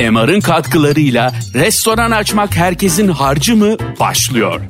MR'ın 0.00 0.40
katkılarıyla 0.40 1.32
restoran 1.54 2.10
açmak 2.10 2.56
herkesin 2.56 3.08
harcı 3.08 3.56
mı 3.56 3.76
başlıyor. 4.00 4.60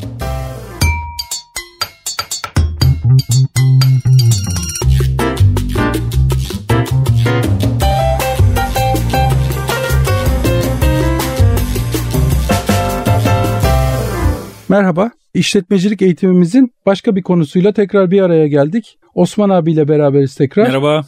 Merhaba, 14.68 15.10
işletmecilik 15.34 16.02
eğitimimizin 16.02 16.72
başka 16.86 17.16
bir 17.16 17.22
konusuyla 17.22 17.72
tekrar 17.72 18.10
bir 18.10 18.20
araya 18.20 18.46
geldik. 18.46 18.98
Osman 19.14 19.50
abiyle 19.50 19.88
beraberiz 19.88 20.34
tekrar. 20.34 20.66
Merhaba. 20.66 21.02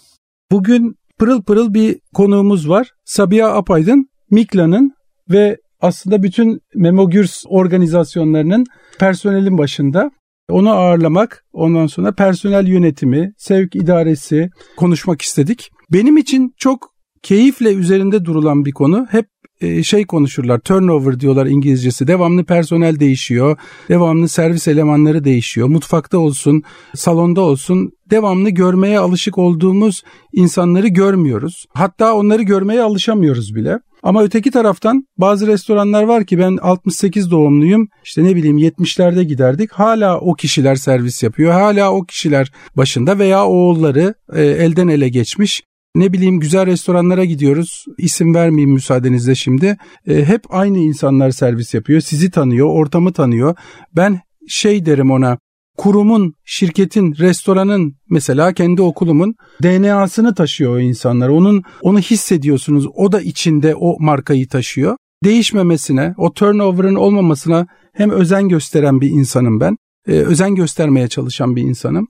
Bugün 0.51 0.97
pırıl 1.19 1.43
pırıl 1.43 1.75
bir 1.75 2.01
konuğumuz 2.15 2.69
var. 2.69 2.91
Sabiha 3.05 3.49
Apaydın, 3.49 4.09
Mikla'nın 4.31 4.93
ve 5.31 5.57
aslında 5.81 6.23
bütün 6.23 6.61
Memogürs 6.75 7.45
organizasyonlarının 7.49 8.67
personelin 8.99 9.59
başında. 9.59 10.11
Onu 10.51 10.71
ağırlamak, 10.71 11.45
ondan 11.53 11.87
sonra 11.87 12.13
personel 12.13 12.67
yönetimi, 12.67 13.33
sevk 13.39 13.77
idaresi 13.77 14.51
konuşmak 14.77 15.23
istedik. 15.23 15.71
Benim 15.93 16.17
için 16.17 16.55
çok 16.59 16.91
keyifle 17.23 17.75
üzerinde 17.75 18.25
durulan 18.25 18.65
bir 18.65 18.73
konu. 18.73 19.07
Hep 19.11 19.27
e, 19.61 19.83
şey 19.83 20.07
konuşurlar 20.07 20.59
turnover 20.59 21.21
diyorlar 21.21 21.47
İngilizcesi 21.47 22.07
devamlı 22.07 22.45
personel 22.45 23.01
değişiyor 23.01 23.59
devamlı 23.89 24.29
servis 24.29 24.69
elemanları 24.69 25.25
değişiyor 25.25 25.69
mutfakta 25.69 26.19
olsun 26.19 26.63
salonda 26.95 27.41
olsun 27.41 27.93
devamlı 28.11 28.51
görmeye 28.51 28.99
alışık 28.99 29.39
olduğumuz 29.39 30.03
insanları 30.33 30.89
görmüyoruz 30.89 31.67
hatta 31.75 32.15
onları 32.15 32.43
görmeye 32.43 32.83
alışamıyoruz 32.83 33.55
bile 33.55 33.79
ama 34.03 34.23
öteki 34.23 34.51
taraftan 34.51 35.07
bazı 35.19 35.47
restoranlar 35.47 36.03
var 36.03 36.25
ki 36.25 36.39
ben 36.39 36.59
68 36.63 37.31
doğumluyum 37.31 37.89
işte 38.05 38.25
ne 38.25 38.37
bileyim 38.37 38.59
70'lerde 38.59 39.23
giderdik 39.23 39.73
hala 39.73 40.21
o 40.21 40.35
kişiler 40.35 40.77
servis 40.77 41.23
yapıyor 41.23 41.53
hala 41.53 41.93
o 41.93 42.05
kişiler 42.05 42.53
başında 42.77 43.19
veya 43.19 43.47
oğulları 43.47 44.15
e, 44.33 44.43
elden 44.43 44.89
ele 44.89 45.09
geçmiş 45.09 45.63
ne 45.97 46.13
bileyim 46.13 46.41
güzel 46.41 46.67
restoranlara 46.67 47.25
gidiyoruz. 47.25 47.85
İsim 47.99 48.35
vermeyeyim 48.35 48.71
müsaadenizle 48.71 49.35
şimdi. 49.35 49.77
E, 50.07 50.25
hep 50.25 50.43
aynı 50.49 50.79
insanlar 50.79 51.31
servis 51.31 51.75
yapıyor. 51.75 52.01
Sizi 52.01 52.31
tanıyor, 52.31 52.69
ortamı 52.71 53.13
tanıyor. 53.13 53.57
Ben 53.97 54.21
şey 54.49 54.87
derim 54.87 55.11
ona 55.11 55.39
kurumun, 55.77 56.35
şirketin, 56.45 57.15
restoranın 57.19 57.95
mesela 58.11 58.53
kendi 58.53 58.83
okulumun 58.83 59.35
DNA'sını 59.63 60.35
taşıyor 60.35 60.73
o 60.73 60.81
insanlar. 60.81 61.29
Onun 61.29 61.63
onu 61.83 61.99
hissediyorsunuz. 61.99 62.87
O 62.95 63.13
da 63.13 63.21
içinde 63.21 63.75
o 63.75 63.97
markayı 64.01 64.49
taşıyor. 64.49 64.97
Değişmemesine, 65.25 66.15
o 66.17 66.33
turnover'ın 66.33 66.95
olmamasına 66.95 67.67
hem 67.93 68.11
özen 68.11 68.49
gösteren 68.49 69.01
bir 69.01 69.09
insanım 69.09 69.61
ben. 69.61 69.77
Ee, 70.09 70.13
özen 70.13 70.55
göstermeye 70.55 71.09
çalışan 71.09 71.57
bir 71.57 71.63
insanım. 71.63 72.09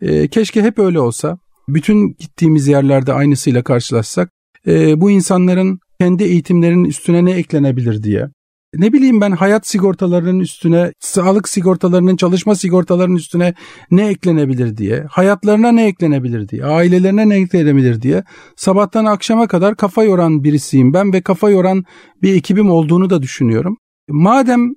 Ee, 0.00 0.28
keşke 0.28 0.62
hep 0.62 0.78
öyle 0.78 1.00
olsa 1.00 1.38
bütün 1.68 2.14
gittiğimiz 2.18 2.68
yerlerde 2.68 3.12
aynısıyla 3.12 3.62
karşılaşsak 3.62 4.30
e, 4.66 5.00
bu 5.00 5.10
insanların 5.10 5.78
kendi 6.00 6.24
eğitimlerinin 6.24 6.84
üstüne 6.84 7.24
ne 7.24 7.30
eklenebilir 7.30 8.02
diye. 8.02 8.28
Ne 8.76 8.92
bileyim 8.92 9.20
ben 9.20 9.32
hayat 9.32 9.66
sigortalarının 9.66 10.40
üstüne, 10.40 10.92
sağlık 11.00 11.48
sigortalarının, 11.48 12.16
çalışma 12.16 12.54
sigortalarının 12.54 13.16
üstüne 13.16 13.54
ne 13.90 14.08
eklenebilir 14.08 14.76
diye, 14.76 15.04
hayatlarına 15.10 15.72
ne 15.72 15.86
eklenebilir 15.86 16.48
diye, 16.48 16.64
ailelerine 16.64 17.28
ne 17.28 17.36
eklenebilir 17.36 18.02
diye 18.02 18.24
sabahtan 18.56 19.04
akşama 19.04 19.46
kadar 19.46 19.76
kafa 19.76 20.04
yoran 20.04 20.44
birisiyim 20.44 20.92
ben 20.92 21.12
ve 21.12 21.22
kafa 21.22 21.50
yoran 21.50 21.84
bir 22.22 22.34
ekibim 22.34 22.70
olduğunu 22.70 23.10
da 23.10 23.22
düşünüyorum. 23.22 23.76
Madem 24.08 24.70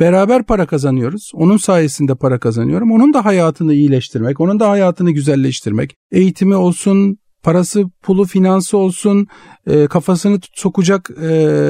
Beraber 0.00 0.42
para 0.46 0.66
kazanıyoruz. 0.66 1.30
Onun 1.34 1.56
sayesinde 1.56 2.14
para 2.14 2.38
kazanıyorum. 2.38 2.92
Onun 2.92 3.14
da 3.14 3.24
hayatını 3.24 3.74
iyileştirmek, 3.74 4.40
onun 4.40 4.60
da 4.60 4.70
hayatını 4.70 5.10
güzelleştirmek. 5.10 5.96
Eğitimi 6.12 6.56
olsun, 6.56 7.18
parası, 7.42 7.84
pulu, 8.02 8.24
finansı 8.24 8.78
olsun, 8.78 9.26
e, 9.66 9.86
kafasını 9.86 10.40
sokacak 10.54 11.10
e, 11.22 11.26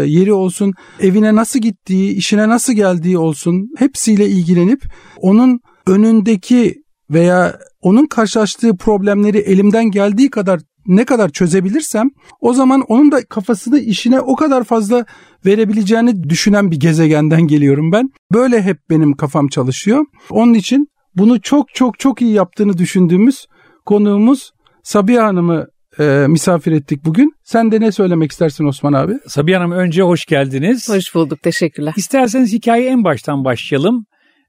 yeri 0.06 0.32
olsun, 0.32 0.72
evine 1.00 1.34
nasıl 1.34 1.58
gittiği, 1.58 2.12
işine 2.12 2.48
nasıl 2.48 2.72
geldiği 2.72 3.18
olsun 3.18 3.68
hepsiyle 3.76 4.28
ilgilenip 4.28 4.82
onun 5.16 5.60
önündeki 5.86 6.74
veya 7.10 7.58
onun 7.80 8.06
karşılaştığı 8.06 8.76
problemleri 8.76 9.38
elimden 9.38 9.90
geldiği 9.90 10.30
kadar 10.30 10.60
ne 10.86 11.04
kadar 11.04 11.28
çözebilirsem 11.28 12.10
o 12.40 12.52
zaman 12.52 12.80
onun 12.80 13.12
da 13.12 13.24
kafasını 13.24 13.78
işine 13.78 14.20
o 14.20 14.36
kadar 14.36 14.64
fazla 14.64 15.04
verebileceğini 15.46 16.28
düşünen 16.28 16.70
bir 16.70 16.80
gezegenden 16.80 17.42
geliyorum 17.42 17.92
ben. 17.92 18.10
Böyle 18.32 18.62
hep 18.62 18.78
benim 18.90 19.16
kafam 19.16 19.48
çalışıyor. 19.48 20.04
Onun 20.30 20.54
için 20.54 20.88
bunu 21.16 21.40
çok 21.40 21.74
çok 21.74 21.98
çok 21.98 22.22
iyi 22.22 22.32
yaptığını 22.32 22.78
düşündüğümüz 22.78 23.46
konuğumuz 23.86 24.52
Sabiha 24.82 25.24
Hanım'ı 25.24 25.66
e, 25.98 26.26
misafir 26.28 26.72
ettik 26.72 27.04
bugün. 27.04 27.32
Sen 27.44 27.72
de 27.72 27.80
ne 27.80 27.92
söylemek 27.92 28.32
istersin 28.32 28.64
Osman 28.64 28.92
abi? 28.92 29.14
Sabiha 29.26 29.60
Hanım 29.60 29.72
önce 29.72 30.02
hoş 30.02 30.24
geldiniz. 30.24 30.88
Hoş 30.88 31.14
bulduk 31.14 31.42
teşekkürler. 31.42 31.94
İsterseniz 31.96 32.52
hikayeyi 32.52 32.90
en 32.90 33.04
baştan 33.04 33.44
başlayalım. 33.44 34.06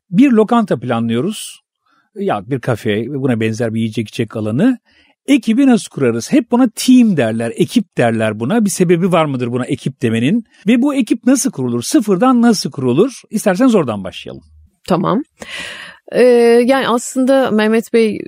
Bir 0.09 0.31
lokanta 0.31 0.79
planlıyoruz. 0.79 1.59
Ya 2.15 2.41
bir 2.45 2.59
kafe 2.59 3.05
buna 3.07 3.39
benzer 3.39 3.73
bir 3.73 3.79
yiyecek 3.79 4.07
içecek 4.07 4.35
alanı. 4.35 4.77
Ekibi 5.25 5.67
nasıl 5.67 5.89
kurarız? 5.89 6.31
Hep 6.31 6.51
buna 6.51 6.69
team 6.75 7.17
derler, 7.17 7.53
ekip 7.55 7.97
derler 7.97 8.39
buna. 8.39 8.65
Bir 8.65 8.69
sebebi 8.69 9.11
var 9.11 9.25
mıdır 9.25 9.51
buna 9.51 9.65
ekip 9.65 10.01
demenin? 10.01 10.43
Ve 10.67 10.81
bu 10.81 10.95
ekip 10.95 11.25
nasıl 11.25 11.51
kurulur? 11.51 11.81
Sıfırdan 11.81 12.41
nasıl 12.41 12.71
kurulur? 12.71 13.21
İsterseniz 13.29 13.75
oradan 13.75 14.03
başlayalım. 14.03 14.43
Tamam. 14.87 15.21
Ee, 16.11 16.23
yani 16.65 16.87
aslında 16.87 17.51
Mehmet 17.51 17.93
Bey 17.93 18.19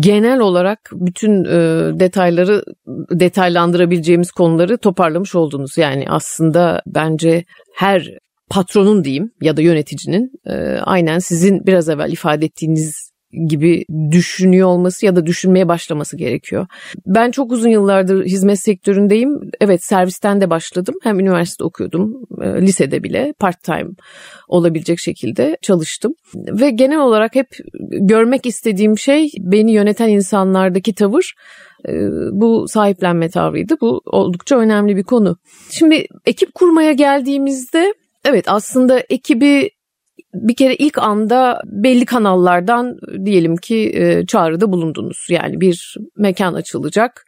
genel 0.00 0.40
olarak 0.40 0.78
bütün 0.92 1.44
e, 1.44 1.58
detayları 2.00 2.62
detaylandırabileceğimiz 3.10 4.32
konuları 4.32 4.78
toparlamış 4.78 5.34
oldunuz. 5.34 5.78
Yani 5.78 6.04
aslında 6.08 6.82
bence 6.86 7.44
her 7.74 8.08
patronun 8.50 9.04
diyeyim 9.04 9.30
ya 9.40 9.56
da 9.56 9.62
yöneticinin 9.62 10.30
e, 10.46 10.54
aynen 10.82 11.18
sizin 11.18 11.66
biraz 11.66 11.88
evvel 11.88 12.12
ifade 12.12 12.46
ettiğiniz 12.46 13.13
gibi 13.46 13.84
düşünüyor 14.10 14.68
olması 14.68 15.06
ya 15.06 15.16
da 15.16 15.26
düşünmeye 15.26 15.68
başlaması 15.68 16.16
gerekiyor. 16.16 16.66
Ben 17.06 17.30
çok 17.30 17.52
uzun 17.52 17.68
yıllardır 17.68 18.24
hizmet 18.24 18.60
sektöründeyim. 18.60 19.40
Evet 19.60 19.84
servisten 19.84 20.40
de 20.40 20.50
başladım. 20.50 20.94
Hem 21.02 21.20
üniversite 21.20 21.64
okuyordum, 21.64 22.14
e, 22.42 22.62
lisede 22.62 23.02
bile 23.02 23.34
part 23.38 23.62
time 23.62 23.90
olabilecek 24.48 24.98
şekilde 24.98 25.56
çalıştım. 25.62 26.14
Ve 26.34 26.70
genel 26.70 27.00
olarak 27.00 27.34
hep 27.34 27.48
görmek 27.90 28.46
istediğim 28.46 28.98
şey 28.98 29.30
beni 29.38 29.72
yöneten 29.72 30.08
insanlardaki 30.08 30.94
tavır 30.94 31.34
e, 31.88 31.92
bu 32.32 32.68
sahiplenme 32.68 33.28
tavrıydı. 33.30 33.76
Bu 33.80 34.02
oldukça 34.06 34.58
önemli 34.58 34.96
bir 34.96 35.02
konu. 35.04 35.36
Şimdi 35.70 36.06
ekip 36.26 36.54
kurmaya 36.54 36.92
geldiğimizde 36.92 37.94
evet 38.24 38.44
aslında 38.48 38.98
ekibi 38.98 39.70
bir 40.34 40.56
kere 40.56 40.74
ilk 40.74 40.98
anda 40.98 41.60
belli 41.64 42.04
kanallardan 42.06 42.96
diyelim 43.24 43.56
ki 43.56 43.92
e, 43.94 44.26
çağrıda 44.26 44.72
bulundunuz. 44.72 45.26
Yani 45.30 45.60
bir 45.60 45.96
mekan 46.16 46.54
açılacak. 46.54 47.26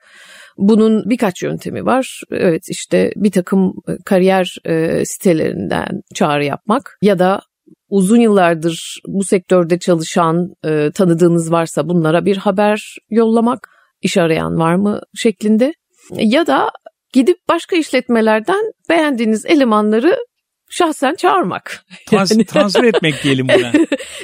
Bunun 0.58 1.10
birkaç 1.10 1.42
yöntemi 1.42 1.86
var. 1.86 2.20
Evet 2.30 2.62
işte 2.68 3.12
bir 3.16 3.30
takım 3.30 3.72
e, 3.88 3.92
kariyer 4.04 4.56
e, 4.64 5.04
sitelerinden 5.04 6.02
çağrı 6.14 6.44
yapmak 6.44 6.98
ya 7.02 7.18
da 7.18 7.40
uzun 7.88 8.20
yıllardır 8.20 9.00
bu 9.06 9.24
sektörde 9.24 9.78
çalışan 9.78 10.54
tanıdığınız 10.94 11.52
varsa 11.52 11.88
bunlara 11.88 12.24
bir 12.24 12.36
haber 12.36 12.96
yollamak, 13.10 13.68
iş 14.02 14.16
arayan 14.16 14.58
var 14.58 14.74
mı 14.74 15.00
şeklinde 15.14 15.72
ya 16.18 16.46
da 16.46 16.70
gidip 17.12 17.36
başka 17.48 17.76
işletmelerden 17.76 18.72
beğendiğiniz 18.88 19.46
elemanları 19.46 20.16
şahsen 20.70 21.14
çağırmak. 21.14 21.84
Trans, 22.06 22.30
yani. 22.30 22.44
Transfer 22.44 22.84
etmek 22.84 23.24
diyelim 23.24 23.48
buna. 23.48 23.72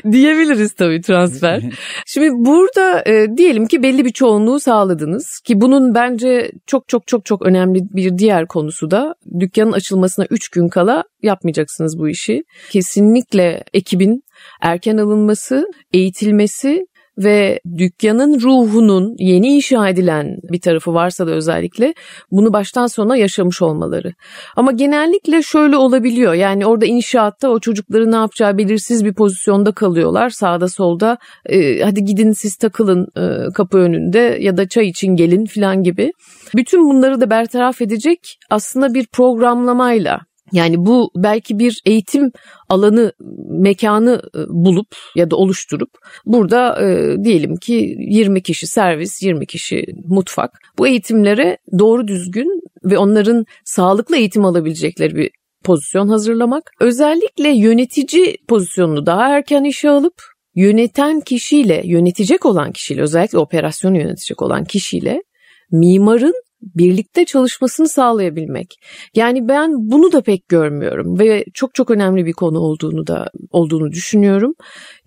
Diyebiliriz 0.12 0.73
tabii 0.73 1.00
transfer. 1.00 1.62
Şimdi 2.06 2.31
burada 2.31 3.03
e, 3.06 3.37
diyelim 3.37 3.67
ki 3.67 3.83
belli 3.83 4.05
bir 4.05 4.12
çoğunluğu 4.12 4.61
sağladınız 4.61 5.41
ki 5.44 5.61
bunun 5.61 5.94
bence 5.94 6.53
çok 6.67 6.89
çok 6.89 7.06
çok 7.06 7.25
çok 7.25 7.43
önemli 7.43 7.81
bir 7.83 8.19
diğer 8.19 8.47
konusu 8.47 8.91
da 8.91 9.15
dükkanın 9.41 9.73
açılmasına 9.73 10.27
3 10.31 10.49
gün 10.49 10.69
kala 10.69 11.05
yapmayacaksınız 11.23 11.99
bu 11.99 12.09
işi. 12.09 12.43
Kesinlikle 12.71 13.65
ekibin 13.75 14.23
erken 14.61 14.97
alınması, 14.97 15.67
eğitilmesi 15.93 16.87
ve 17.19 17.61
dükkanın 17.79 18.41
ruhunun 18.41 19.14
yeni 19.19 19.49
inşa 19.49 19.88
edilen 19.88 20.37
bir 20.43 20.61
tarafı 20.61 20.94
varsa 20.94 21.26
da 21.26 21.31
özellikle 21.31 21.94
bunu 22.31 22.53
baştan 22.53 22.87
sona 22.87 23.17
yaşamış 23.17 23.62
olmaları. 23.62 24.14
Ama 24.56 24.73
genellikle 24.73 25.43
şöyle 25.43 25.76
olabiliyor. 25.76 26.35
Yani 26.35 26.67
orada 26.67 26.87
inşaatta 26.87 27.49
o 27.49 27.61
çocukları 27.61 28.12
ne 28.12 28.17
yapacağı 28.17 28.59
belirsiz 28.59 29.05
bir 29.05 29.14
pozisyonda 29.14 29.73
kalıyorlar. 29.73 30.31
Sağda 30.31 30.69
solda 30.69 31.19
e, 31.47 31.82
hadi 31.82 32.05
gidin 32.05 32.32
siz 32.32 32.56
takılın 32.56 33.06
e, 33.17 33.53
kapı 33.53 33.79
önünde 33.79 34.38
ya 34.41 34.56
da 34.56 34.69
çay 34.69 34.88
için 34.88 35.17
gelin 35.17 35.44
filan 35.44 35.82
gibi. 35.82 36.12
Bütün 36.56 36.88
bunları 36.88 37.20
da 37.20 37.31
bertaraf 37.31 37.82
edecek 37.82 38.38
aslında 38.50 38.94
bir 38.94 39.06
programlamayla 39.06 40.20
yani 40.53 40.87
bu 40.87 41.11
belki 41.17 41.59
bir 41.59 41.83
eğitim 41.85 42.33
alanı, 42.69 43.13
mekanı 43.49 44.23
e, 44.35 44.39
bulup 44.49 44.97
ya 45.17 45.31
da 45.31 45.37
oluşturup 45.37 45.91
burada 46.27 46.83
e, 46.83 47.17
diyelim 47.25 47.57
ki 47.57 47.97
20 47.99 48.43
kişi 48.43 48.67
servis, 48.67 49.23
20 49.23 49.47
kişi 49.47 49.85
mutfak. 50.09 50.51
Bu 50.79 50.89
eğitimlere 50.89 51.59
doğru 51.79 52.09
düzgün 52.09 52.63
ve 52.85 52.99
onların 52.99 53.45
sağlıklı 53.65 54.17
eğitim 54.17 54.45
alabilecekleri 54.45 55.17
bir 55.17 55.31
pozisyon 55.65 56.09
hazırlamak. 56.09 56.71
Özellikle 56.81 57.49
yönetici 57.49 58.37
pozisyonunu 58.49 59.07
daha 59.07 59.29
erken 59.29 59.65
işe 59.65 59.91
alıp 59.91 60.15
yöneten 60.55 61.21
kişiyle, 61.21 61.83
yönetecek 61.85 62.47
olan 62.47 62.73
kişiyle, 62.73 63.03
özellikle 63.03 63.39
operasyonu 63.39 63.99
yönetecek 63.99 64.43
olan 64.43 64.65
kişiyle 64.65 65.23
mimarın 65.71 66.35
birlikte 66.62 67.25
çalışmasını 67.25 67.88
sağlayabilmek. 67.88 68.67
Yani 69.14 69.49
ben 69.49 69.70
bunu 69.75 70.12
da 70.12 70.23
pek 70.23 70.49
görmüyorum 70.49 71.19
ve 71.19 71.44
çok 71.55 71.75
çok 71.75 71.91
önemli 71.91 72.26
bir 72.26 72.32
konu 72.32 72.59
olduğunu 72.59 73.06
da 73.06 73.31
olduğunu 73.50 73.93
düşünüyorum. 73.93 74.55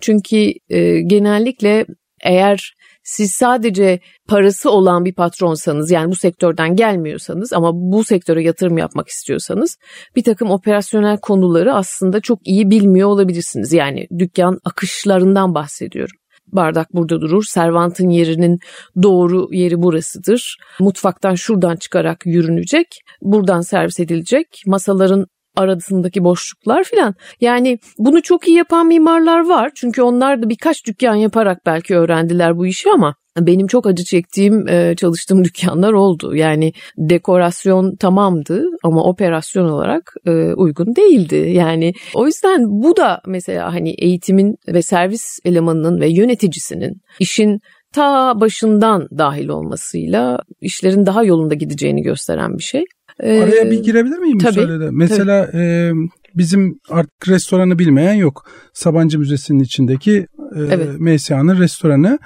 Çünkü 0.02 0.54
e, 0.70 1.02
genellikle 1.02 1.86
eğer 2.24 2.74
siz 3.04 3.32
sadece 3.32 4.00
parası 4.28 4.72
olan 4.72 5.06
bir 5.06 5.14
patronsanız 5.14 5.92
yani 5.92 6.12
bu 6.12 6.16
sektörden 6.16 6.76
gelmiyorsanız 6.76 7.54
ama 7.54 7.72
bu 7.74 8.04
sektöre 8.04 8.44
yatırım 8.44 8.78
yapmak 8.78 9.08
istiyorsanız 9.08 9.78
bir 10.16 10.24
takım 10.24 10.52
operasyonel 10.52 11.18
konuları 11.18 11.74
aslında 11.74 12.20
çok 12.20 12.48
iyi 12.48 12.70
bilmiyor 12.70 13.10
olabilirsiniz. 13.10 13.74
Yani 13.74 14.08
dükkan 14.20 14.60
akışlarından 14.66 15.56
bahsediyorum 15.56 16.16
bardak 16.48 16.94
burada 16.94 17.22
durur. 17.22 17.44
Servantın 17.44 18.10
yerinin 18.10 18.60
doğru 19.04 19.48
yeri 19.52 19.82
burasıdır. 19.82 20.58
Mutfaktan 20.80 21.36
şuradan 21.36 21.76
çıkarak 21.76 22.26
yürünecek. 22.26 22.88
Buradan 23.22 23.62
servis 23.62 24.00
edilecek. 24.00 24.48
Masaların 24.66 25.26
arasındaki 25.56 26.24
boşluklar 26.24 26.84
filan. 26.84 27.16
Yani 27.42 27.80
bunu 27.98 28.22
çok 28.22 28.48
iyi 28.48 28.58
yapan 28.58 28.88
mimarlar 28.88 29.48
var. 29.48 29.72
Çünkü 29.76 30.02
onlar 30.02 30.42
da 30.42 30.50
birkaç 30.50 30.86
dükkan 30.88 31.16
yaparak 31.16 31.66
belki 31.66 31.96
öğrendiler 31.96 32.58
bu 32.58 32.68
işi 32.68 32.92
ama 32.92 33.16
benim 33.40 33.68
çok 33.68 33.88
acı 33.88 34.04
çektiğim 34.04 34.68
e, 34.68 34.96
çalıştığım 34.96 35.44
dükkanlar 35.44 35.94
oldu. 35.94 36.36
Yani 36.36 36.72
dekorasyon 36.98 37.96
tamamdı 37.96 38.66
ama 38.84 39.04
operasyon 39.04 39.70
olarak 39.70 40.14
e, 40.26 40.32
uygun 40.54 40.96
değildi. 40.96 41.36
Yani 41.36 41.94
o 42.14 42.26
yüzden 42.26 42.62
bu 42.68 42.98
da 42.98 43.22
mesela 43.28 43.74
hani 43.74 43.90
eğitimin 43.90 44.56
ve 44.68 44.82
servis 44.82 45.40
elemanının 45.46 46.02
ve 46.02 46.08
yöneticisinin 46.10 47.02
işin 47.20 47.60
ta 47.94 48.40
başından 48.40 49.08
dahil 49.18 49.48
olmasıyla 49.48 50.40
işlerin 50.62 51.06
daha 51.06 51.24
yolunda 51.24 51.54
gideceğini 51.54 52.02
gösteren 52.02 52.58
bir 52.58 52.64
şey. 52.64 52.84
Ee, 53.20 53.42
Araya 53.42 53.72
bir 53.72 53.84
girebilir 53.84 54.18
miyim 54.18 54.38
tabii, 54.38 54.60
müsaade? 54.60 54.90
Mesela 54.92 55.46
tabii. 55.52 55.62
E, 55.62 55.92
bizim 56.36 56.80
artık 56.90 57.28
restoranı 57.28 57.80
bilmeyen 57.80 58.14
yok. 58.14 58.50
Sabancı 58.74 59.20
Müzesi'nin 59.20 59.60
içindeki 59.60 60.28
e, 60.56 60.60
evet. 60.70 61.00
MSA'nın 61.00 61.60
restoranı. 61.60 62.20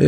E, 0.00 0.06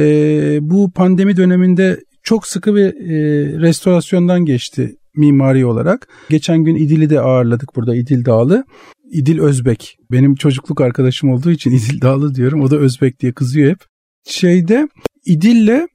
bu 0.61 0.93
pandemi 0.93 1.37
döneminde 1.37 2.01
çok 2.23 2.47
sıkı 2.47 2.75
bir 2.75 2.87
e, 2.87 3.61
restorasyondan 3.61 4.45
geçti 4.45 4.97
mimari 5.17 5.67
olarak. 5.67 6.09
Geçen 6.29 6.65
gün 6.65 6.75
İdil'i 6.75 7.11
de 7.11 7.21
ağırladık 7.21 7.77
burada 7.77 7.97
İdil 7.97 8.25
Dağlı. 8.25 8.65
İdil 9.13 9.41
Özbek. 9.41 9.97
Benim 10.13 10.35
çocukluk 10.35 10.81
arkadaşım 10.81 11.31
olduğu 11.31 11.51
için 11.51 11.71
İdil 11.77 12.01
Dağlı 12.01 12.35
diyorum. 12.35 12.61
O 12.63 12.71
da 12.71 12.77
Özbek 12.77 13.21
diye 13.21 13.33
kızıyor 13.33 13.71
hep. 13.71 13.79
Şeyde 14.27 14.89
İdil'le 15.27 15.87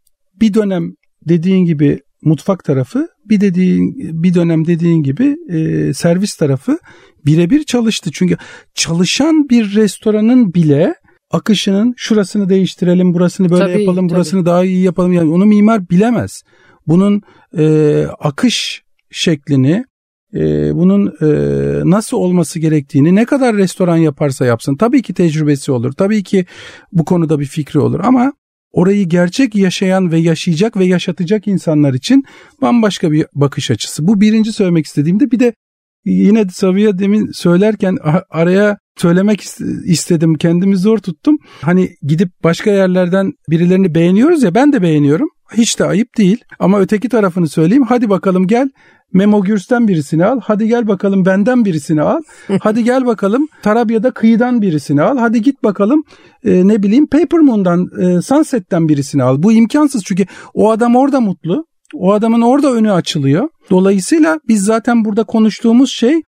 bir 0.42 0.54
dönem 0.54 0.94
dediğin 1.30 1.66
gibi 1.66 2.00
mutfak 2.24 2.64
tarafı 2.64 3.08
bir 3.30 3.42
dediğin 3.42 3.96
bir 4.24 4.34
dönem 4.34 4.68
dediğin 4.68 5.04
gibi 5.04 5.38
e, 5.50 5.94
servis 5.94 6.36
tarafı 6.36 6.78
birebir 7.26 7.64
çalıştı. 7.64 8.10
Çünkü 8.14 8.38
çalışan 8.74 9.50
bir 9.50 9.76
restoranın 9.76 10.54
bile 10.54 10.96
akışının 11.32 11.94
şurasını 11.98 12.50
değiştirelim, 12.50 13.14
burasını 13.14 13.50
böyle 13.50 13.64
tabii, 13.64 13.82
yapalım, 13.82 14.08
tabii. 14.08 14.16
burasını 14.16 14.46
daha 14.46 14.66
iyi 14.66 14.84
yapalım. 14.84 15.14
Yani 15.14 15.34
onu 15.34 15.46
mimar 15.46 15.90
bilemez. 15.90 16.44
Bunun 16.88 17.22
e, 17.58 18.06
akış 18.20 18.84
şeklini, 19.12 19.86
e, 20.34 20.76
bunun 20.76 21.08
e, 21.08 21.28
nasıl 21.90 22.18
olması 22.18 22.60
gerektiğini 22.60 23.16
ne 23.16 23.26
kadar 23.26 23.56
restoran 23.56 23.98
yaparsa 23.98 24.46
yapsın 24.46 24.76
tabii 24.76 25.02
ki 25.02 25.14
tecrübesi 25.14 25.72
olur. 25.72 25.92
Tabii 25.92 26.24
ki 26.24 26.46
bu 26.92 27.06
konuda 27.06 27.40
bir 27.40 27.46
fikri 27.46 27.80
olur 27.80 28.00
ama 28.04 28.34
orayı 28.76 29.10
gerçek 29.10 29.56
yaşayan 29.56 30.12
ve 30.12 30.18
yaşayacak 30.18 30.78
ve 30.78 30.86
yaşatacak 30.86 31.48
insanlar 31.48 31.94
için 31.94 32.24
bambaşka 32.62 33.12
bir 33.12 33.26
bakış 33.34 33.72
açısı. 33.72 34.08
Bu 34.08 34.22
birinci 34.22 34.54
söylemek 34.54 34.86
istediğimde 34.86 35.32
bir 35.32 35.40
de 35.40 35.54
yine 36.06 36.46
Sabiha 36.50 37.00
demin 37.00 37.32
söylerken 37.32 37.98
araya 38.30 38.78
söylemek 38.98 39.42
istedim. 39.86 40.36
Kendimi 40.36 40.78
zor 40.78 40.98
tuttum. 40.98 41.38
Hani 41.62 41.90
gidip 42.02 42.30
başka 42.44 42.72
yerlerden 42.72 43.32
birilerini 43.50 43.96
beğeniyoruz 43.96 44.44
ya 44.44 44.56
ben 44.56 44.74
de 44.74 44.82
beğeniyorum. 44.82 45.30
Hiç 45.54 45.80
de 45.80 45.86
ayıp 45.86 46.18
değil. 46.18 46.44
Ama 46.60 46.80
öteki 46.80 47.10
tarafını 47.10 47.48
söyleyeyim. 47.48 47.86
Hadi 47.90 48.10
bakalım 48.10 48.48
gel 48.48 48.70
Memo 49.14 49.42
Gürs'ten 49.42 49.88
birisini 49.88 50.26
al. 50.26 50.40
Hadi 50.44 50.68
gel 50.68 50.88
bakalım 50.88 51.26
benden 51.26 51.66
birisini 51.66 52.02
al. 52.02 52.22
Hadi 52.62 52.84
gel 52.84 53.06
bakalım 53.06 53.48
Tarabya'da 53.62 54.12
kıyıdan 54.12 54.62
birisini 54.62 55.02
al. 55.02 55.18
Hadi 55.18 55.42
git 55.42 55.64
bakalım 55.64 56.04
e, 56.44 56.68
ne 56.68 56.84
bileyim 56.84 57.08
Paper 57.08 57.40
Moon'dan 57.40 57.88
e, 58.02 58.22
Sunset'ten 58.22 58.88
birisini 58.88 59.24
al. 59.24 59.44
Bu 59.44 59.52
imkansız 59.52 60.04
çünkü 60.04 60.26
o 60.54 60.72
adam 60.72 60.96
orada 60.96 61.20
mutlu. 61.20 61.66
O 61.94 62.14
adamın 62.14 62.42
orada 62.42 62.72
önü 62.72 62.92
açılıyor. 62.92 63.50
Dolayısıyla 63.70 64.40
biz 64.48 64.64
zaten 64.64 65.06
burada 65.06 65.24
konuştuğumuz 65.24 65.92
şey 65.92 66.22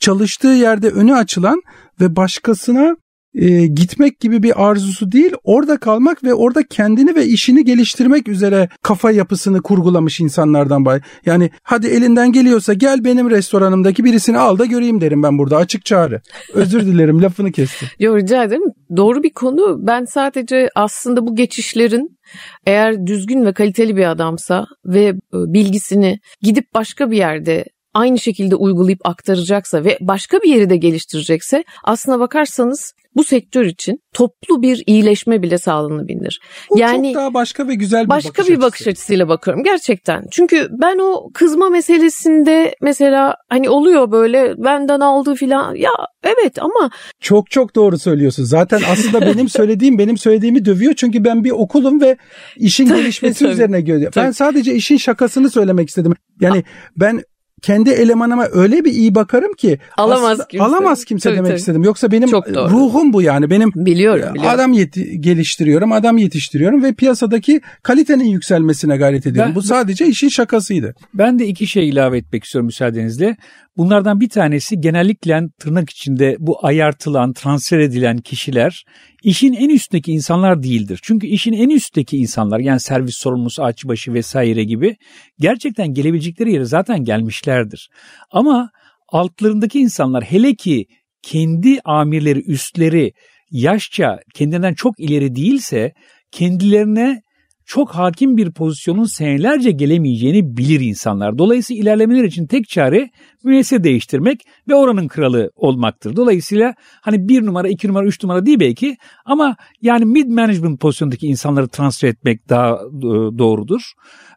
çalıştığı 0.00 0.48
yerde 0.48 0.90
önü 0.90 1.14
açılan 1.14 1.62
ve 2.00 2.16
başkasına 2.16 2.96
e, 3.34 3.66
gitmek 3.66 4.20
gibi 4.20 4.42
bir 4.42 4.68
arzusu 4.68 5.12
değil, 5.12 5.32
orada 5.44 5.76
kalmak 5.76 6.24
ve 6.24 6.34
orada 6.34 6.62
kendini 6.62 7.14
ve 7.14 7.26
işini 7.26 7.64
geliştirmek 7.64 8.28
üzere 8.28 8.68
kafa 8.82 9.10
yapısını 9.10 9.62
kurgulamış 9.62 10.20
insanlardan 10.20 10.84
bay. 10.84 11.00
Yani 11.26 11.50
hadi 11.62 11.86
elinden 11.86 12.32
geliyorsa 12.32 12.74
gel 12.74 13.04
benim 13.04 13.30
restoranımdaki 13.30 14.04
birisini 14.04 14.38
al 14.38 14.58
da 14.58 14.64
göreyim 14.64 15.00
derim 15.00 15.22
ben 15.22 15.38
burada 15.38 15.56
açık 15.56 15.84
çağrı. 15.84 16.20
Özür 16.54 16.86
dilerim 16.86 17.22
lafını 17.22 17.52
kestim. 17.52 17.88
Yok 17.98 18.16
rica 18.16 18.44
ederim. 18.44 18.72
Doğru 18.96 19.22
bir 19.22 19.32
konu. 19.32 19.86
Ben 19.86 20.04
sadece 20.04 20.68
aslında 20.74 21.26
bu 21.26 21.36
geçişlerin 21.36 22.18
eğer 22.66 23.06
düzgün 23.06 23.44
ve 23.44 23.52
kaliteli 23.52 23.96
bir 23.96 24.10
adamsa 24.10 24.66
ve 24.86 25.04
e, 25.04 25.14
bilgisini 25.32 26.18
gidip 26.42 26.74
başka 26.74 27.10
bir 27.10 27.16
yerde 27.16 27.64
aynı 27.94 28.18
şekilde 28.18 28.56
uygulayıp 28.56 29.00
aktaracaksa 29.04 29.84
ve 29.84 29.98
başka 30.00 30.38
bir 30.38 30.48
yeri 30.48 30.70
de 30.70 30.76
geliştirecekse 30.76 31.64
aslına 31.84 32.20
bakarsanız 32.20 32.94
bu 33.16 33.24
sektör 33.24 33.64
için 33.64 34.00
toplu 34.12 34.62
bir 34.62 34.82
iyileşme 34.86 35.42
bile 35.42 35.58
sağlanabilir. 35.58 36.40
Bu 36.70 36.78
yani 36.78 37.12
çok 37.12 37.22
daha 37.22 37.34
başka 37.34 37.68
ve 37.68 37.74
güzel 37.74 38.04
bir 38.04 38.08
başka 38.08 38.28
bakış 38.28 38.48
bir 38.48 38.52
açısı. 38.52 38.66
bakış 38.66 38.86
açısıyla 38.86 39.28
bakıyorum 39.28 39.64
gerçekten. 39.64 40.24
Çünkü 40.30 40.68
ben 40.70 40.98
o 40.98 41.30
kızma 41.34 41.70
meselesinde 41.70 42.74
mesela 42.80 43.36
hani 43.48 43.70
oluyor 43.70 44.10
böyle 44.10 44.54
benden 44.58 45.00
aldı 45.00 45.34
filan 45.34 45.74
ya 45.74 45.92
evet 46.22 46.58
ama 46.58 46.90
çok 47.20 47.50
çok 47.50 47.76
doğru 47.76 47.98
söylüyorsun. 47.98 48.44
Zaten 48.44 48.80
aslında 48.90 49.20
benim 49.20 49.48
söylediğim 49.58 49.98
benim 49.98 50.18
söylediğimi 50.18 50.64
dövüyor 50.64 50.94
çünkü 50.96 51.24
ben 51.24 51.44
bir 51.44 51.50
okulum 51.50 52.00
ve 52.00 52.16
işin 52.56 52.86
gelişmesi 52.86 53.46
üzerine 53.46 53.80
görüyorum. 53.80 54.12
Ben 54.16 54.30
sadece 54.30 54.74
işin 54.74 54.96
şakasını 54.96 55.50
söylemek 55.50 55.88
istedim. 55.88 56.14
Yani 56.40 56.64
ben 56.96 57.22
kendi 57.64 57.90
elemanıma 57.90 58.46
öyle 58.52 58.84
bir 58.84 58.92
iyi 58.92 59.14
bakarım 59.14 59.52
ki 59.52 59.78
alamaz 59.96 60.48
kimse. 60.48 60.64
Alamaz 60.64 61.04
kimse 61.04 61.28
tabii, 61.28 61.36
demek 61.36 61.48
tabii. 61.48 61.58
istedim. 61.58 61.82
Yoksa 61.82 62.12
benim 62.12 62.28
ruhum 62.70 63.12
bu 63.12 63.22
yani. 63.22 63.50
Benim 63.50 63.72
biliyorum, 63.74 64.34
biliyorum. 64.34 64.50
adam 64.54 64.72
yeti- 64.72 65.20
geliştiriyorum, 65.20 65.92
adam 65.92 66.18
yetiştiriyorum 66.18 66.82
ve 66.82 66.92
piyasadaki 66.92 67.60
kalitenin 67.82 68.24
yükselmesine 68.24 68.96
gayret 68.96 69.26
ediyorum. 69.26 69.50
Ben, 69.50 69.54
bu 69.54 69.62
sadece 69.62 70.06
işin 70.06 70.28
şakasıydı. 70.28 70.94
Ben 71.14 71.38
de 71.38 71.46
iki 71.46 71.66
şey 71.66 71.88
ilave 71.88 72.18
etmek 72.18 72.44
istiyorum 72.44 72.66
müsaadenizle. 72.66 73.36
Bunlardan 73.76 74.20
bir 74.20 74.28
tanesi 74.28 74.80
genellikle 74.80 75.40
tırnak 75.58 75.90
içinde 75.90 76.36
bu 76.38 76.66
ayartılan, 76.66 77.32
transfer 77.32 77.78
edilen 77.78 78.18
kişiler 78.18 78.84
işin 79.24 79.52
en 79.52 79.68
üstteki 79.68 80.12
insanlar 80.12 80.62
değildir. 80.62 81.00
Çünkü 81.02 81.26
işin 81.26 81.52
en 81.52 81.70
üstteki 81.70 82.16
insanlar 82.16 82.58
yani 82.58 82.80
servis 82.80 83.16
sorumlusu, 83.16 83.62
açbaşı 83.64 84.14
vesaire 84.14 84.64
gibi 84.64 84.96
gerçekten 85.38 85.94
gelebilecekleri 85.94 86.52
yere 86.52 86.64
zaten 86.64 87.04
gelmişlerdir. 87.04 87.88
Ama 88.30 88.70
altlarındaki 89.08 89.80
insanlar 89.80 90.24
hele 90.24 90.54
ki 90.54 90.86
kendi 91.22 91.80
amirleri, 91.84 92.38
üstleri 92.38 93.12
yaşça 93.50 94.18
kendinden 94.34 94.74
çok 94.74 95.00
ileri 95.00 95.34
değilse 95.34 95.92
kendilerine 96.30 97.22
çok 97.66 97.90
hakim 97.90 98.36
bir 98.36 98.50
pozisyonun 98.50 99.04
senelerce 99.04 99.70
gelemeyeceğini 99.70 100.56
bilir 100.56 100.80
insanlar. 100.80 101.38
Dolayısıyla 101.38 101.82
ilerlemeler 101.82 102.24
için 102.24 102.46
tek 102.46 102.68
çare 102.68 103.10
müessese 103.44 103.84
değiştirmek 103.84 104.40
ve 104.68 104.74
oranın 104.74 105.08
kralı 105.08 105.50
olmaktır. 105.56 106.16
Dolayısıyla 106.16 106.74
hani 107.00 107.28
bir 107.28 107.46
numara, 107.46 107.68
iki 107.68 107.88
numara, 107.88 108.06
üç 108.06 108.22
numara 108.22 108.46
değil 108.46 108.60
belki 108.60 108.96
ama 109.24 109.56
yani 109.82 110.04
mid 110.04 110.28
management 110.28 110.80
pozisyondaki 110.80 111.26
insanları 111.26 111.68
transfer 111.68 112.08
etmek 112.08 112.48
daha 112.48 112.70
e, 112.74 113.38
doğrudur. 113.38 113.80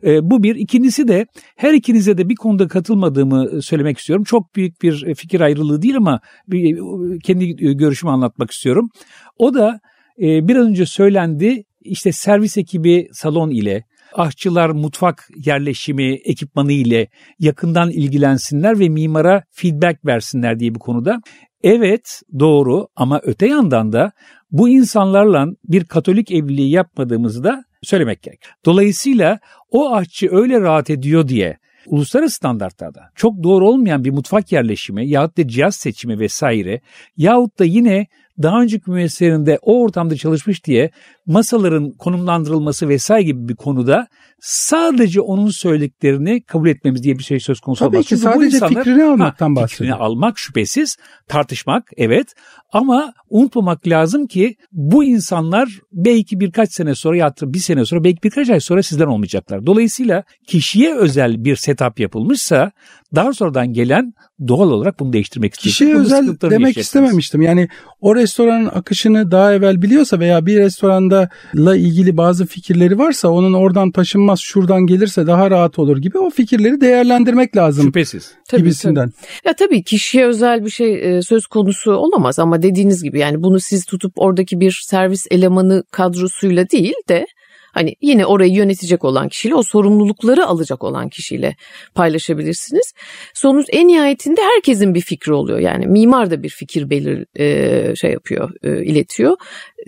E, 0.04 0.30
bu 0.30 0.44
bir. 0.44 0.56
İkincisi 0.56 1.08
de 1.08 1.26
her 1.56 1.74
ikinize 1.74 2.18
de 2.18 2.30
bir 2.30 2.36
konuda 2.36 2.68
katılmadığımı 2.68 3.62
söylemek 3.62 3.98
istiyorum. 3.98 4.24
Çok 4.24 4.56
büyük 4.56 4.82
bir 4.82 5.16
fikir 5.16 5.42
ayrılığı 5.42 5.82
değil 5.82 5.98
ama 5.98 6.20
bir, 6.48 6.80
kendi 7.24 7.56
görüşümü 7.56 8.12
anlatmak 8.12 8.52
istiyorum. 8.52 8.90
O 9.38 9.54
da 9.54 9.80
e, 10.22 10.48
biraz 10.48 10.68
önce 10.68 10.86
söylendi 10.86 11.64
işte 11.88 12.12
servis 12.12 12.58
ekibi 12.58 13.08
salon 13.14 13.50
ile, 13.50 13.84
aşçılar 14.14 14.70
mutfak 14.70 15.30
yerleşimi 15.46 16.14
ekipmanı 16.14 16.72
ile 16.72 17.08
yakından 17.40 17.92
ilgilensinler 17.92 18.80
ve 18.80 18.90
mimara 18.90 19.44
feedback 19.52 20.06
versinler 20.06 20.60
diye 20.60 20.76
bu 20.76 20.80
konuda. 20.80 21.20
Evet 21.64 22.22
doğru 22.40 22.88
ama 22.96 23.22
öte 23.24 23.48
yandan 23.48 23.94
da 23.94 24.12
bu 24.52 24.70
insanlarla 24.70 25.48
bir 25.64 25.86
katolik 25.86 26.32
evliliği 26.32 26.72
yapmadığımızı 26.72 27.44
da 27.44 27.64
söylemek 27.84 28.22
gerek. 28.22 28.40
Dolayısıyla 28.66 29.40
o 29.72 29.96
aşçı 29.96 30.28
öyle 30.32 30.62
rahat 30.62 30.90
ediyor 30.90 31.28
diye 31.28 31.58
uluslararası 31.88 32.36
standartlarda 32.36 33.02
çok 33.16 33.44
doğru 33.44 33.68
olmayan 33.68 34.04
bir 34.04 34.12
mutfak 34.12 34.52
yerleşimi 34.52 35.10
yahut 35.10 35.38
da 35.38 35.48
cihaz 35.48 35.76
seçimi 35.76 36.20
vesaire 36.20 36.82
yahut 37.18 37.60
da 37.60 37.66
yine 37.66 38.08
daha 38.42 38.62
önceki 38.62 38.92
müesseselerinde 38.92 39.60
o 39.62 39.82
ortamda 39.82 40.16
çalışmış 40.16 40.66
diye 40.66 40.92
masaların 41.26 41.92
konumlandırılması 41.92 42.90
vesaire 42.90 43.24
gibi 43.24 43.48
bir 43.50 43.56
konuda 43.56 44.08
sadece 44.42 45.22
onun 45.22 45.50
söylediklerini 45.50 46.42
kabul 46.44 46.68
etmemiz 46.70 47.04
diye 47.04 47.18
bir 47.18 47.24
şey 47.24 47.40
söz 47.40 47.60
konusu 47.60 47.80
Tabii 47.86 47.96
olmaz. 47.96 48.06
ki 48.06 48.10
Çünkü 48.10 48.22
sadece 48.22 48.56
insanlar- 48.58 48.84
fikrini 48.84 49.04
almaktan 49.04 49.56
bahsediyor. 49.56 49.70
Fikrini 49.70 49.94
almak 49.94 50.40
şüphesiz, 50.40 50.98
tartışmak 51.28 51.84
evet 51.98 52.28
ama 52.72 53.14
unutmamak 53.30 53.88
lazım 53.88 54.28
ki 54.28 54.56
bu 54.72 55.04
insanlar 55.04 55.70
belki 55.94 56.40
birkaç 56.40 56.72
sene 56.74 56.96
sonra 56.96 57.18
ya 57.18 57.34
bir 57.42 57.60
sene 57.60 57.86
sonra 57.86 58.04
belki 58.04 58.24
birkaç 58.24 58.50
ay 58.50 58.60
sonra 58.60 58.84
sizden 58.84 59.06
olmayacaklar. 59.08 59.66
Dolayısıyla 59.66 60.24
kişiye 60.48 60.96
özel 60.96 61.44
bir 61.46 61.56
setup 61.56 62.00
yapılmışsa 62.00 62.72
daha 63.16 63.34
sonradan 63.34 63.74
gelen 63.74 64.14
doğal 64.48 64.72
olarak 64.72 65.00
bunu 65.00 65.14
değiştirmek 65.14 65.54
istiyor. 65.54 65.72
Kişiye 65.72 65.94
Bunun 65.94 66.04
özel 66.04 66.52
demek 66.52 66.78
istememiştim. 66.78 67.42
Yani 67.42 67.68
o 68.02 68.16
restoranın 68.16 68.66
akışını 68.66 69.32
daha 69.32 69.54
evvel 69.54 69.82
biliyorsa 69.82 70.20
veya 70.20 70.46
bir 70.46 70.58
restoranda 70.58 71.30
la 71.56 71.76
ilgili 71.76 72.18
bazı 72.18 72.46
fikirleri 72.46 73.00
varsa 73.00 73.30
onun 73.30 73.54
oradan 73.54 73.92
taşınmaz 73.92 74.40
şuradan 74.40 74.88
gelirse 74.88 75.28
daha 75.28 75.52
rahat 75.52 75.80
olur 75.80 75.98
gibi 75.98 76.18
o 76.18 76.30
fikirleri 76.30 76.82
değerlendirmek 76.82 77.58
lazım 77.58 77.86
Şüphesiz. 77.86 78.32
Tabii, 78.50 78.62
gibisinden. 78.62 79.12
Ya 79.46 79.56
tabii 79.56 79.84
kişiye 79.84 80.26
özel 80.26 80.66
bir 80.66 80.70
şey 80.70 81.18
e, 81.18 81.22
söz 81.22 81.48
konusu 81.48 81.92
olamaz 81.92 82.40
ama 82.40 82.62
dediğiniz 82.62 83.04
gibi 83.04 83.20
yani 83.20 83.44
bunu 83.44 83.60
siz 83.60 83.86
tutup 83.86 84.14
oradaki 84.16 84.60
bir 84.60 84.80
servis 84.86 85.28
elemanı 85.32 85.84
kadrosuyla 85.92 86.70
değil 86.70 86.96
de 87.10 87.26
hani 87.74 87.96
yine 88.02 88.26
orayı 88.26 88.54
yönetecek 88.54 89.06
olan 89.06 89.30
kişiyle 89.30 89.56
o 89.56 89.64
sorumlulukları 89.64 90.46
alacak 90.46 90.84
olan 90.84 91.10
kişiyle 91.10 91.56
paylaşabilirsiniz. 91.96 92.94
Sonuç 93.34 93.66
en 93.72 93.88
nihayetinde 93.88 94.42
herkesin 94.42 94.94
bir 94.96 95.02
fikri 95.02 95.34
oluyor. 95.34 95.60
Yani 95.60 95.88
mimar 95.88 96.32
da 96.32 96.44
bir 96.44 96.50
fikir 96.50 96.90
belir 96.90 97.26
e, 97.40 97.96
şey 97.96 98.12
yapıyor, 98.12 98.52
e, 98.64 98.86
iletiyor. 98.86 99.38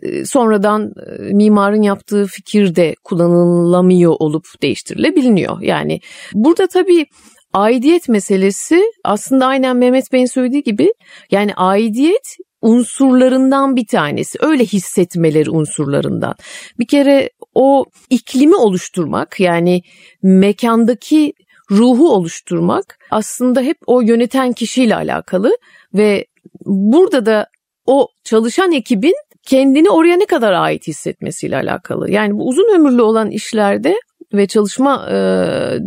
E, 0.02 0.26
sonradan 0.26 0.94
e, 1.08 1.34
mimarın 1.34 1.82
yaptığı 1.82 2.26
fikir 2.26 2.76
de 2.76 2.96
kullanılamıyor 3.04 4.16
olup 4.20 4.46
değiştirilebiliyor. 4.62 5.62
Yani 5.62 6.00
burada 6.34 6.68
tabii 6.68 7.06
aidiyet 7.54 8.10
meselesi 8.10 8.84
aslında 9.04 9.46
aynen 9.46 9.78
Mehmet 9.78 10.12
Bey'in 10.12 10.26
söylediği 10.26 10.64
gibi 10.64 10.94
yani 11.32 11.54
aidiyet 11.56 12.38
unsurlarından 12.62 13.76
bir 13.76 13.88
tanesi. 13.88 14.38
Öyle 14.42 14.66
hissetmeleri 14.66 15.50
unsurlarından. 15.50 16.36
Bir 16.80 16.88
kere 16.88 17.30
o 17.54 17.86
iklimi 18.10 18.56
oluşturmak 18.56 19.40
yani 19.40 19.82
mekandaki 20.24 21.34
ruhu 21.72 22.12
oluşturmak 22.12 22.98
aslında 23.12 23.62
hep 23.62 23.78
o 23.88 24.02
yöneten 24.02 24.54
kişiyle 24.54 24.96
alakalı 24.96 25.52
ve 25.94 26.26
burada 26.66 27.26
da 27.26 27.48
o 27.86 28.08
çalışan 28.24 28.72
ekibin 28.72 29.16
kendini 29.44 29.90
oraya 29.90 30.18
ne 30.18 30.26
kadar 30.26 30.54
ait 30.54 30.88
hissetmesiyle 30.88 31.56
alakalı. 31.56 32.12
Yani 32.12 32.34
bu 32.34 32.48
uzun 32.48 32.76
ömürlü 32.76 33.02
olan 33.02 33.32
işlerde 33.32 33.96
ve 34.34 34.48
çalışma 34.48 35.06
e, 35.08 35.14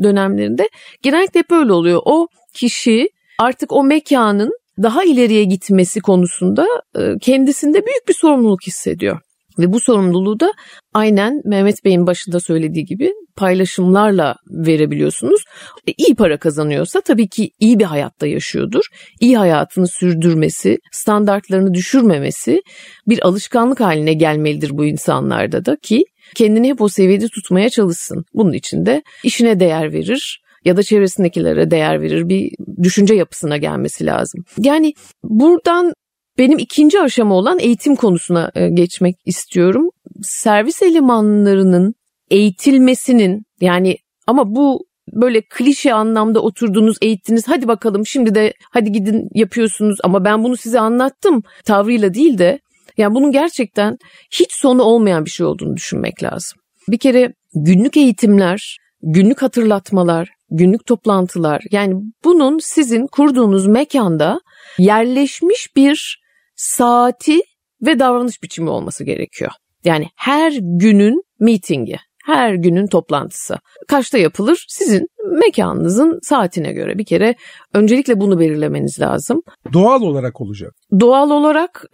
dönemlerinde 0.02 0.68
genellikle 1.02 1.40
hep 1.40 1.52
öyle 1.52 1.72
oluyor. 1.72 2.02
O 2.04 2.28
kişi 2.54 3.08
artık 3.38 3.72
o 3.72 3.84
mekanın 3.84 4.52
daha 4.82 5.04
ileriye 5.04 5.44
gitmesi 5.44 6.00
konusunda 6.00 6.66
e, 6.98 7.18
kendisinde 7.20 7.86
büyük 7.86 8.08
bir 8.08 8.14
sorumluluk 8.14 8.66
hissediyor. 8.66 9.20
Ve 9.62 9.72
bu 9.72 9.80
sorumluluğu 9.80 10.40
da 10.40 10.52
aynen 10.94 11.40
Mehmet 11.44 11.84
Bey'in 11.84 12.06
başında 12.06 12.40
söylediği 12.40 12.84
gibi 12.84 13.12
paylaşımlarla 13.36 14.36
verebiliyorsunuz. 14.50 15.44
E, 15.88 15.92
iyi 15.98 16.14
para 16.14 16.36
kazanıyorsa 16.36 17.00
tabii 17.00 17.28
ki 17.28 17.50
iyi 17.60 17.78
bir 17.78 17.84
hayatta 17.84 18.26
yaşıyordur. 18.26 18.84
İyi 19.20 19.36
hayatını 19.36 19.88
sürdürmesi, 19.88 20.78
standartlarını 20.92 21.74
düşürmemesi 21.74 22.62
bir 23.08 23.26
alışkanlık 23.26 23.80
haline 23.80 24.14
gelmelidir 24.14 24.70
bu 24.78 24.84
insanlarda 24.84 25.64
da 25.64 25.76
ki 25.76 26.04
kendini 26.34 26.68
hep 26.68 26.80
o 26.80 26.88
seviyede 26.88 27.28
tutmaya 27.28 27.70
çalışsın. 27.70 28.24
Bunun 28.34 28.52
için 28.52 28.86
de 28.86 29.02
işine 29.24 29.60
değer 29.60 29.92
verir 29.92 30.42
ya 30.64 30.76
da 30.76 30.82
çevresindekilere 30.82 31.70
değer 31.70 32.02
verir 32.02 32.28
bir 32.28 32.50
düşünce 32.82 33.14
yapısına 33.14 33.56
gelmesi 33.56 34.06
lazım. 34.06 34.44
Yani 34.58 34.92
buradan 35.24 35.92
benim 36.38 36.58
ikinci 36.58 37.00
aşama 37.00 37.34
olan 37.34 37.58
eğitim 37.58 37.96
konusuna 37.96 38.50
e, 38.54 38.68
geçmek 38.68 39.16
istiyorum. 39.24 39.88
Servis 40.22 40.82
elemanlarının 40.82 41.94
eğitilmesinin 42.30 43.42
yani 43.60 43.96
ama 44.26 44.54
bu 44.54 44.86
böyle 45.12 45.42
klişe 45.42 45.94
anlamda 45.94 46.40
oturdunuz 46.40 46.96
eğittiniz 47.02 47.48
hadi 47.48 47.68
bakalım 47.68 48.06
şimdi 48.06 48.34
de 48.34 48.52
hadi 48.70 48.92
gidin 48.92 49.28
yapıyorsunuz 49.34 49.98
ama 50.04 50.24
ben 50.24 50.44
bunu 50.44 50.56
size 50.56 50.80
anlattım 50.80 51.42
tavrıyla 51.64 52.14
değil 52.14 52.38
de 52.38 52.60
yani 52.96 53.14
bunun 53.14 53.32
gerçekten 53.32 53.96
hiç 54.30 54.52
sonu 54.52 54.82
olmayan 54.82 55.24
bir 55.24 55.30
şey 55.30 55.46
olduğunu 55.46 55.76
düşünmek 55.76 56.22
lazım. 56.22 56.58
Bir 56.88 56.98
kere 56.98 57.32
günlük 57.54 57.96
eğitimler, 57.96 58.78
günlük 59.02 59.42
hatırlatmalar, 59.42 60.28
günlük 60.50 60.86
toplantılar 60.86 61.62
yani 61.70 61.94
bunun 62.24 62.58
sizin 62.58 63.06
kurduğunuz 63.06 63.66
mekanda 63.66 64.40
yerleşmiş 64.78 65.68
bir 65.76 66.21
saati 66.54 67.40
ve 67.82 67.98
davranış 67.98 68.42
biçimi 68.42 68.70
olması 68.70 69.04
gerekiyor. 69.04 69.50
Yani 69.84 70.08
her 70.16 70.52
günün 70.60 71.22
meetingi, 71.40 71.96
her 72.24 72.54
günün 72.54 72.86
toplantısı. 72.86 73.58
Kaçta 73.88 74.18
yapılır? 74.18 74.64
Sizin 74.68 75.06
mekanınızın 75.40 76.18
saatine 76.22 76.72
göre 76.72 76.98
bir 76.98 77.04
kere 77.04 77.34
öncelikle 77.74 78.20
bunu 78.20 78.40
belirlemeniz 78.40 79.00
lazım. 79.00 79.42
Doğal 79.72 80.02
olarak 80.02 80.40
olacak. 80.40 80.74
Doğal 81.00 81.30
olarak 81.30 81.84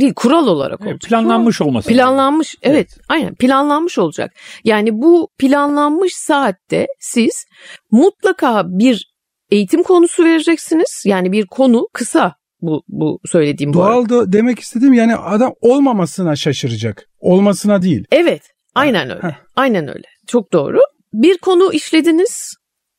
değil 0.00 0.14
kural 0.14 0.46
olarak 0.46 0.80
olacak. 0.80 1.00
Planlanmış 1.00 1.60
olması. 1.60 1.88
Planlanmış 1.88 2.54
evet, 2.62 2.76
Evet. 2.76 2.98
aynen 3.08 3.34
planlanmış 3.34 3.98
olacak. 3.98 4.32
Yani 4.64 4.90
bu 4.92 5.28
planlanmış 5.38 6.12
saatte 6.16 6.86
siz 7.00 7.46
mutlaka 7.90 8.64
bir 8.66 9.12
eğitim 9.50 9.82
konusu 9.82 10.24
vereceksiniz. 10.24 11.02
Yani 11.06 11.32
bir 11.32 11.46
konu 11.46 11.88
kısa 11.92 12.34
bu 12.66 12.82
bu 12.88 13.20
söylediğim 13.24 13.74
bu. 13.74 13.82
arada. 13.82 13.94
Doğal 13.94 14.08
da 14.08 14.32
demek 14.32 14.58
istediğim 14.58 14.94
yani 14.94 15.16
adam 15.16 15.54
olmamasına 15.60 16.36
şaşıracak. 16.36 17.08
Olmasına 17.20 17.82
değil. 17.82 18.04
Evet, 18.12 18.42
aynen 18.74 19.10
öyle. 19.10 19.22
Heh. 19.22 19.34
Aynen 19.56 19.88
öyle. 19.88 20.06
Çok 20.26 20.52
doğru. 20.52 20.80
Bir 21.12 21.38
konu 21.38 21.72
işlediniz. 21.72 22.54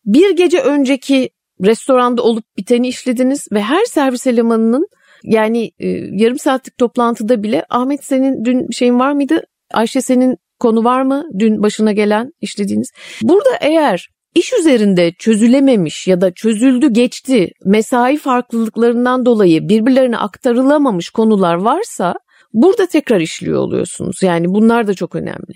Bir 0.05 0.35
gece 0.35 0.59
önceki 0.59 1.29
restoranda 1.63 2.23
olup 2.23 2.43
biteni 2.57 2.87
işlediniz 2.87 3.47
ve 3.51 3.61
her 3.61 3.85
servis 3.85 4.27
elemanının 4.27 4.87
yani 5.23 5.71
e, 5.79 5.87
yarım 6.11 6.39
saatlik 6.39 6.77
toplantıda 6.77 7.43
bile 7.43 7.65
Ahmet 7.69 8.03
senin 8.03 8.45
dün 8.45 8.71
şeyin 8.71 8.99
var 8.99 9.11
mıydı? 9.11 9.41
Ayşe 9.73 10.01
senin 10.01 10.37
konu 10.59 10.83
var 10.83 11.01
mı? 11.01 11.23
Dün 11.39 11.63
başına 11.63 11.91
gelen 11.91 12.31
işlediğiniz. 12.41 12.91
Burada 13.21 13.49
eğer 13.61 14.07
iş 14.37 14.53
üzerinde 14.53 15.11
çözülememiş 15.19 16.07
ya 16.07 16.21
da 16.21 16.31
çözüldü 16.33 16.89
geçti 16.89 17.49
mesai 17.65 18.17
farklılıklarından 18.17 19.25
dolayı 19.25 19.69
birbirlerine 19.69 20.17
aktarılamamış 20.17 21.09
konular 21.09 21.55
varsa 21.55 22.15
burada 22.53 22.85
tekrar 22.85 23.19
işliyor 23.19 23.59
oluyorsunuz. 23.59 24.23
Yani 24.23 24.47
bunlar 24.47 24.87
da 24.87 24.93
çok 24.93 25.15
önemli. 25.15 25.53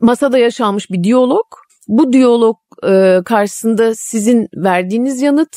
Masada 0.00 0.38
yaşanmış 0.38 0.90
bir 0.90 1.04
diyalog. 1.04 1.46
Bu 1.88 2.12
diyalog 2.12 2.56
e, 2.88 3.18
karşısında 3.24 3.94
sizin 3.94 4.48
verdiğiniz 4.56 5.22
yanıt, 5.22 5.56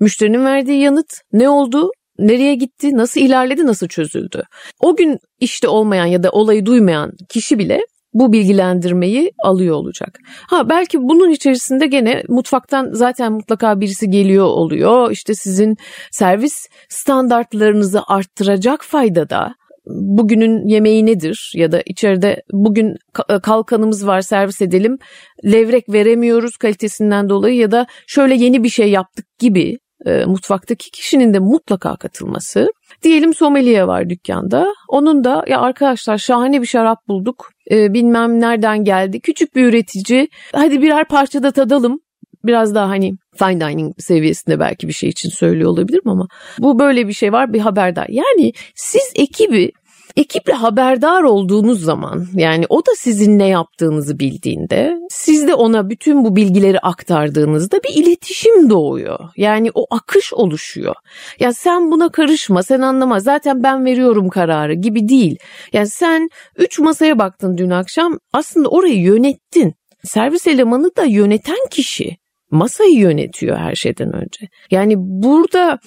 müşterinin 0.00 0.44
verdiği 0.44 0.80
yanıt 0.80 1.12
ne 1.32 1.48
oldu? 1.48 1.90
Nereye 2.18 2.54
gitti? 2.54 2.96
Nasıl 2.96 3.20
ilerledi? 3.20 3.66
Nasıl 3.66 3.88
çözüldü? 3.88 4.42
O 4.80 4.96
gün 4.96 5.18
işte 5.40 5.68
olmayan 5.68 6.06
ya 6.06 6.22
da 6.22 6.30
olayı 6.30 6.66
duymayan 6.66 7.12
kişi 7.28 7.58
bile 7.58 7.80
bu 8.14 8.32
bilgilendirmeyi 8.32 9.32
alıyor 9.44 9.76
olacak. 9.76 10.18
Ha 10.48 10.68
belki 10.68 10.98
bunun 10.98 11.30
içerisinde 11.30 11.86
gene 11.86 12.22
mutfaktan 12.28 12.90
zaten 12.92 13.32
mutlaka 13.32 13.80
birisi 13.80 14.10
geliyor 14.10 14.46
oluyor. 14.46 15.10
İşte 15.10 15.34
sizin 15.34 15.76
servis 16.10 16.68
standartlarınızı 16.88 18.00
arttıracak 18.06 18.84
faydada 18.84 19.54
bugünün 19.86 20.66
yemeği 20.66 21.06
nedir 21.06 21.52
ya 21.54 21.72
da 21.72 21.82
içeride 21.86 22.42
bugün 22.52 22.96
kalkanımız 23.42 24.06
var 24.06 24.20
servis 24.20 24.62
edelim 24.62 24.98
levrek 25.44 25.88
veremiyoruz 25.88 26.56
kalitesinden 26.56 27.28
dolayı 27.28 27.56
ya 27.56 27.70
da 27.70 27.86
şöyle 28.06 28.34
yeni 28.34 28.64
bir 28.64 28.68
şey 28.68 28.90
yaptık 28.90 29.26
gibi 29.38 29.78
e, 30.06 30.24
mutfaktaki 30.24 30.90
kişinin 30.90 31.34
de 31.34 31.38
mutlaka 31.38 31.96
katılması. 31.96 32.72
Diyelim 33.02 33.34
sommelier 33.34 33.82
var 33.82 34.10
dükkanda. 34.10 34.74
Onun 34.88 35.24
da 35.24 35.44
ya 35.48 35.60
arkadaşlar 35.60 36.18
şahane 36.18 36.62
bir 36.62 36.66
şarap 36.66 37.08
bulduk. 37.08 37.50
E, 37.70 37.94
bilmem 37.94 38.40
nereden 38.40 38.84
geldi. 38.84 39.20
Küçük 39.20 39.56
bir 39.56 39.64
üretici. 39.64 40.28
Hadi 40.52 40.82
birer 40.82 41.08
parçada 41.08 41.50
tadalım. 41.50 42.00
Biraz 42.44 42.74
daha 42.74 42.88
hani 42.88 43.12
fine 43.38 43.60
dining 43.60 43.94
seviyesinde 43.98 44.60
belki 44.60 44.88
bir 44.88 44.92
şey 44.92 45.08
için 45.08 45.28
söylüyor 45.28 45.70
olabilirim 45.70 46.08
ama 46.08 46.26
bu 46.58 46.78
böyle 46.78 47.08
bir 47.08 47.12
şey 47.12 47.32
var 47.32 47.52
bir 47.52 47.60
haberdar. 47.60 48.06
Yani 48.08 48.52
siz 48.74 49.12
ekibi 49.14 49.72
ekiple 50.16 50.52
haberdar 50.52 51.22
olduğunuz 51.22 51.84
zaman 51.84 52.26
yani 52.34 52.64
o 52.68 52.86
da 52.86 52.90
sizin 52.96 53.38
ne 53.38 53.48
yaptığınızı 53.48 54.18
bildiğinde 54.18 54.98
siz 55.10 55.48
de 55.48 55.54
ona 55.54 55.90
bütün 55.90 56.24
bu 56.24 56.36
bilgileri 56.36 56.78
aktardığınızda 56.78 57.80
bir 57.82 58.02
iletişim 58.02 58.70
doğuyor. 58.70 59.18
Yani 59.36 59.70
o 59.74 59.86
akış 59.90 60.32
oluşuyor. 60.32 60.94
Ya 61.40 61.52
sen 61.52 61.90
buna 61.90 62.08
karışma 62.08 62.62
sen 62.62 62.80
anlama 62.80 63.20
zaten 63.20 63.62
ben 63.62 63.84
veriyorum 63.84 64.28
kararı 64.28 64.74
gibi 64.74 65.08
değil. 65.08 65.36
Yani 65.72 65.88
sen 65.88 66.28
üç 66.56 66.78
masaya 66.78 67.18
baktın 67.18 67.58
dün 67.58 67.70
akşam 67.70 68.18
aslında 68.32 68.68
orayı 68.68 69.00
yönettin. 69.00 69.74
Servis 70.04 70.46
elemanı 70.46 70.96
da 70.96 71.04
yöneten 71.04 71.68
kişi 71.70 72.16
masayı 72.50 72.98
yönetiyor 72.98 73.56
her 73.56 73.74
şeyden 73.74 74.12
önce. 74.12 74.48
Yani 74.70 74.94
burada 74.98 75.78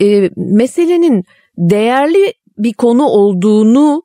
e, 0.00 0.30
meselenin 0.36 1.24
değerli 1.58 2.32
bir 2.58 2.72
konu 2.72 3.04
olduğunu 3.04 4.02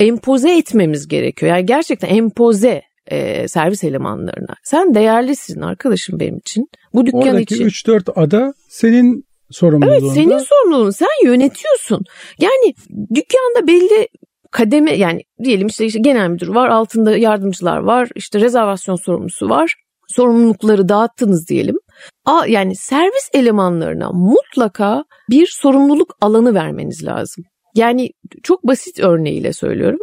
empoze 0.00 0.56
etmemiz 0.56 1.08
gerekiyor. 1.08 1.52
Yani 1.52 1.66
gerçekten 1.66 2.08
empoze 2.08 2.82
e, 3.06 3.48
servis 3.48 3.84
elemanlarına. 3.84 4.54
Sen 4.64 4.94
değerlisin 4.94 5.60
arkadaşım 5.60 6.20
benim 6.20 6.38
için. 6.38 6.66
Bu 6.94 7.06
dükkan 7.06 7.20
Oradaki 7.20 7.42
için. 7.42 7.64
Oradaki 7.64 8.10
3-4 8.10 8.12
ada 8.16 8.54
senin 8.68 9.24
sorumluluğunda. 9.50 9.96
Evet 9.96 10.12
senin 10.14 10.38
sorumluluğun. 10.38 10.90
Sen 10.90 11.24
yönetiyorsun. 11.24 12.04
Yani 12.38 12.74
dükkanda 13.14 13.66
belli 13.66 14.08
kademe 14.50 14.96
yani 14.96 15.22
diyelim 15.44 15.66
işte, 15.66 15.86
işte 15.86 16.00
genel 16.00 16.28
müdür 16.28 16.48
var 16.48 16.68
altında 16.68 17.16
yardımcılar 17.16 17.78
var 17.78 18.08
işte 18.14 18.40
rezervasyon 18.40 18.96
sorumlusu 18.96 19.48
var 19.48 19.74
sorumlulukları 20.08 20.88
dağıttınız 20.88 21.48
diyelim. 21.48 21.76
A, 22.24 22.46
yani 22.46 22.76
servis 22.76 23.30
elemanlarına 23.32 24.10
mutlaka 24.12 25.04
bir 25.30 25.46
sorumluluk 25.46 26.16
alanı 26.20 26.54
vermeniz 26.54 27.04
lazım. 27.04 27.44
Yani 27.74 28.10
çok 28.42 28.66
basit 28.66 29.00
örneğiyle 29.00 29.52
söylüyorum. 29.52 29.98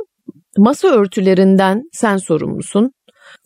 Masa 0.57 0.87
örtülerinden 0.87 1.83
sen 1.91 2.17
sorumlusun. 2.17 2.93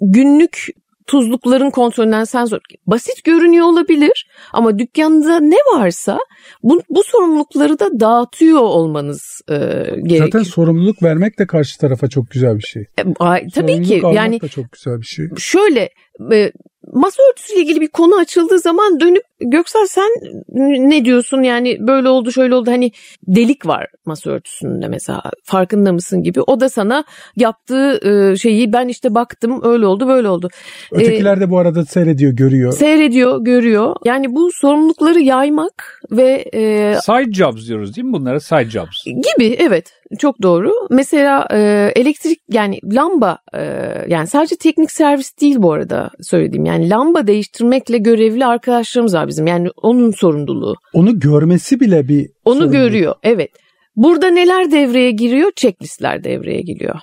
Günlük 0.02 0.68
tuzlukların 1.08 1.70
kontrolünden 1.70 2.24
sen 2.24 2.46
sor. 2.46 2.60
Basit 2.88 3.24
görünüyor 3.24 3.66
olabilir 3.66 4.28
ama 4.54 4.80
dükkanda 4.80 5.40
ne 5.40 5.58
varsa 5.74 6.20
bu, 6.64 6.82
bu 6.90 7.04
sorumlulukları 7.04 7.80
da 7.80 8.00
dağıtıyor 8.00 8.60
olmanız 8.60 9.42
e, 9.50 9.56
gerekiyor. 9.56 10.26
Zaten 10.26 10.44
sorumluluk 10.44 11.04
vermek 11.04 11.40
de 11.40 11.48
karşı 11.48 11.78
tarafa 11.78 12.08
çok 12.08 12.30
güzel 12.30 12.58
bir 12.58 12.64
şey. 12.64 12.82
E, 12.82 13.04
tabii 13.04 13.52
sorumluluk 13.52 13.86
ki 13.86 14.02
yani 14.14 14.40
çok 14.40 14.72
güzel 14.72 15.02
bir 15.02 15.06
şey. 15.06 15.26
Şöyle 15.38 15.90
e, 16.32 16.52
masa 16.94 17.24
örtüsüyle 17.32 17.62
ilgili 17.62 17.82
bir 17.82 17.88
konu 17.88 18.16
açıldığı 18.16 18.60
zaman 18.60 19.00
dönüp 19.00 19.24
Göksel 19.40 19.88
sen 19.88 20.10
ne 20.90 21.06
diyorsun? 21.06 21.42
Yani 21.42 21.78
böyle 21.80 22.10
oldu 22.10 22.32
şöyle 22.32 22.56
oldu. 22.56 22.72
Hani 22.72 22.92
delik 23.28 23.66
var 23.66 23.88
masa 24.06 24.32
örtüsünde 24.32 24.88
mesela. 24.88 25.22
Farkında 25.44 25.94
mısın 25.94 26.24
gibi. 26.24 26.42
O 26.42 26.60
da 26.60 26.70
sana 26.70 27.04
yaptığı 27.36 28.00
e, 28.10 28.38
şeyi 28.38 28.74
ben 28.74 28.88
işte 28.88 29.16
baktım 29.16 29.62
öyle 29.64 29.86
oldu 29.86 30.08
böyle 30.08 30.30
oldu. 30.30 30.50
Ötekiler 30.92 31.40
de 31.40 31.50
bu 31.50 31.58
arada 31.58 31.86
seyrediyor 31.86 32.32
görüyor. 32.32 32.72
Seyrediyor 32.72 33.44
görüyor. 33.44 33.96
Yani 34.06 34.36
bu 34.36 34.50
sorumlulukları 34.52 35.20
yaymak 35.20 36.02
ve 36.12 36.46
e, 36.54 36.96
side 37.02 37.34
jobs 37.34 37.68
diyoruz 37.68 37.96
değil 37.96 38.06
mi 38.06 38.14
bunlara? 38.14 38.40
Side 38.40 38.70
jobs. 38.70 39.06
Gibi 39.06 39.56
evet. 39.60 39.94
Çok 40.20 40.42
doğru. 40.42 40.72
Mesela 40.90 41.48
e, 41.52 41.92
elektrik 41.96 42.40
yani 42.50 42.80
lamba 42.94 43.38
e, 43.54 43.62
yani 44.08 44.28
sadece 44.28 44.56
teknik 44.56 44.92
servis 44.92 45.42
değil 45.42 45.56
bu 45.60 45.74
arada 45.74 46.10
söylediğim. 46.22 46.66
Yani 46.66 46.75
lamba 46.82 47.28
değiştirmekle 47.28 47.98
görevli 47.98 48.46
arkadaşlarımız 48.46 49.14
var 49.14 49.28
bizim. 49.28 49.48
Yani 49.48 49.70
onun 49.82 50.12
sorumluluğu. 50.12 50.76
Onu 50.94 51.20
görmesi 51.20 51.80
bile 51.80 52.08
bir 52.08 52.30
Onu 52.46 52.72
görüyor. 52.72 53.16
Evet. 53.24 53.52
Burada 53.96 54.28
neler 54.28 54.72
devreye 54.72 55.12
giriyor? 55.12 55.52
Checklistler 55.56 56.24
devreye 56.24 56.62
giriyor. 56.62 56.96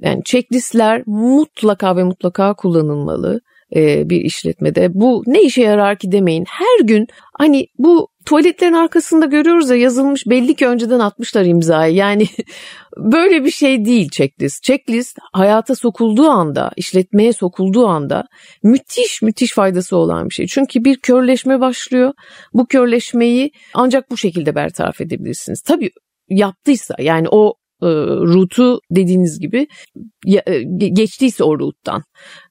Yani 0.00 0.22
checklistler 0.24 1.02
mutlaka 1.06 1.96
ve 1.96 2.04
mutlaka 2.04 2.54
kullanılmalı 2.54 3.40
e, 3.76 4.10
bir 4.10 4.20
işletmede. 4.20 4.88
Bu 4.94 5.22
ne 5.26 5.42
işe 5.42 5.62
yarar 5.62 5.98
ki 5.98 6.12
demeyin. 6.12 6.44
Her 6.48 6.86
gün 6.86 7.06
hani 7.38 7.66
bu 7.78 8.08
tuvaletlerin 8.26 8.72
arkasında 8.72 9.26
görüyoruz 9.26 9.70
ya 9.70 9.76
yazılmış 9.76 10.26
belli 10.26 10.54
ki 10.54 10.66
önceden 10.66 10.98
atmışlar 10.98 11.44
imzayı. 11.44 11.94
Yani 11.94 12.26
böyle 12.96 13.44
bir 13.44 13.50
şey 13.50 13.84
değil 13.84 14.08
checklist. 14.10 14.62
Checklist 14.62 15.18
hayata 15.32 15.74
sokulduğu 15.74 16.28
anda, 16.28 16.70
işletmeye 16.76 17.32
sokulduğu 17.32 17.86
anda 17.86 18.24
müthiş 18.62 19.22
müthiş 19.22 19.52
faydası 19.52 19.96
olan 19.96 20.28
bir 20.28 20.34
şey. 20.34 20.46
Çünkü 20.46 20.84
bir 20.84 20.96
körleşme 20.96 21.60
başlıyor. 21.60 22.12
Bu 22.54 22.66
körleşmeyi 22.66 23.50
ancak 23.74 24.10
bu 24.10 24.16
şekilde 24.16 24.54
bertaraf 24.54 25.00
edebilirsiniz. 25.00 25.62
Tabii 25.62 25.90
yaptıysa 26.28 26.94
yani 26.98 27.28
o 27.30 27.54
rutu 27.82 28.80
dediğiniz 28.90 29.40
gibi 29.40 29.66
e, 30.46 30.62
geçtiyse 30.88 31.44
o 31.44 31.58
ruttan. 31.58 32.02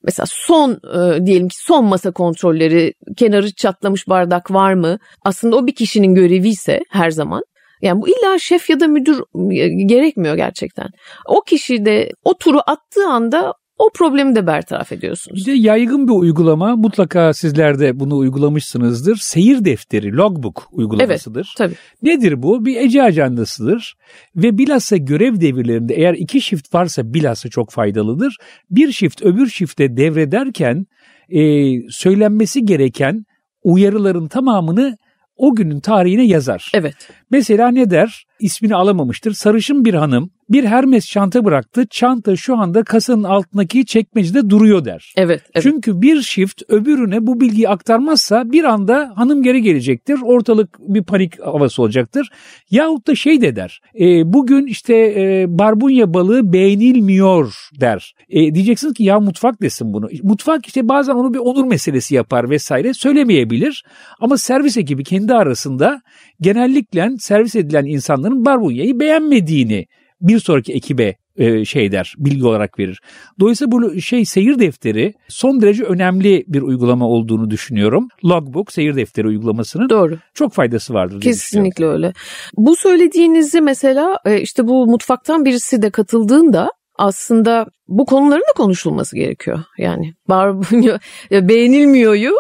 Mesela 0.04 0.26
son 0.30 0.72
e, 0.72 1.26
diyelim 1.26 1.48
ki 1.48 1.56
son 1.60 1.86
masa 1.86 2.12
kontrolleri 2.12 2.94
kenarı 3.18 3.52
çatlamış 3.52 4.08
bardak 4.08 4.52
var 4.52 4.74
mı? 4.74 4.98
Aslında 5.26 5.56
o 5.56 5.68
bir 5.68 5.76
kişinin 5.76 6.16
görevi 6.16 6.50
ise 6.50 6.80
her 6.90 7.12
zaman 7.12 7.44
yani 7.82 8.02
bu 8.02 8.10
illa 8.10 8.40
şef 8.40 8.70
ya 8.70 8.80
da 8.80 8.88
müdür 8.88 9.24
e, 9.52 9.84
gerekmiyor 9.84 10.36
gerçekten. 10.36 10.88
O 11.26 11.42
kişi 11.42 11.86
de 11.86 12.12
o 12.24 12.38
turu 12.38 12.60
attığı 12.68 13.08
anda 13.08 13.54
o 13.78 13.90
problemi 13.94 14.36
de 14.36 14.48
bertaraf 14.48 14.92
ediyorsunuz. 14.92 15.40
İşte 15.40 15.52
yaygın 15.52 16.08
bir 16.08 16.14
uygulama 16.14 16.76
mutlaka 16.76 17.34
sizler 17.34 17.80
de 17.80 18.00
bunu 18.00 18.18
uygulamışsınızdır. 18.18 19.16
Seyir 19.16 19.66
defteri, 19.66 20.14
logbook 20.14 20.68
uygulamasıdır. 20.72 21.56
Evet, 21.60 21.72
tabii. 21.76 21.76
Nedir 22.12 22.44
bu? 22.44 22.66
Bir 22.66 22.76
Ece 22.76 23.04
ajandasıdır 23.04 23.96
ve 24.36 24.58
bilhassa 24.58 24.98
görev 24.98 25.42
devirlerinde 25.42 25.94
eğer 25.96 26.14
iki 26.14 26.42
shift 26.42 26.74
varsa 26.74 27.14
bilhassa 27.14 27.50
çok 27.50 27.72
faydalıdır. 27.72 28.38
Bir 28.72 28.92
shift 28.92 29.22
öbür 29.22 29.50
shifte 29.50 29.98
devrederken 29.98 30.86
e, 31.30 31.42
söylenmesi 31.90 32.66
gereken 32.66 33.26
uyarıların 33.64 34.28
tamamını 34.28 34.98
o 35.36 35.56
günün 35.56 35.80
tarihine 35.80 36.26
yazar. 36.26 36.72
Evet. 36.74 36.96
Mesela 37.32 37.68
ne 37.68 37.90
der? 37.90 38.26
İsmini 38.40 38.76
alamamıştır. 38.76 39.34
Sarışın 39.34 39.86
bir 39.86 39.94
hanım 39.94 40.30
bir 40.50 40.64
Hermes 40.64 41.08
çanta 41.08 41.46
bıraktı. 41.46 41.88
Çanta 41.90 42.36
şu 42.36 42.58
anda 42.58 42.84
kasanın 42.84 43.24
altındaki 43.24 43.86
çekmecede 43.86 44.50
duruyor 44.50 44.86
der. 44.86 45.14
Evet, 45.18 45.42
evet. 45.54 45.64
Çünkü 45.64 46.02
bir 46.02 46.22
shift 46.22 46.62
öbürüne 46.68 47.28
bu 47.28 47.42
bilgiyi 47.42 47.70
aktarmazsa 47.70 48.52
bir 48.52 48.64
anda 48.64 49.14
hanım 49.16 49.44
geri 49.44 49.62
gelecektir. 49.62 50.20
Ortalık 50.24 50.80
bir 50.80 51.04
panik 51.04 51.46
havası 51.46 51.82
olacaktır. 51.82 52.30
Yahut 52.72 53.08
da 53.08 53.16
şey 53.16 53.42
de 53.42 53.56
der. 53.56 53.82
E, 54.00 54.34
bugün 54.34 54.66
işte 54.66 54.96
e, 54.96 55.46
barbunya 55.48 56.14
balığı 56.14 56.54
beğenilmiyor 56.54 57.54
der. 57.82 58.14
E, 58.30 58.56
diyeceksiniz 58.56 58.94
ki 58.94 59.04
ya 59.04 59.20
mutfak 59.20 59.62
desin 59.62 59.94
bunu. 59.94 60.10
Mutfak 60.24 60.66
işte 60.66 60.90
bazen 60.90 61.14
onu 61.14 61.34
bir 61.34 61.40
onur 61.40 61.66
meselesi 61.66 62.16
yapar 62.16 62.50
vesaire 62.50 62.94
söylemeyebilir. 62.94 63.84
Ama 64.20 64.38
servis 64.38 64.78
ekibi 64.78 65.04
kendi 65.04 65.34
arasında 65.34 66.02
genellikle 66.42 67.10
servis 67.20 67.56
edilen 67.56 67.86
insanların 67.86 68.46
barbunyayı 68.46 69.00
beğenmediğini 69.00 69.86
bir 70.22 70.40
sonraki 70.40 70.74
ekibe 70.74 71.16
e, 71.38 71.66
şey 71.66 71.92
der, 71.92 72.16
bilgi 72.18 72.46
olarak 72.46 72.80
verir. 72.80 73.02
Dolayısıyla 73.40 73.72
bu 73.72 74.02
şey 74.02 74.26
seyir 74.26 74.60
defteri 74.60 75.14
son 75.28 75.62
derece 75.62 75.84
önemli 75.84 76.44
bir 76.48 76.62
uygulama 76.62 77.08
olduğunu 77.08 77.50
düşünüyorum. 77.50 78.08
Logbook 78.26 78.72
seyir 78.72 78.96
defteri 78.96 79.28
uygulamasının 79.28 79.90
Doğru. 79.90 80.18
çok 80.34 80.54
faydası 80.54 80.94
vardır. 80.94 81.22
Kesinlikle 81.22 81.86
öyle. 81.86 82.14
Bu 82.58 82.76
söylediğinizi 82.76 83.62
mesela 83.62 84.20
e, 84.26 84.42
işte 84.42 84.68
bu 84.68 84.88
mutfaktan 84.88 85.46
birisi 85.46 85.82
de 85.82 85.90
katıldığında 85.90 86.72
aslında 86.98 87.66
bu 87.88 88.06
konuların 88.06 88.42
da 88.42 88.54
konuşulması 88.56 89.16
gerekiyor. 89.16 89.60
Yani 89.78 90.14
barbunya 90.30 91.00
beğenilmiyoryu 91.32 92.32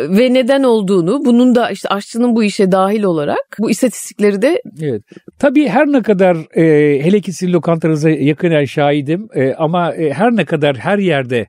ve 0.00 0.34
neden 0.34 0.62
olduğunu 0.62 1.24
bunun 1.24 1.54
da 1.54 1.70
işte 1.70 1.88
aşçının 1.88 2.36
bu 2.36 2.44
işe 2.44 2.72
dahil 2.72 3.02
olarak 3.02 3.56
bu 3.58 3.70
istatistikleri 3.70 4.42
de 4.42 4.62
Evet. 4.82 5.02
Tabii 5.38 5.68
her 5.68 5.86
ne 5.86 6.02
kadar 6.02 6.36
e, 6.56 6.64
hele 7.04 7.20
ki 7.20 7.32
sizin 7.32 7.52
lokantanıza 7.52 8.10
yakinen 8.10 8.64
şahidim 8.64 9.28
e, 9.34 9.54
ama 9.54 9.94
e, 9.94 10.12
her 10.12 10.30
ne 10.30 10.44
kadar 10.44 10.76
her 10.76 10.98
yerde 10.98 11.46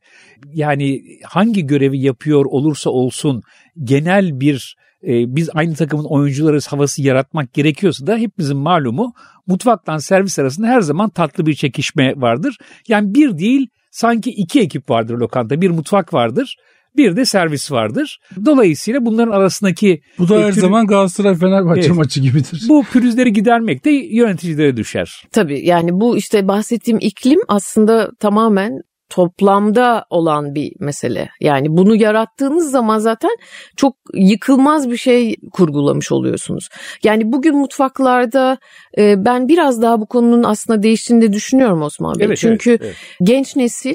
yani 0.53 1.01
hangi 1.23 1.67
görevi 1.67 1.99
yapıyor 1.99 2.45
olursa 2.45 2.89
olsun 2.89 3.41
genel 3.83 4.39
bir 4.39 4.75
e, 5.07 5.35
biz 5.35 5.49
aynı 5.53 5.75
takımın 5.75 6.03
oyuncularız 6.05 6.67
havası 6.67 7.01
yaratmak 7.01 7.53
gerekiyorsa 7.53 8.07
da 8.07 8.17
hepimizin 8.17 8.57
malumu 8.57 9.13
mutfaktan 9.47 9.97
servis 9.97 10.39
arasında 10.39 10.67
her 10.67 10.81
zaman 10.81 11.09
tatlı 11.09 11.45
bir 11.45 11.53
çekişme 11.53 12.13
vardır. 12.17 12.57
Yani 12.87 13.13
bir 13.15 13.37
değil 13.37 13.67
sanki 13.91 14.29
iki 14.29 14.59
ekip 14.61 14.89
vardır 14.89 15.13
lokanta. 15.17 15.61
Bir 15.61 15.69
mutfak 15.69 16.13
vardır. 16.13 16.55
Bir 16.97 17.15
de 17.15 17.25
servis 17.25 17.71
vardır. 17.71 18.19
Dolayısıyla 18.45 19.05
bunların 19.05 19.31
arasındaki 19.31 20.01
Bu 20.19 20.29
da 20.29 20.35
her 20.39 20.51
pürü- 20.51 20.59
zaman 20.59 20.87
Galatasaray 20.87 21.35
Fenerbahçe 21.35 21.81
Evet. 21.81 21.95
maçı 21.95 22.21
gibidir. 22.21 22.65
bu 22.69 22.83
pürüzleri 22.83 23.33
gidermek 23.33 23.85
de 23.85 23.89
yöneticilere 23.91 24.77
düşer. 24.77 25.23
tabii 25.31 25.65
yani 25.65 25.89
bu 25.93 26.17
işte 26.17 26.47
bahsettiğim 26.47 26.97
iklim 27.01 27.39
aslında 27.47 28.11
tamamen 28.19 28.71
toplamda 29.13 30.05
olan 30.09 30.55
bir 30.55 30.73
mesele. 30.79 31.29
Yani 31.41 31.67
bunu 31.69 31.95
yarattığınız 31.95 32.71
zaman 32.71 32.99
zaten 32.99 33.31
çok 33.75 33.95
yıkılmaz 34.13 34.91
bir 34.91 34.97
şey 34.97 35.35
kurgulamış 35.51 36.11
oluyorsunuz. 36.11 36.69
Yani 37.03 37.31
bugün 37.31 37.57
mutfaklarda 37.57 38.57
e, 38.97 39.25
ben 39.25 39.47
biraz 39.47 39.81
daha 39.81 40.01
bu 40.01 40.05
konunun 40.05 40.43
aslında 40.43 40.83
değiştiğini 40.83 41.21
de 41.21 41.33
düşünüyorum 41.33 41.81
Osman 41.81 42.19
Bey. 42.19 42.25
Evet, 42.27 42.37
Çünkü 42.37 42.69
evet, 42.69 42.81
evet. 42.83 42.95
genç 43.23 43.55
nesil 43.55 43.93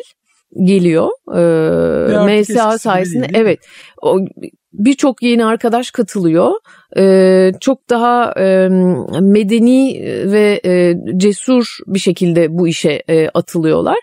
geliyor. 0.64 1.08
Ee, 1.34 2.40
MSA 2.40 2.78
sayesinde 2.78 3.22
değil, 3.22 3.34
değil 3.34 3.44
mi? 3.44 3.48
evet. 3.48 3.58
O 4.02 4.18
birçok 4.72 5.22
yeni 5.22 5.44
arkadaş 5.44 5.90
katılıyor. 5.90 6.52
Ee, 6.96 7.52
çok 7.60 7.90
daha 7.90 8.32
e, 8.32 8.68
medeni 9.20 10.00
ve 10.32 10.60
e, 10.64 10.94
cesur 11.16 11.66
bir 11.86 11.98
şekilde 11.98 12.46
bu 12.58 12.68
işe 12.68 13.02
e, 13.08 13.28
atılıyorlar 13.28 13.96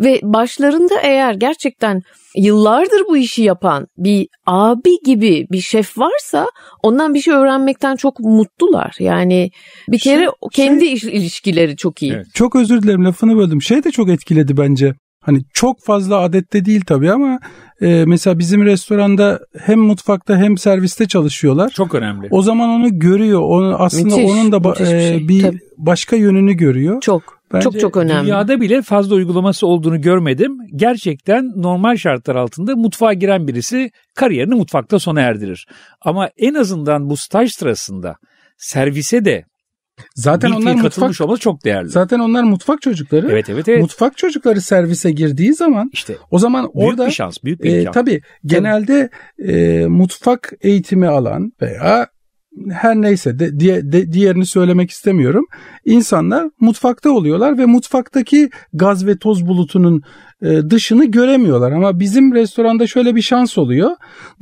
ve 0.00 0.20
başlarında 0.22 0.94
eğer 1.02 1.34
gerçekten 1.34 2.02
yıllardır 2.36 3.02
bu 3.08 3.16
işi 3.16 3.42
yapan 3.42 3.86
bir 3.98 4.28
abi 4.46 4.96
gibi 5.04 5.46
bir 5.52 5.60
şef 5.60 5.98
varsa 5.98 6.46
ondan 6.82 7.14
bir 7.14 7.20
şey 7.20 7.34
öğrenmekten 7.34 7.96
çok 7.96 8.20
mutlular. 8.20 8.94
Yani 8.98 9.50
bir 9.88 9.98
Şey- 9.98 10.14
kere 10.16 10.28
o 10.40 10.48
kendi 10.48 10.84
iş- 10.84 11.04
ilişkileri 11.04 11.76
çok 11.76 12.02
iyi. 12.02 12.12
Evet. 12.12 12.26
Çok 12.34 12.56
özür 12.56 12.82
dilerim 12.82 13.04
lafını 13.04 13.36
böldüm. 13.36 13.62
Şey 13.62 13.84
de 13.84 13.90
çok 13.90 14.08
etkiledi 14.08 14.56
bence. 14.56 14.94
Hani 15.20 15.42
çok 15.52 15.84
fazla 15.84 16.18
adette 16.18 16.64
değil 16.64 16.82
tabii 16.86 17.12
ama 17.12 17.38
e, 17.80 18.04
mesela 18.06 18.38
bizim 18.38 18.64
restoranda 18.64 19.40
hem 19.58 19.78
mutfakta 19.78 20.36
hem 20.36 20.58
serviste 20.58 21.08
çalışıyorlar. 21.08 21.70
Çok 21.70 21.94
önemli. 21.94 22.28
O 22.30 22.42
zaman 22.42 22.68
onu 22.68 22.98
görüyor. 22.98 23.40
Onu 23.40 23.76
aslında 23.78 24.16
Müthiş, 24.16 24.30
onun 24.30 24.52
da 24.52 24.56
ba- 24.56 24.78
bir 24.80 24.94
e, 24.94 25.08
şey, 25.08 25.28
bir 25.28 25.42
tabii. 25.42 25.58
başka 25.78 26.16
yönünü 26.16 26.52
görüyor. 26.52 27.00
Çok 27.00 27.38
Bence 27.52 27.64
çok 27.64 27.80
çok 27.80 27.96
önemli. 27.96 28.26
Dünyada 28.26 28.60
bile 28.60 28.82
fazla 28.82 29.14
uygulaması 29.14 29.66
olduğunu 29.66 30.00
görmedim. 30.00 30.58
Gerçekten 30.76 31.52
normal 31.56 31.96
şartlar 31.96 32.36
altında 32.36 32.76
mutfağa 32.76 33.12
giren 33.12 33.48
birisi 33.48 33.90
kariyerini 34.14 34.54
mutfakta 34.54 34.98
sona 34.98 35.20
erdirir. 35.20 35.66
Ama 36.00 36.30
en 36.36 36.54
azından 36.54 37.10
bu 37.10 37.16
staj 37.16 37.52
sırasında 37.52 38.16
servise 38.56 39.24
de 39.24 39.44
Zaten 40.14 40.50
onlar 40.50 40.74
mutfak 40.74 41.20
olması 41.20 41.40
çok 41.42 41.64
değerli. 41.64 41.88
zaten 41.88 42.18
onlar 42.18 42.42
mutfak 42.42 42.82
çocukları. 42.82 43.28
Evet 43.30 43.50
evet 43.50 43.68
evet. 43.68 43.80
Mutfak 43.82 44.16
çocukları 44.16 44.60
servise 44.60 45.10
girdiği 45.10 45.54
zaman 45.54 45.90
işte 45.92 46.16
o 46.30 46.38
zaman 46.38 46.62
büyük 46.74 46.76
orada 46.88 47.06
bir 47.06 47.10
şans, 47.12 47.36
büyük 47.44 47.62
bir 47.62 47.70
E, 47.74 47.78
imkan. 47.78 47.92
tabii 47.92 48.20
genelde 48.46 49.10
e, 49.48 49.86
mutfak 49.86 50.52
eğitimi 50.60 51.06
alan 51.08 51.52
veya 51.62 52.06
her 52.72 52.96
neyse 52.96 53.38
de, 53.38 53.60
diye, 53.60 53.92
de- 53.92 54.12
diğerini 54.12 54.46
söylemek 54.46 54.90
istemiyorum. 54.90 55.46
İnsanlar 55.84 56.50
mutfakta 56.60 57.10
oluyorlar 57.10 57.58
ve 57.58 57.66
mutfaktaki 57.66 58.50
gaz 58.72 59.06
ve 59.06 59.16
toz 59.18 59.46
bulutunun 59.46 60.02
e, 60.42 60.70
dışını 60.70 61.04
göremiyorlar. 61.04 61.72
Ama 61.72 62.00
bizim 62.00 62.34
restoranda 62.34 62.86
şöyle 62.86 63.14
bir 63.14 63.22
şans 63.22 63.58
oluyor. 63.58 63.90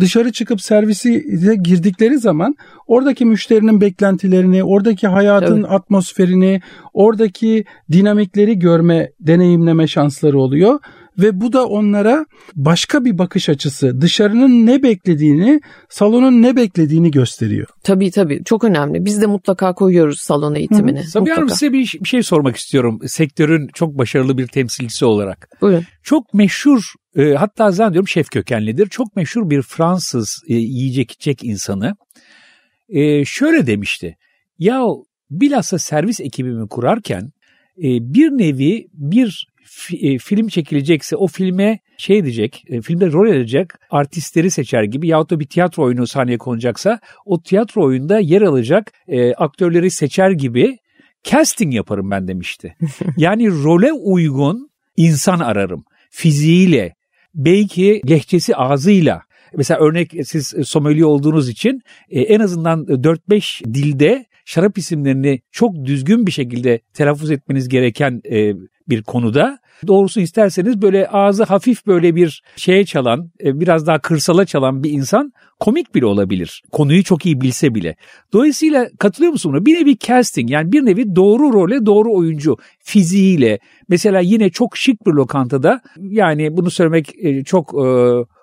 Dışarı 0.00 0.32
çıkıp 0.32 0.60
servise 0.60 1.24
girdikleri 1.62 2.18
zaman 2.18 2.54
oradaki 2.86 3.24
müşterinin 3.24 3.80
beklentilerini, 3.80 4.64
oradaki 4.64 5.06
hayatın 5.06 5.62
Tabii. 5.62 5.74
atmosferini, 5.74 6.60
oradaki 6.92 7.64
dinamikleri 7.92 8.58
görme, 8.58 9.10
deneyimleme 9.20 9.86
şansları 9.86 10.38
oluyor 10.38 10.78
ve 11.18 11.40
bu 11.40 11.52
da 11.52 11.66
onlara 11.66 12.26
başka 12.54 13.04
bir 13.04 13.18
bakış 13.18 13.48
açısı, 13.48 14.00
dışarının 14.00 14.66
ne 14.66 14.82
beklediğini, 14.82 15.60
salonun 15.88 16.42
ne 16.42 16.56
beklediğini 16.56 17.10
gösteriyor. 17.10 17.66
Tabii 17.82 18.10
tabii 18.10 18.44
çok 18.44 18.64
önemli. 18.64 19.04
Biz 19.04 19.22
de 19.22 19.26
mutlaka 19.26 19.74
koyuyoruz 19.74 20.20
salon 20.20 20.54
eğitimini. 20.54 21.04
Sabiha 21.04 21.36
Hanım 21.36 21.48
size 21.48 21.72
bir, 21.72 21.98
bir 22.00 22.08
şey 22.08 22.22
sormak 22.22 22.56
istiyorum. 22.56 23.00
Sektörün 23.06 23.68
çok 23.74 23.98
başarılı 23.98 24.38
bir 24.38 24.46
temsilcisi 24.46 25.04
olarak. 25.04 25.48
Buyurun. 25.60 25.84
Çok 26.02 26.34
meşhur 26.34 26.92
e, 27.16 27.32
hatta 27.32 27.70
zannediyorum 27.70 28.08
şef 28.08 28.30
kökenlidir. 28.30 28.86
Çok 28.86 29.16
meşhur 29.16 29.50
bir 29.50 29.62
Fransız 29.62 30.42
e, 30.48 30.54
yiyecek 30.54 31.10
içecek 31.10 31.44
insanı 31.44 31.96
e, 32.88 33.24
şöyle 33.24 33.66
demişti. 33.66 34.16
Ya 34.58 34.82
bilhassa 35.30 35.78
servis 35.78 36.20
ekibimi 36.20 36.68
kurarken 36.68 37.32
e, 37.78 37.88
bir 38.14 38.30
nevi 38.30 38.88
bir 38.92 39.46
fi- 39.76 40.14
e, 40.14 40.18
film 40.18 40.48
çekilecekse 40.48 41.16
o 41.16 41.26
filme 41.26 41.78
şey 41.98 42.24
diyecek, 42.24 42.64
e, 42.68 42.80
filmde 42.80 43.12
rol 43.12 43.28
edecek 43.28 43.70
artistleri 43.90 44.50
seçer 44.50 44.82
gibi 44.82 45.08
yahut 45.08 45.30
da 45.30 45.40
bir 45.40 45.46
tiyatro 45.46 45.82
oyunu 45.82 46.06
sahneye 46.06 46.38
konacaksa 46.38 47.00
o 47.24 47.42
tiyatro 47.42 47.84
oyunda 47.84 48.18
yer 48.18 48.42
alacak 48.42 48.92
e, 49.08 49.34
aktörleri 49.34 49.90
seçer 49.90 50.30
gibi 50.30 50.78
casting 51.24 51.74
yaparım 51.74 52.10
ben 52.10 52.28
demişti. 52.28 52.76
Yani 53.16 53.48
role 53.48 53.92
uygun 53.92 54.70
insan 54.96 55.38
ararım. 55.38 55.84
Fiziğiyle, 56.10 56.94
belki 57.34 58.00
lehçesi 58.10 58.56
ağzıyla. 58.56 59.22
Mesela 59.56 59.80
örnek 59.80 60.12
siz 60.24 60.54
sommelier 60.64 61.02
olduğunuz 61.02 61.48
için 61.48 61.80
e, 62.10 62.20
en 62.20 62.40
azından 62.40 62.84
4-5 62.84 63.74
dilde 63.74 64.26
şarap 64.44 64.78
isimlerini 64.78 65.40
çok 65.50 65.84
düzgün 65.84 66.26
bir 66.26 66.32
şekilde 66.32 66.80
telaffuz 66.94 67.30
etmeniz 67.30 67.68
gereken 67.68 68.20
e, 68.30 68.52
bir 68.88 69.02
konuda 69.02 69.58
doğrusunu 69.86 70.24
isterseniz 70.24 70.82
böyle 70.82 71.08
ağzı 71.08 71.44
hafif 71.44 71.86
böyle 71.86 72.16
bir 72.16 72.42
şeye 72.56 72.84
çalan, 72.84 73.30
e, 73.44 73.60
biraz 73.60 73.86
daha 73.86 73.98
kırsala 73.98 74.44
çalan 74.44 74.82
bir 74.82 74.90
insan 74.90 75.32
komik 75.60 75.94
bile 75.94 76.06
olabilir. 76.06 76.62
Konuyu 76.72 77.04
çok 77.04 77.26
iyi 77.26 77.40
bilse 77.40 77.74
bile. 77.74 77.96
Dolayısıyla 78.32 78.88
katılıyor 78.98 79.32
musun 79.32 79.52
buna? 79.52 79.66
Bir 79.66 79.74
nevi 79.74 79.98
casting 79.98 80.50
yani 80.50 80.72
bir 80.72 80.84
nevi 80.84 81.16
doğru 81.16 81.52
role 81.52 81.86
doğru 81.86 82.14
oyuncu 82.14 82.56
fiziğiyle. 82.78 83.58
Mesela 83.88 84.20
yine 84.20 84.50
çok 84.50 84.76
şık 84.76 85.06
bir 85.06 85.12
lokantada 85.12 85.80
yani 86.00 86.56
bunu 86.56 86.70
söylemek 86.70 87.24
e, 87.24 87.44
çok 87.44 87.74
e, 87.74 87.86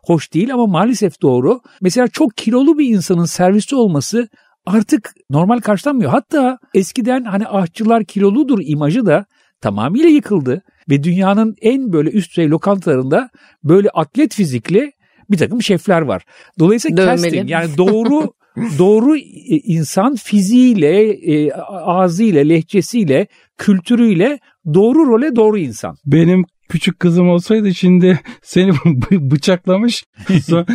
hoş 0.03 0.33
değil 0.33 0.53
ama 0.53 0.67
maalesef 0.67 1.21
doğru. 1.21 1.61
Mesela 1.81 2.07
çok 2.07 2.37
kilolu 2.37 2.77
bir 2.77 2.87
insanın 2.87 3.25
serviste 3.25 3.75
olması 3.75 4.27
artık 4.65 5.13
normal 5.29 5.59
karşılanmıyor. 5.59 6.11
Hatta 6.11 6.57
eskiden 6.73 7.23
hani 7.23 7.47
aşçılar 7.47 8.03
kiloludur 8.03 8.59
imajı 8.61 9.05
da 9.05 9.25
tamamıyla 9.63 10.09
yıkıldı. 10.09 10.61
Ve 10.89 11.03
dünyanın 11.03 11.55
en 11.61 11.93
böyle 11.93 12.09
üst 12.09 12.31
düzey 12.31 12.49
lokantalarında 12.49 13.29
böyle 13.63 13.89
atlet 13.89 14.33
fizikli 14.33 14.91
bir 15.31 15.37
takım 15.37 15.61
şefler 15.61 16.01
var. 16.01 16.23
Dolayısıyla 16.59 16.97
Dövmeli. 16.97 17.21
casting 17.21 17.49
yani 17.49 17.77
doğru 17.77 18.33
doğru 18.77 19.17
e, 19.17 19.21
insan 19.57 20.15
fiziğiyle, 20.15 21.11
e, 21.11 21.51
ağzıyla, 21.71 22.43
lehçesiyle, 22.43 23.27
kültürüyle 23.57 24.39
doğru 24.73 25.07
role 25.07 25.35
doğru 25.35 25.57
insan. 25.57 25.97
Benim 26.05 26.45
küçük 26.73 26.99
kızım 26.99 27.29
olsaydı 27.29 27.73
şimdi 27.73 28.19
seni 28.43 28.69
bı- 28.71 29.31
bıçaklamış 29.31 30.03
son- 30.43 30.65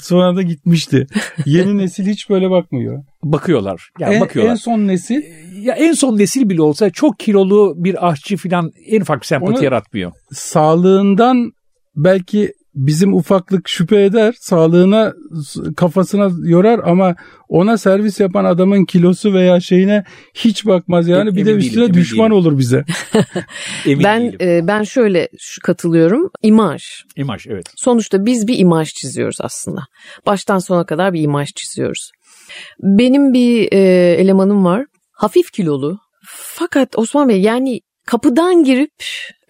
sonra 0.00 0.36
da 0.36 0.42
gitmişti. 0.42 1.06
Yeni 1.46 1.78
nesil 1.78 2.06
hiç 2.06 2.30
böyle 2.30 2.50
bakmıyor. 2.50 3.04
Bakıyorlar. 3.22 3.90
Yani 3.98 4.14
en, 4.14 4.20
bakıyorlar. 4.20 4.52
en 4.52 4.56
son 4.56 4.86
nesil 4.86 5.22
ya 5.62 5.74
en 5.74 5.92
son 5.92 6.18
nesil 6.18 6.48
bile 6.48 6.62
olsa 6.62 6.90
çok 6.90 7.18
kilolu 7.18 7.74
bir 7.76 8.08
aşçı 8.08 8.36
falan 8.36 8.70
en 8.86 9.00
ufak 9.00 9.20
bir 9.20 9.26
sempati 9.26 9.52
Onu- 9.58 9.64
yaratmıyor. 9.64 10.12
sağlığından 10.32 11.52
belki 11.96 12.52
bizim 12.76 13.14
ufaklık 13.14 13.68
şüphe 13.68 14.04
eder. 14.04 14.34
Sağlığına 14.40 15.12
kafasına 15.76 16.30
yorar 16.44 16.80
ama 16.84 17.14
ona 17.48 17.78
servis 17.78 18.20
yapan 18.20 18.44
adamın 18.44 18.84
kilosu 18.84 19.32
veya 19.34 19.60
şeyine 19.60 20.04
hiç 20.34 20.66
bakmaz. 20.66 21.08
Yani 21.08 21.26
bir 21.26 21.30
Emin 21.30 21.40
de 21.40 21.46
değilim, 21.46 21.58
üstüne 21.58 21.84
emin 21.84 21.94
düşman 21.94 22.30
değilim. 22.30 22.32
olur 22.46 22.58
bize. 22.58 22.84
Emin 23.86 24.04
Ben 24.04 24.22
değilim. 24.22 24.38
e, 24.40 24.66
ben 24.68 24.82
şöyle 24.82 25.28
şu- 25.38 25.60
katılıyorum. 25.60 26.30
İmaj. 26.42 26.82
İmaj 27.16 27.46
evet. 27.46 27.66
Sonuçta 27.76 28.26
biz 28.26 28.46
bir 28.46 28.58
imaj 28.58 28.88
çiziyoruz 28.88 29.36
aslında. 29.40 29.80
Baştan 30.26 30.58
sona 30.58 30.86
kadar 30.86 31.12
bir 31.12 31.20
imaj 31.22 31.48
çiziyoruz. 31.54 32.10
Benim 32.82 33.32
bir 33.32 33.72
e, 33.72 33.78
elemanım 34.14 34.64
var. 34.64 34.86
Hafif 35.12 35.52
kilolu. 35.52 35.98
Fakat 36.28 36.98
Osman 36.98 37.28
Bey 37.28 37.40
yani 37.40 37.80
kapıdan 38.06 38.64
girip 38.64 38.92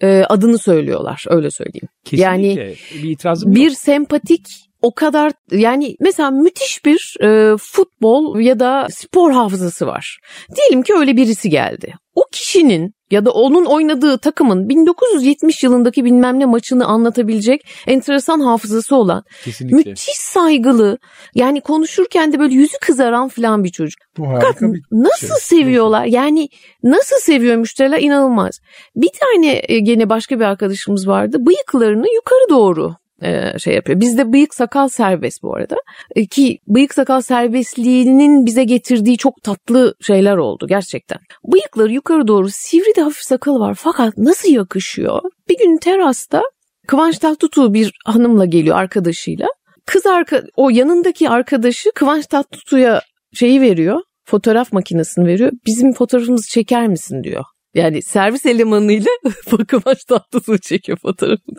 e, 0.01 0.23
adını 0.23 0.57
söylüyorlar 0.57 1.25
öyle 1.27 1.51
söyleyeyim. 1.51 1.87
Kesinlikle. 2.03 2.23
Yani 2.23 2.75
bir 3.03 3.09
itirazım 3.09 3.55
bir 3.55 3.69
yok. 3.69 3.77
sempatik 3.77 4.66
o 4.81 4.93
kadar 4.93 5.31
yani 5.51 5.95
mesela 5.99 6.31
müthiş 6.31 6.85
bir 6.85 7.15
e, 7.23 7.57
futbol 7.57 8.39
ya 8.39 8.59
da 8.59 8.87
spor 8.89 9.31
hafızası 9.31 9.87
var. 9.87 10.19
Diyelim 10.55 10.81
ki 10.81 10.93
öyle 10.93 11.17
birisi 11.17 11.49
geldi. 11.49 11.93
O 12.15 12.23
kişinin 12.31 12.93
ya 13.11 13.25
da 13.25 13.31
onun 13.31 13.65
oynadığı 13.65 14.17
takımın 14.17 14.69
1970 14.69 15.63
yılındaki 15.63 16.05
bilmem 16.05 16.39
ne 16.39 16.45
maçını 16.45 16.85
anlatabilecek 16.85 17.61
enteresan 17.87 18.39
hafızası 18.39 18.95
olan 18.95 19.23
Kesinlikle. 19.43 19.77
müthiş 19.77 20.15
saygılı 20.15 20.97
yani 21.35 21.61
konuşurken 21.61 22.33
de 22.33 22.39
böyle 22.39 22.53
yüzü 22.53 22.77
kızaran 22.81 23.27
falan 23.27 23.63
bir 23.63 23.69
çocuk. 23.69 23.99
Bu 24.17 24.27
harika 24.27 24.73
bir 24.73 24.81
Nasıl 24.91 25.27
şey. 25.27 25.59
seviyorlar? 25.59 26.05
Yani 26.05 26.47
nasıl 26.83 27.15
seviyor 27.19 27.55
müşteriler 27.55 27.99
inanılmaz. 27.99 28.59
Bir 28.95 29.09
tane 29.19 29.61
e, 29.67 29.79
gene 29.79 30.09
başka 30.09 30.39
bir 30.39 30.45
arkadaşımız 30.45 31.07
vardı. 31.07 31.37
Bıyıklarını 31.39 32.05
yukarı 32.15 32.49
doğru 32.49 32.95
e, 33.23 33.59
şey 33.59 33.75
yapıyor. 33.75 33.99
Bizde 33.99 34.33
bıyık 34.33 34.55
sakal 34.55 34.87
serbest 34.87 35.43
bu 35.43 35.55
arada. 35.55 35.75
E, 36.15 36.25
Ki 36.25 36.59
bıyık 36.67 36.93
sakal 36.93 37.21
serbestliğinin 37.21 38.45
bize 38.45 38.63
getirdiği 38.63 39.17
çok 39.17 39.43
tatlı 39.43 39.95
şeyler 40.01 40.37
oldu 40.37 40.67
gerçekten. 40.67 41.19
Bıyıkları 41.53 41.93
yukarı 41.93 42.27
doğru 42.27 42.49
sivri 42.49 42.95
de 42.95 43.01
hafif 43.01 43.23
sakalı 43.23 43.59
var 43.59 43.75
fakat 43.79 44.17
nasıl 44.17 44.49
yakışıyor? 44.49 45.21
Bir 45.49 45.57
gün 45.57 45.77
terasta 45.77 46.41
Kıvanç 46.87 47.17
Tatlıtuğ 47.17 47.73
bir 47.73 47.91
hanımla 48.05 48.45
geliyor 48.45 48.77
arkadaşıyla. 48.77 49.47
Kız 49.85 50.05
arka, 50.05 50.43
o 50.55 50.69
yanındaki 50.69 51.29
arkadaşı 51.29 51.91
Kıvanç 51.95 52.27
Tatlıtuğ'a 52.27 53.01
şeyi 53.33 53.61
veriyor. 53.61 54.01
Fotoğraf 54.25 54.73
makinesini 54.73 55.25
veriyor. 55.27 55.51
Bizim 55.65 55.93
fotoğrafımızı 55.93 56.49
çeker 56.49 56.87
misin 56.87 57.23
diyor. 57.23 57.43
Yani 57.77 58.01
servis 58.01 58.45
elemanıyla 58.45 59.11
Kıvanç 59.67 60.03
Tatlıtuğ 60.03 60.57
çekiyor 60.57 60.97
fotoğrafını. 60.97 61.55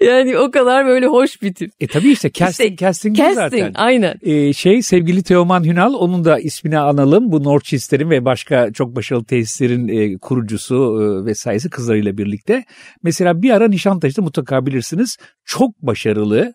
Yani 0.00 0.38
o 0.38 0.50
kadar 0.50 0.86
böyle 0.86 1.06
hoş 1.06 1.42
bir 1.42 1.54
tip. 1.54 1.70
E 1.80 1.86
tabii 1.86 2.10
işte 2.10 2.32
casting, 2.32 2.78
casting, 2.78 3.14
bu 3.14 3.18
Casting 3.18 3.36
zaten. 3.36 3.72
aynen. 3.74 4.14
Ee, 4.22 4.52
şey 4.52 4.82
sevgili 4.82 5.22
Teoman 5.22 5.64
Hünal 5.64 5.94
onun 5.94 6.24
da 6.24 6.38
ismini 6.38 6.78
analım. 6.78 7.32
Bu 7.32 7.44
Northchester'in 7.44 8.10
ve 8.10 8.24
başka 8.24 8.72
çok 8.72 8.96
başarılı 8.96 9.24
tesislerin 9.24 9.88
e, 9.88 10.18
kurucusu 10.18 10.74
e, 11.02 11.26
vesairesi 11.26 11.70
kızlarıyla 11.70 12.18
birlikte. 12.18 12.64
Mesela 13.02 13.42
bir 13.42 13.50
ara 13.50 13.68
Nişantaşı'da 13.68 14.22
mutlaka 14.22 14.66
bilirsiniz 14.66 15.16
çok 15.44 15.82
başarılı 15.82 16.54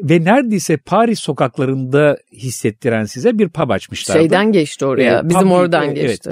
ve 0.00 0.24
neredeyse 0.24 0.76
Paris 0.76 1.20
sokaklarında 1.20 2.16
hissettiren 2.32 3.04
size 3.04 3.38
bir 3.38 3.48
pub 3.48 3.70
açmışlardı. 3.70 4.20
Şeyden 4.20 4.52
geçti 4.52 4.86
oraya. 4.86 5.18
Ee, 5.20 5.28
Bizim 5.28 5.48
pub- 5.48 5.52
oradan 5.52 5.84
evet. 5.84 5.96
geçti. 5.96 6.30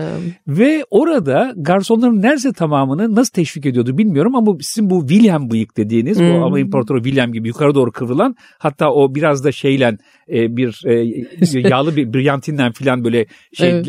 Ve 0.48 0.85
orada 0.90 1.53
garsonların 1.57 2.22
neredeyse 2.22 2.53
tamamını 2.53 3.14
nasıl 3.14 3.33
teşvik 3.33 3.66
ediyordu 3.66 3.98
bilmiyorum 3.98 4.37
ama 4.37 4.57
sizin 4.61 4.90
bu 4.90 5.07
William 5.09 5.50
bıyık 5.50 5.77
dediğiniz 5.77 6.18
Hmm. 6.20 6.31
bu 6.35 6.44
ama 6.44 6.61
İmparatoru 6.61 7.03
William 7.03 7.33
gibi 7.33 7.48
yukarı 7.48 7.74
doğru 7.74 7.92
kıvrılan 7.92 8.37
hatta 8.59 8.90
o 8.90 9.14
biraz 9.14 9.44
da 9.44 9.53
şeyle 9.53 9.98
e, 10.29 10.57
bir 10.57 10.83
e, 10.87 11.68
yağlı 11.68 11.96
bir 11.96 12.12
brilyantinden 12.12 12.72
falan 12.72 13.05
böyle 13.05 13.27
şey 13.53 13.70
Evet. 13.70 13.88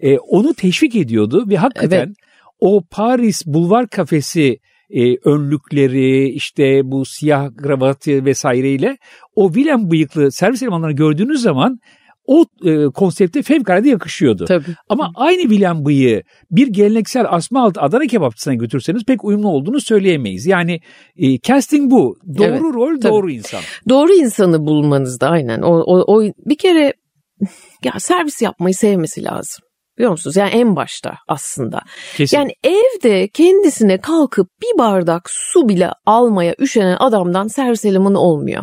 e, 0.00 0.18
onu 0.18 0.54
teşvik 0.54 0.96
ediyordu 0.96 1.44
ve 1.48 1.56
hakikaten 1.56 2.06
Evet. 2.06 2.16
o 2.60 2.82
Paris 2.90 3.46
bulvar 3.46 3.86
kafesi 3.88 4.58
e, 4.92 5.16
önlükleri 5.24 6.28
işte 6.28 6.80
bu 6.84 7.04
siyah 7.04 7.56
kravatı 7.56 8.24
vesaireyle 8.24 8.96
o 9.34 9.52
William 9.52 9.90
bıyıklı 9.90 10.32
servis 10.32 10.62
elemanlarını 10.62 10.96
gördüğünüz 10.96 11.42
zaman 11.42 11.78
o 12.26 12.46
e, 12.64 12.86
konsepte 12.86 13.42
fevkalade 13.42 13.88
yakışıyordu. 13.88 14.44
Tabii. 14.44 14.74
Ama 14.88 15.12
aynı 15.14 15.40
William 15.42 15.84
bıyığı 15.84 16.22
bir 16.50 16.66
geleneksel 16.66 17.24
asma 17.28 17.62
altı 17.62 17.80
Adana 17.80 18.06
kebapçısına 18.06 18.54
götürseniz 18.54 19.04
pek 19.04 19.24
uyumlu 19.24 19.48
olduğunu 19.48 19.80
söyleyemeyiz. 19.80 20.46
Yani 20.46 20.80
e, 21.16 21.38
casting 21.38 21.90
bu. 21.90 22.16
Doğru 22.38 22.44
Evet, 22.44 22.60
rol, 22.60 23.00
tabii. 23.00 23.12
doğru 23.12 23.30
insan. 23.30 23.60
Doğru 23.88 24.12
insanı 24.12 24.66
bulmanızda 24.66 25.28
aynen. 25.28 25.62
O, 25.62 25.82
o, 25.86 26.16
o 26.16 26.22
bir 26.46 26.56
kere 26.56 26.92
ya 27.84 27.92
servis 27.98 28.42
yapmayı 28.42 28.74
sevmesi 28.74 29.24
lazım. 29.24 29.64
Biliyor 30.02 30.12
musunuz? 30.12 30.36
Yani 30.36 30.50
en 30.50 30.76
başta 30.76 31.14
aslında. 31.28 31.80
Kesin. 32.16 32.36
Yani 32.36 32.52
evde 32.64 33.28
kendisine 33.28 34.00
kalkıp 34.00 34.48
bir 34.62 34.78
bardak 34.78 35.30
su 35.30 35.68
bile 35.68 35.90
almaya 36.06 36.54
üşenen 36.58 36.96
adamdan 37.00 37.48
servis 37.48 37.84
elemanı 37.84 38.20
olmuyor. 38.20 38.62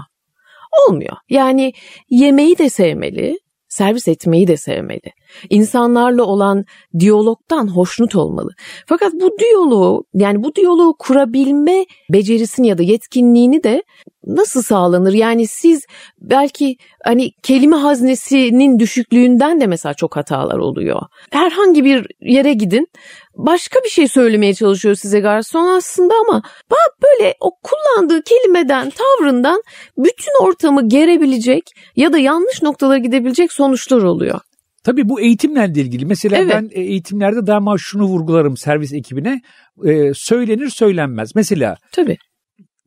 Olmuyor. 0.87 1.17
Yani 1.29 1.73
yemeği 2.09 2.57
de 2.57 2.69
sevmeli, 2.69 3.39
servis 3.69 4.07
etmeyi 4.07 4.47
de 4.47 4.57
sevmeli. 4.57 5.11
İnsanlarla 5.49 6.23
olan 6.23 6.65
diyalogtan 6.99 7.67
hoşnut 7.67 8.15
olmalı. 8.15 8.49
Fakat 8.85 9.13
bu 9.13 9.31
diyaloğu 9.39 10.03
yani 10.13 10.43
bu 10.43 10.55
diyaloğu 10.55 10.95
kurabilme 10.99 11.85
becerisini 12.09 12.67
ya 12.67 12.77
da 12.77 12.83
yetkinliğini 12.83 13.63
de 13.63 13.83
nasıl 14.25 14.61
sağlanır? 14.61 15.13
Yani 15.13 15.47
siz 15.47 15.85
belki 16.21 16.77
hani 17.03 17.31
kelime 17.43 17.75
haznesinin 17.75 18.79
düşüklüğünden 18.79 19.61
de 19.61 19.67
mesela 19.67 19.93
çok 19.93 20.15
hatalar 20.15 20.57
oluyor. 20.57 21.01
Herhangi 21.31 21.85
bir 21.85 22.07
yere 22.21 22.53
gidin 22.53 22.87
başka 23.35 23.79
bir 23.83 23.89
şey 23.89 24.07
söylemeye 24.07 24.53
çalışıyor 24.53 24.95
size 24.95 25.19
garson 25.19 25.67
aslında 25.67 26.13
ama 26.27 26.41
bak 26.71 26.95
böyle 27.03 27.35
o 27.39 27.51
kullandığı 27.63 28.21
kelimeden, 28.21 28.89
tavrından 28.89 29.63
bütün 29.97 30.43
ortamı 30.43 30.87
gerebilecek 30.89 31.71
ya 31.95 32.13
da 32.13 32.17
yanlış 32.17 32.61
noktalara 32.61 32.97
gidebilecek 32.97 33.53
sonuçlar 33.53 34.01
oluyor. 34.01 34.39
Tabii 34.83 35.09
bu 35.09 35.21
eğitimle 35.21 35.75
de 35.75 35.81
ilgili. 35.81 36.05
Mesela 36.05 36.37
Evet. 36.37 36.53
ben 36.53 36.69
e, 36.71 36.81
eğitimlerde 36.81 37.47
daima 37.47 37.75
şunu 37.77 38.03
vurgularım 38.03 38.57
servis 38.57 38.93
ekibine. 38.93 39.41
E, 39.85 40.11
söylenir 40.13 40.69
söylenmez. 40.69 41.35
Mesela 41.35 41.77
Tabii. 41.91 42.17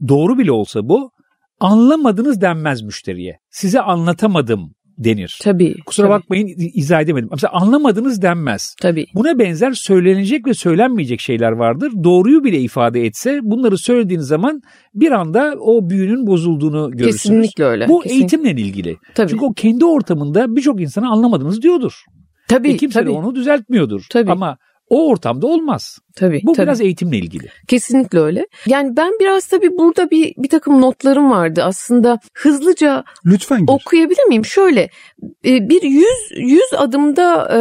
doğru 0.09 0.38
bile 0.38 0.52
olsa 0.52 0.88
bu 0.88 1.11
anlamadınız 1.61 2.40
denmez 2.40 2.83
müşteriye. 2.83 3.38
Size 3.50 3.81
anlatamadım 3.81 4.74
denir. 4.98 5.38
Tabii. 5.42 5.74
Kusura 5.87 6.07
tabii, 6.07 6.14
bakmayın 6.20 6.48
izah 6.74 7.00
edemedim. 7.00 7.28
Mesela 7.33 7.52
anlamadınız 7.52 8.22
denmez. 8.22 8.74
Tabii. 8.83 9.07
Buna 9.14 9.38
benzer 9.38 9.72
söylenecek 9.72 10.46
ve 10.46 10.55
söylenmeyecek 10.55 11.20
şeyler 11.20 11.52
vardır. 11.52 11.92
Doğruyu 12.05 12.44
bile 12.44 12.61
ifade 12.61 13.07
etse 13.07 13.40
bunları 13.42 13.78
söylediğiniz 13.78 14.26
zaman 14.26 14.61
bir 14.94 15.12
anda 15.12 15.55
o 15.61 15.90
büyünün 15.90 16.26
bozulduğunu 16.26 16.90
görürsünüz. 16.90 17.22
Kesinlikle 17.22 17.64
öyle. 17.64 17.88
Bu 17.88 18.00
kesinlikle. 18.00 18.20
eğitimle 18.37 18.62
ilgili. 18.62 18.96
Tabii. 19.14 19.31
Çünkü 19.31 19.44
o 19.44 19.52
kendi 19.52 19.85
ortamında 19.85 20.57
birçok 20.57 20.81
insana 20.81 21.11
anlamadınız 21.11 21.62
diyordur. 21.62 21.92
tabii, 22.48 22.68
Ve 22.68 22.76
kimse 22.76 23.00
de 23.00 23.05
tabii, 23.05 23.11
onu 23.14 23.35
düzeltmiyordur. 23.35 24.02
Tabii. 24.11 24.31
Ama 24.31 24.57
o 24.92 25.09
ortamda 25.09 25.46
olmaz. 25.46 25.98
tabii, 26.16 26.40
Bu 26.44 26.52
tabii. 26.52 26.66
biraz 26.66 26.81
eğitimle 26.81 27.16
ilgili. 27.18 27.46
Kesinlikle 27.68 28.18
öyle. 28.18 28.46
Yani 28.66 28.96
ben 28.96 29.12
biraz 29.20 29.46
tabii 29.46 29.70
burada 29.78 30.11
bir 30.11 30.35
bir 30.38 30.48
takım 30.48 30.81
notlarım 30.81 31.31
vardı. 31.31 31.62
Aslında 31.64 32.18
hızlıca 32.35 33.05
Lütfen 33.26 33.61
gir. 33.66 33.72
okuyabilir 33.72 34.24
miyim? 34.28 34.44
Şöyle 34.44 34.81
e, 35.44 35.68
bir 35.68 35.83
yüz 35.83 36.31
yüz 36.37 36.72
adımda 36.76 37.48
e, 37.52 37.59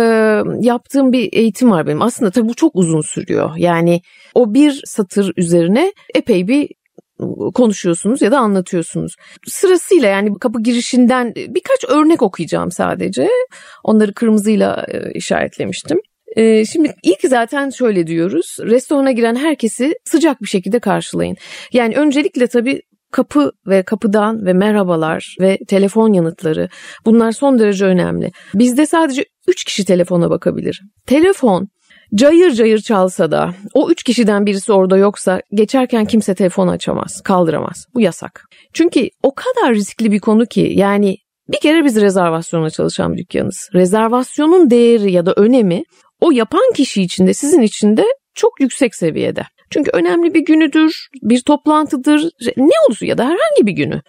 yaptığım 0.67 1.11
bir 1.11 1.29
eğitim 1.33 1.71
var 1.71 1.87
benim. 1.87 2.01
Aslında 2.01 2.31
tabii 2.31 2.49
bu 2.49 2.53
çok 2.53 2.75
uzun 2.75 3.01
sürüyor. 3.01 3.51
Yani 3.57 4.01
o 4.35 4.53
bir 4.53 4.81
satır 4.85 5.33
üzerine 5.37 5.93
epey 6.15 6.47
bir 6.47 6.69
konuşuyorsunuz 7.53 8.21
ya 8.21 8.31
da 8.31 8.39
anlatıyorsunuz. 8.39 9.15
Sırasıyla 9.47 10.09
yani 10.09 10.39
kapı 10.39 10.61
girişinden 10.63 11.33
birkaç 11.35 11.85
örnek 11.89 12.21
okuyacağım 12.21 12.71
sadece. 12.71 13.29
Onları 13.83 14.13
kırmızıyla 14.13 14.85
e, 14.87 15.11
işaretlemiştim. 15.13 15.99
E, 16.35 16.65
Şimdi 16.65 16.93
ilk 17.03 17.21
zaten 17.21 17.69
şöyle 17.69 18.07
diyoruz. 18.07 18.57
Restorana 18.59 19.11
giren 19.11 19.35
herkesi 19.35 19.93
sıcak 20.05 20.41
bir 20.41 20.47
şekilde 20.47 20.79
karşılayın. 20.79 21.35
Yani 21.73 21.95
öncelikle 21.95 22.47
tabii 22.47 22.81
kapı 23.11 23.51
ve 23.67 23.83
kapıdan 23.83 24.45
ve 24.45 24.53
merhabalar 24.53 25.35
ve 25.41 25.57
telefon 25.67 26.13
yanıtları 26.13 26.69
bunlar 27.05 27.31
son 27.31 27.59
derece 27.59 27.85
önemli. 27.85 28.31
Bizde 28.53 28.85
sadece 28.85 29.25
3 29.47 29.63
kişi 29.63 29.85
telefona 29.85 30.29
bakabilir. 30.29 30.81
Telefon 31.05 31.67
cayır 32.15 32.51
cayır 32.51 32.79
çalsa 32.79 33.31
da 33.31 33.53
o 33.73 33.89
3 33.91 34.03
kişiden 34.03 34.45
birisi 34.45 34.73
orada 34.73 34.97
yoksa 34.97 35.41
geçerken 35.53 36.05
kimse 36.05 36.35
telefon 36.35 36.67
açamaz, 36.67 37.21
kaldıramaz. 37.21 37.85
Bu 37.93 38.01
yasak. 38.01 38.45
Çünkü 38.73 39.09
o 39.23 39.35
kadar 39.35 39.75
riskli 39.75 40.11
bir 40.11 40.19
konu 40.19 40.45
ki 40.45 40.71
yani 40.75 41.17
bir 41.51 41.59
kere 41.59 41.85
biz 41.85 42.01
rezervasyonla 42.01 42.69
çalışan 42.69 43.13
bir 43.13 43.17
dükkanız. 43.17 43.69
Rezervasyonun 43.73 44.69
değeri 44.69 45.11
ya 45.11 45.25
da 45.25 45.33
önemi 45.33 45.83
o 46.21 46.31
yapan 46.31 46.73
kişi 46.75 47.01
için 47.01 47.27
de 47.27 47.33
sizin 47.33 47.61
için 47.61 47.97
de 47.97 48.05
çok 48.35 48.61
yüksek 48.61 48.95
seviyede. 48.95 49.43
Çünkü 49.69 49.91
önemli 49.93 50.33
bir 50.33 50.45
günüdür, 50.45 51.07
bir 51.21 51.41
toplantıdır, 51.41 52.31
ne 52.57 52.73
olursa 52.87 53.05
ya 53.05 53.17
da 53.17 53.23
herhangi 53.23 53.65
bir 53.65 53.71
günü. 53.71 54.01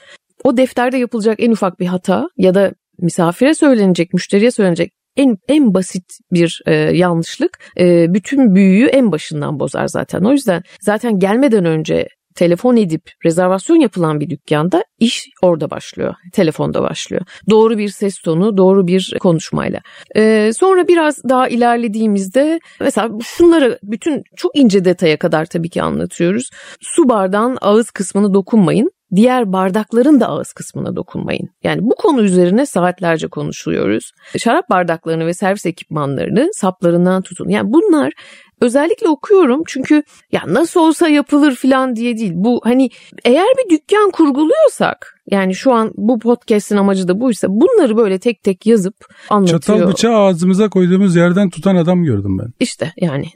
O 0.45 0.57
defterde 0.57 0.99
yapılacak 0.99 1.41
en 1.41 1.51
ufak 1.51 1.81
bir 1.81 1.87
hata 1.87 2.29
ya 2.37 2.55
da 2.55 2.73
misafire 2.99 3.55
söylenecek, 3.55 4.15
müşteriye 4.15 4.51
söylenecek 4.51 4.93
en 5.17 5.37
en 5.49 5.75
basit 5.75 6.05
bir 6.33 6.63
e, 6.67 6.75
yanlışlık 6.75 7.59
e, 7.79 8.15
bütün 8.15 8.55
büyüyü 8.55 8.87
en 8.87 9.13
başından 9.13 9.61
bozar 9.61 9.87
zaten. 9.87 10.21
O 10.25 10.33
yüzden 10.33 10.63
zaten 10.81 11.19
gelmeden 11.19 11.65
önce 11.65 12.09
telefon 12.35 12.77
edip 12.77 13.03
rezervasyon 13.25 13.77
yapılan 13.77 14.21
bir 14.21 14.31
dükkanda 14.31 14.85
iş 14.99 15.29
orada 15.43 15.71
başlıyor. 15.71 16.15
Telefonda 16.33 16.83
başlıyor. 16.83 17.23
Doğru 17.51 17.79
bir 17.79 17.89
ses 17.89 18.19
tonu, 18.19 18.57
doğru 18.57 18.87
bir 18.87 19.17
konuşmayla. 19.21 19.81
Ee, 20.17 20.51
sonra 20.57 20.89
biraz 20.89 21.25
daha 21.29 21.49
ilerlediğimizde 21.49 22.61
mesela 22.81 23.11
şunları 23.23 23.79
bütün 23.83 24.23
çok 24.37 24.57
ince 24.57 24.85
detaya 24.85 25.17
kadar 25.17 25.45
tabii 25.47 25.71
ki 25.71 25.83
anlatıyoruz. 25.83 26.51
Su 26.81 27.09
bardağın 27.09 27.59
ağız 27.61 27.91
kısmını 27.91 28.35
dokunmayın 28.35 28.91
diğer 29.15 29.53
bardakların 29.53 30.21
da 30.21 30.29
ağız 30.29 30.53
kısmına 30.53 30.97
dokunmayın. 30.97 31.49
Yani 31.65 31.81
bu 31.83 31.95
konu 31.95 32.23
üzerine 32.23 32.67
saatlerce 32.67 33.29
konuşuyoruz. 33.29 34.13
Şarap 34.39 34.71
bardaklarını 34.71 35.27
ve 35.27 35.35
servis 35.35 35.67
ekipmanlarını 35.67 36.51
saplarından 36.53 37.23
tutun. 37.23 37.49
Yani 37.49 37.73
bunlar 37.73 38.13
özellikle 38.61 39.09
okuyorum 39.09 39.63
çünkü 39.67 40.03
ya 40.33 40.43
nasıl 40.47 40.81
olsa 40.81 41.09
yapılır 41.09 41.55
falan 41.55 41.97
diye 41.97 42.17
değil. 42.17 42.33
Bu 42.35 42.61
hani 42.65 42.91
eğer 43.25 43.47
bir 43.47 43.77
dükkan 43.77 44.11
kurguluyorsak 44.11 45.23
yani 45.31 45.55
şu 45.55 45.73
an 45.73 45.93
bu 45.97 46.19
podcast'in 46.19 46.77
amacı 46.77 47.09
da 47.09 47.21
buysa 47.21 47.49
bunları 47.51 47.97
böyle 47.97 48.19
tek 48.19 48.43
tek 48.43 48.67
yazıp 48.67 48.95
anlatıyor. 49.31 49.61
Çatal 49.61 49.89
bıçağı 49.89 50.17
ağzımıza 50.17 50.69
koyduğumuz 50.69 51.17
yerden 51.17 51.51
tutan 51.51 51.77
adam 51.77 52.05
gördüm 52.05 52.39
ben. 52.39 52.53
İşte 52.61 52.93
yani. 52.97 53.27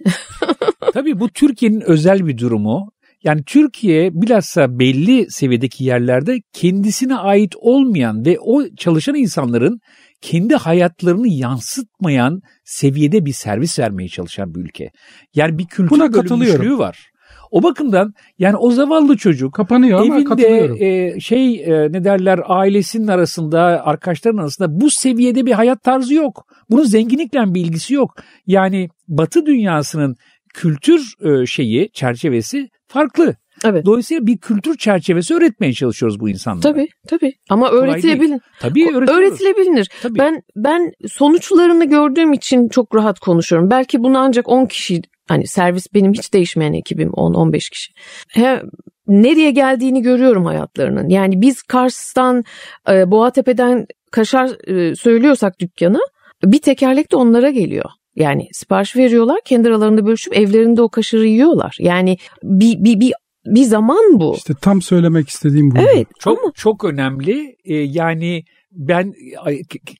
Tabii 0.92 1.20
bu 1.20 1.28
Türkiye'nin 1.28 1.80
özel 1.80 2.26
bir 2.26 2.38
durumu. 2.38 2.92
Yani 3.26 3.42
Türkiye 3.46 4.10
bilhassa 4.14 4.78
belli 4.78 5.26
seviyedeki 5.30 5.84
yerlerde 5.84 6.38
kendisine 6.52 7.16
ait 7.16 7.52
olmayan 7.56 8.24
ve 8.24 8.38
o 8.40 8.62
çalışan 8.76 9.14
insanların 9.14 9.80
kendi 10.20 10.54
hayatlarını 10.54 11.28
yansıtmayan 11.28 12.40
seviyede 12.64 13.24
bir 13.24 13.32
servis 13.32 13.78
vermeye 13.78 14.08
çalışan 14.08 14.54
bir 14.54 14.60
ülke. 14.60 14.90
Yani 15.34 15.58
bir 15.58 15.66
kültür 15.66 15.90
Buna 15.90 16.12
bölünmüşlüğü 16.12 16.78
var. 16.78 17.10
O 17.50 17.62
bakımdan 17.62 18.12
yani 18.38 18.56
o 18.56 18.70
zavallı 18.70 19.16
çocuk 19.16 19.54
kapanıyor 19.54 20.00
ama 20.00 20.24
katılıyorum. 20.24 20.76
E, 20.80 21.20
şey 21.20 21.64
e, 21.64 21.92
ne 21.92 22.04
derler 22.04 22.40
ailesinin 22.44 23.08
arasında 23.08 23.60
arkadaşların 23.84 24.38
arasında 24.38 24.80
bu 24.80 24.90
seviyede 24.90 25.46
bir 25.46 25.52
hayat 25.52 25.82
tarzı 25.82 26.14
yok. 26.14 26.46
Bunun 26.70 26.84
zenginlikle 26.84 27.54
bir 27.54 27.60
ilgisi 27.60 27.94
yok. 27.94 28.10
Yani 28.46 28.88
Batı 29.08 29.46
dünyasının 29.46 30.16
kültür 30.54 31.14
e, 31.20 31.46
şeyi 31.46 31.90
çerçevesi 31.92 32.68
farklı. 32.86 33.36
Evet. 33.64 33.86
Dolayısıyla 33.86 34.26
bir 34.26 34.38
kültür 34.38 34.76
çerçevesi 34.76 35.34
öğretmeye 35.34 35.72
çalışıyoruz 35.72 36.20
bu 36.20 36.28
insanlara. 36.28 36.62
Tabii 36.62 36.88
tabii 37.08 37.32
ama 37.50 37.70
öğretilebilir. 37.70 38.40
Tabii 38.60 38.90
öğretilebilir. 38.94 39.90
Tabii. 40.02 40.18
Ben 40.18 40.42
ben 40.56 40.92
sonuçlarını 41.08 41.84
gördüğüm 41.84 42.32
için 42.32 42.68
çok 42.68 42.94
rahat 42.94 43.20
konuşuyorum. 43.20 43.70
Belki 43.70 44.02
bunu 44.02 44.18
ancak 44.18 44.48
10 44.48 44.66
kişi 44.66 45.02
hani 45.28 45.46
servis 45.46 45.94
benim 45.94 46.12
hiç 46.12 46.32
değişmeyen 46.32 46.72
ekibim 46.72 47.10
10-15 47.10 47.70
kişi. 47.70 47.92
He, 48.28 48.62
nereye 49.06 49.50
geldiğini 49.50 50.02
görüyorum 50.02 50.44
hayatlarının. 50.44 51.08
Yani 51.08 51.40
biz 51.40 51.62
Kars'tan 51.62 52.44
e, 52.88 53.10
Boğatepe'den 53.10 53.86
kaşar 54.10 54.70
e, 54.70 54.94
söylüyorsak 54.94 55.60
dükkana 55.60 56.00
bir 56.44 56.58
tekerlek 56.58 57.12
de 57.12 57.16
onlara 57.16 57.50
geliyor. 57.50 57.90
Yani 58.16 58.48
sipariş 58.52 58.96
veriyorlar, 58.96 59.38
kendi 59.44 59.68
aralarında 59.68 60.06
bölüşüp 60.06 60.36
evlerinde 60.36 60.82
o 60.82 60.88
kaşarı 60.88 61.26
yiyorlar. 61.26 61.76
Yani 61.80 62.16
bir, 62.42 62.84
bir, 62.84 63.00
bir 63.00 63.12
bir 63.46 63.62
zaman 63.62 64.20
bu. 64.20 64.34
İşte 64.36 64.54
tam 64.60 64.82
söylemek 64.82 65.28
istediğim 65.28 65.70
bu. 65.70 65.78
Evet. 65.78 66.08
Çok 66.18 66.38
ama... 66.38 66.52
çok 66.54 66.84
önemli. 66.84 67.56
Ee, 67.64 67.74
yani 67.74 68.44
ben 68.72 69.14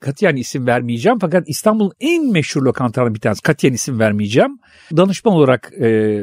katiyen 0.00 0.36
isim 0.36 0.66
vermeyeceğim 0.66 1.18
fakat 1.18 1.48
İstanbul'un 1.48 1.92
en 2.00 2.32
meşhur 2.32 2.62
lokantalarından 2.62 3.14
bir 3.14 3.20
tanesi. 3.20 3.42
Katiyen 3.42 3.72
isim 3.72 3.98
vermeyeceğim. 3.98 4.58
Danışman 4.96 5.34
olarak 5.34 5.72
e, 5.80 6.20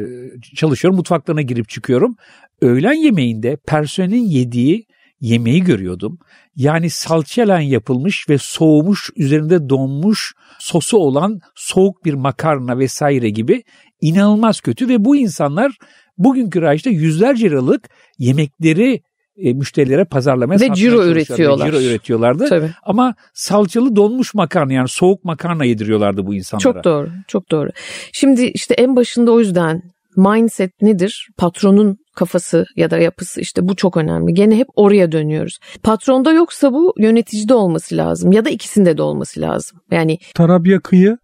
çalışıyorum. 0.55 0.97
Mutfaklarına 0.97 1.41
girip 1.41 1.69
çıkıyorum. 1.69 2.15
Öğlen 2.61 2.93
yemeğinde 2.93 3.57
personelin 3.67 4.25
yediği 4.25 4.85
yemeği 5.23 5.63
görüyordum. 5.63 6.19
Yani 6.55 6.89
salçayla 6.89 7.59
yapılmış 7.59 8.29
ve 8.29 8.37
soğumuş, 8.37 9.09
üzerinde 9.15 9.69
donmuş 9.69 10.33
sosu 10.59 10.97
olan 10.97 11.39
soğuk 11.55 12.05
bir 12.05 12.13
makarna 12.13 12.79
vesaire 12.79 13.29
gibi 13.29 13.63
inanılmaz 14.01 14.61
kötü 14.61 14.89
ve 14.89 15.05
bu 15.05 15.15
insanlar 15.15 15.77
bugünkü 16.17 16.61
rayışta 16.61 16.89
yüzlerce 16.89 17.49
liralık 17.49 17.89
yemekleri 18.19 19.01
e, 19.37 19.53
müşterilere 19.53 20.05
pazarlamaya 20.05 20.59
ve 20.59 20.73
ciro 20.73 21.05
üretiyorlar. 21.05 21.67
Ve 21.67 21.71
ciro 21.71 21.81
üretiyorlardı. 21.81 22.49
Tabii. 22.49 22.71
Ama 22.83 23.15
salçalı 23.33 23.95
donmuş 23.95 24.33
makarna 24.33 24.73
yani 24.73 24.87
soğuk 24.87 25.23
makarna 25.23 25.65
yediriyorlardı 25.65 26.25
bu 26.25 26.35
insanlara. 26.35 26.73
Çok 26.73 26.83
doğru. 26.83 27.09
Çok 27.27 27.51
doğru. 27.51 27.69
Şimdi 28.13 28.45
işte 28.45 28.73
en 28.73 28.95
başında 28.95 29.31
o 29.31 29.39
yüzden 29.39 29.81
mindset 30.17 30.81
nedir? 30.81 31.27
Patronun 31.37 31.97
kafası 32.15 32.65
ya 32.75 32.91
da 32.91 32.97
yapısı 32.97 33.41
işte 33.41 33.67
bu 33.67 33.75
çok 33.75 33.97
önemli. 33.97 34.33
Gene 34.33 34.57
hep 34.57 34.67
oraya 34.75 35.11
dönüyoruz. 35.11 35.59
Patronda 35.83 36.31
yoksa 36.33 36.73
bu 36.73 36.93
yöneticide 36.97 37.53
olması 37.53 37.97
lazım 37.97 38.31
ya 38.31 38.45
da 38.45 38.49
ikisinde 38.49 38.97
de 38.97 39.01
olması 39.01 39.41
lazım. 39.41 39.79
Yani 39.91 40.17
Tarabya 40.35 40.79
kıyı 40.79 41.17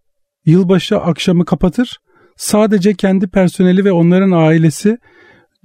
yılbaşı 0.46 0.98
akşamı 0.98 1.46
kapatır. 1.46 1.98
Sadece 2.38 2.94
kendi 2.94 3.28
personeli 3.28 3.86
ve 3.86 3.92
onların 3.92 4.32
ailesi 4.32 4.98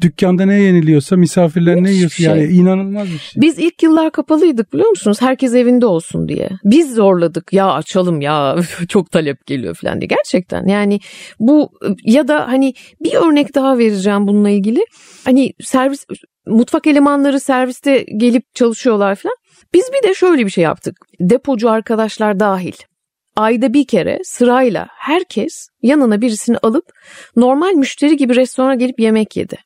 dükkanda 0.01 0.45
ne 0.45 0.61
yeniliyorsa 0.61 1.17
misafirler 1.17 1.83
ne 1.83 1.91
yiyorsa 1.91 2.17
şey. 2.17 2.27
yani 2.27 2.45
inanılmaz 2.45 3.09
bir 3.13 3.19
şey. 3.19 3.43
Biz 3.43 3.59
ilk 3.59 3.83
yıllar 3.83 4.13
kapalıydık 4.13 4.73
biliyor 4.73 4.89
musunuz? 4.89 5.23
Herkes 5.23 5.55
evinde 5.55 5.87
olsun 5.87 6.29
diye. 6.29 6.51
Biz 6.65 6.95
zorladık 6.95 7.53
ya 7.53 7.73
açalım 7.73 8.21
ya 8.21 8.57
çok 8.89 9.11
talep 9.11 9.47
geliyor 9.47 9.75
falan 9.75 10.01
diye. 10.01 10.09
Gerçekten 10.09 10.67
yani 10.67 11.01
bu 11.39 11.71
ya 12.05 12.29
da 12.29 12.49
hani 12.49 12.75
bir 13.01 13.15
örnek 13.15 13.55
daha 13.55 13.79
vereceğim 13.79 14.27
bununla 14.27 14.51
ilgili. 14.51 14.81
Hani 15.25 15.53
servis 15.61 16.07
mutfak 16.47 16.87
elemanları 16.87 17.41
serviste 17.41 18.05
gelip 18.17 18.55
çalışıyorlar 18.55 19.15
falan. 19.15 19.37
Biz 19.75 19.91
bir 19.93 20.09
de 20.09 20.15
şöyle 20.15 20.47
bir 20.47 20.51
şey 20.51 20.65
yaptık. 20.65 20.97
Depocu 21.21 21.71
arkadaşlar 21.71 22.41
dahil 22.41 22.75
ayda 23.37 23.73
bir 23.73 23.87
kere 23.87 24.21
sırayla 24.25 24.89
herkes 24.91 25.69
yanına 25.83 26.21
birisini 26.21 26.59
alıp 26.59 26.85
normal 27.37 27.73
müşteri 27.73 28.17
gibi 28.17 28.37
restorana 28.37 28.75
gelip 28.75 29.01
yemek 29.01 29.37
yedi. 29.37 29.57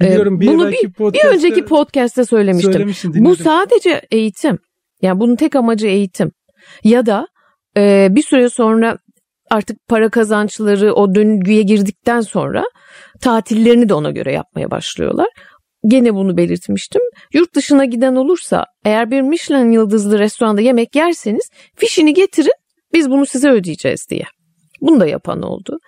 Biliyorum 0.00 0.40
bir, 0.40 0.46
Bunu 0.46 0.72
bir, 0.72 1.12
bir 1.12 1.24
önceki 1.24 1.64
podcast'te 1.64 2.24
söylemiştim. 2.24 2.94
Bu 3.14 3.36
sadece 3.36 4.02
eğitim. 4.10 4.58
Yani 5.02 5.20
bunun 5.20 5.36
tek 5.36 5.56
amacı 5.56 5.86
eğitim. 5.86 6.32
Ya 6.84 7.06
da 7.06 7.28
e, 7.76 8.08
bir 8.10 8.22
süre 8.22 8.48
sonra 8.48 8.98
artık 9.50 9.88
para 9.88 10.08
kazançları 10.08 10.94
o 10.94 11.14
döngüye 11.14 11.62
girdikten 11.62 12.20
sonra 12.20 12.64
tatillerini 13.20 13.88
de 13.88 13.94
ona 13.94 14.10
göre 14.10 14.32
yapmaya 14.32 14.70
başlıyorlar. 14.70 15.28
Gene 15.86 16.14
bunu 16.14 16.36
belirtmiştim. 16.36 17.02
Yurt 17.32 17.54
dışına 17.54 17.84
giden 17.84 18.14
olursa 18.14 18.66
eğer 18.84 19.10
bir 19.10 19.20
Michelin 19.20 19.70
yıldızlı 19.72 20.18
restoranda 20.18 20.60
yemek 20.60 20.96
yerseniz 20.96 21.50
fişini 21.76 22.14
getirin 22.14 22.52
biz 22.94 23.10
bunu 23.10 23.26
size 23.26 23.50
ödeyeceğiz 23.50 24.06
diye. 24.10 24.24
Bunu 24.82 25.00
da 25.00 25.06
yapan 25.06 25.42
oldu. 25.42 25.78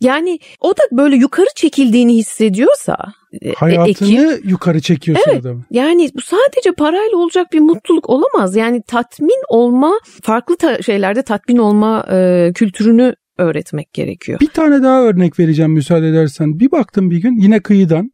Yani 0.00 0.38
o 0.60 0.70
da 0.70 0.82
böyle 0.92 1.16
yukarı 1.16 1.48
çekildiğini 1.54 2.14
hissediyorsa 2.16 2.96
e, 3.42 3.52
hayatını 3.52 4.30
ekip, 4.30 4.50
yukarı 4.50 4.80
çekiyorsun 4.80 5.30
evet, 5.30 5.40
adamı. 5.40 5.64
Yani 5.70 6.10
bu 6.14 6.20
sadece 6.20 6.72
parayla 6.72 7.16
olacak 7.16 7.46
bir 7.52 7.60
mutluluk 7.60 8.08
olamaz. 8.08 8.56
Yani 8.56 8.82
tatmin 8.86 9.42
olma, 9.48 9.92
farklı 10.22 10.56
ta- 10.56 10.82
şeylerde 10.82 11.22
tatmin 11.22 11.56
olma 11.56 12.06
e, 12.10 12.50
kültürünü 12.54 13.14
öğretmek 13.38 13.92
gerekiyor. 13.92 14.40
Bir 14.40 14.46
tane 14.46 14.82
daha 14.82 15.02
örnek 15.02 15.38
vereceğim 15.38 15.72
müsaade 15.72 16.08
edersen. 16.08 16.60
Bir 16.60 16.70
baktım 16.70 17.10
bir 17.10 17.18
gün 17.18 17.36
yine 17.36 17.60
kıyıdan 17.60 18.10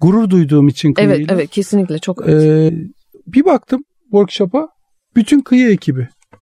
gurur 0.00 0.30
duyduğum 0.30 0.68
için 0.68 0.92
kıyıyla. 0.92 1.16
Evet 1.16 1.26
evet 1.32 1.50
kesinlikle 1.50 1.98
çok 1.98 2.28
ee, 2.28 2.70
Bir 3.26 3.44
baktım 3.44 3.84
workshop'a 4.02 4.68
bütün 5.16 5.40
kıyı 5.40 5.70
ekibi. 5.70 6.08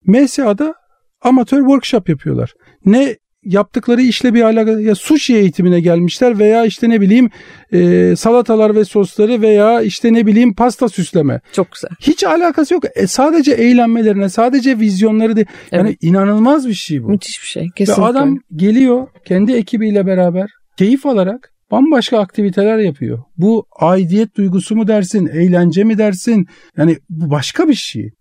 MSA'da 0.05 0.80
amatör 1.21 1.59
workshop 1.59 2.09
yapıyorlar. 2.09 2.53
Ne 2.85 3.15
yaptıkları 3.43 4.01
işle 4.01 4.33
bir 4.33 4.41
alakalı 4.41 4.81
ya 4.81 4.95
sushi 4.95 5.35
eğitimine 5.35 5.81
gelmişler 5.81 6.39
veya 6.39 6.65
işte 6.65 6.89
ne 6.89 7.01
bileyim 7.01 7.29
e, 7.71 8.13
salatalar 8.15 8.75
ve 8.75 8.85
sosları 8.85 9.41
veya 9.41 9.81
işte 9.81 10.13
ne 10.13 10.25
bileyim 10.25 10.53
pasta 10.55 10.89
süsleme. 10.89 11.41
Çok 11.53 11.71
güzel. 11.71 11.89
Hiç 12.01 12.23
alakası 12.23 12.73
yok. 12.73 12.83
E, 12.95 13.07
sadece 13.07 13.51
eğlenmelerine, 13.51 14.29
sadece 14.29 14.79
vizyonları 14.79 15.35
de 15.35 15.45
yani 15.71 15.89
evet. 15.89 15.97
inanılmaz 16.01 16.67
bir 16.67 16.73
şey 16.73 17.03
bu. 17.03 17.07
Müthiş 17.07 17.41
bir 17.41 17.47
şey. 17.47 17.69
Kesinlikle. 17.75 18.03
Ve 18.03 18.07
adam 18.07 18.37
geliyor 18.55 19.07
kendi 19.25 19.51
ekibiyle 19.51 20.05
beraber 20.05 20.49
keyif 20.77 21.05
alarak 21.05 21.51
bambaşka 21.71 22.19
aktiviteler 22.19 22.77
yapıyor. 22.77 23.19
Bu 23.37 23.65
aidiyet 23.79 24.37
duygusu 24.37 24.75
mu 24.75 24.87
dersin, 24.87 25.27
eğlence 25.27 25.83
mi 25.83 25.97
dersin? 25.97 26.47
Yani 26.77 26.97
bu 27.09 27.29
başka 27.29 27.67
bir 27.67 27.73
şey. 27.73 28.11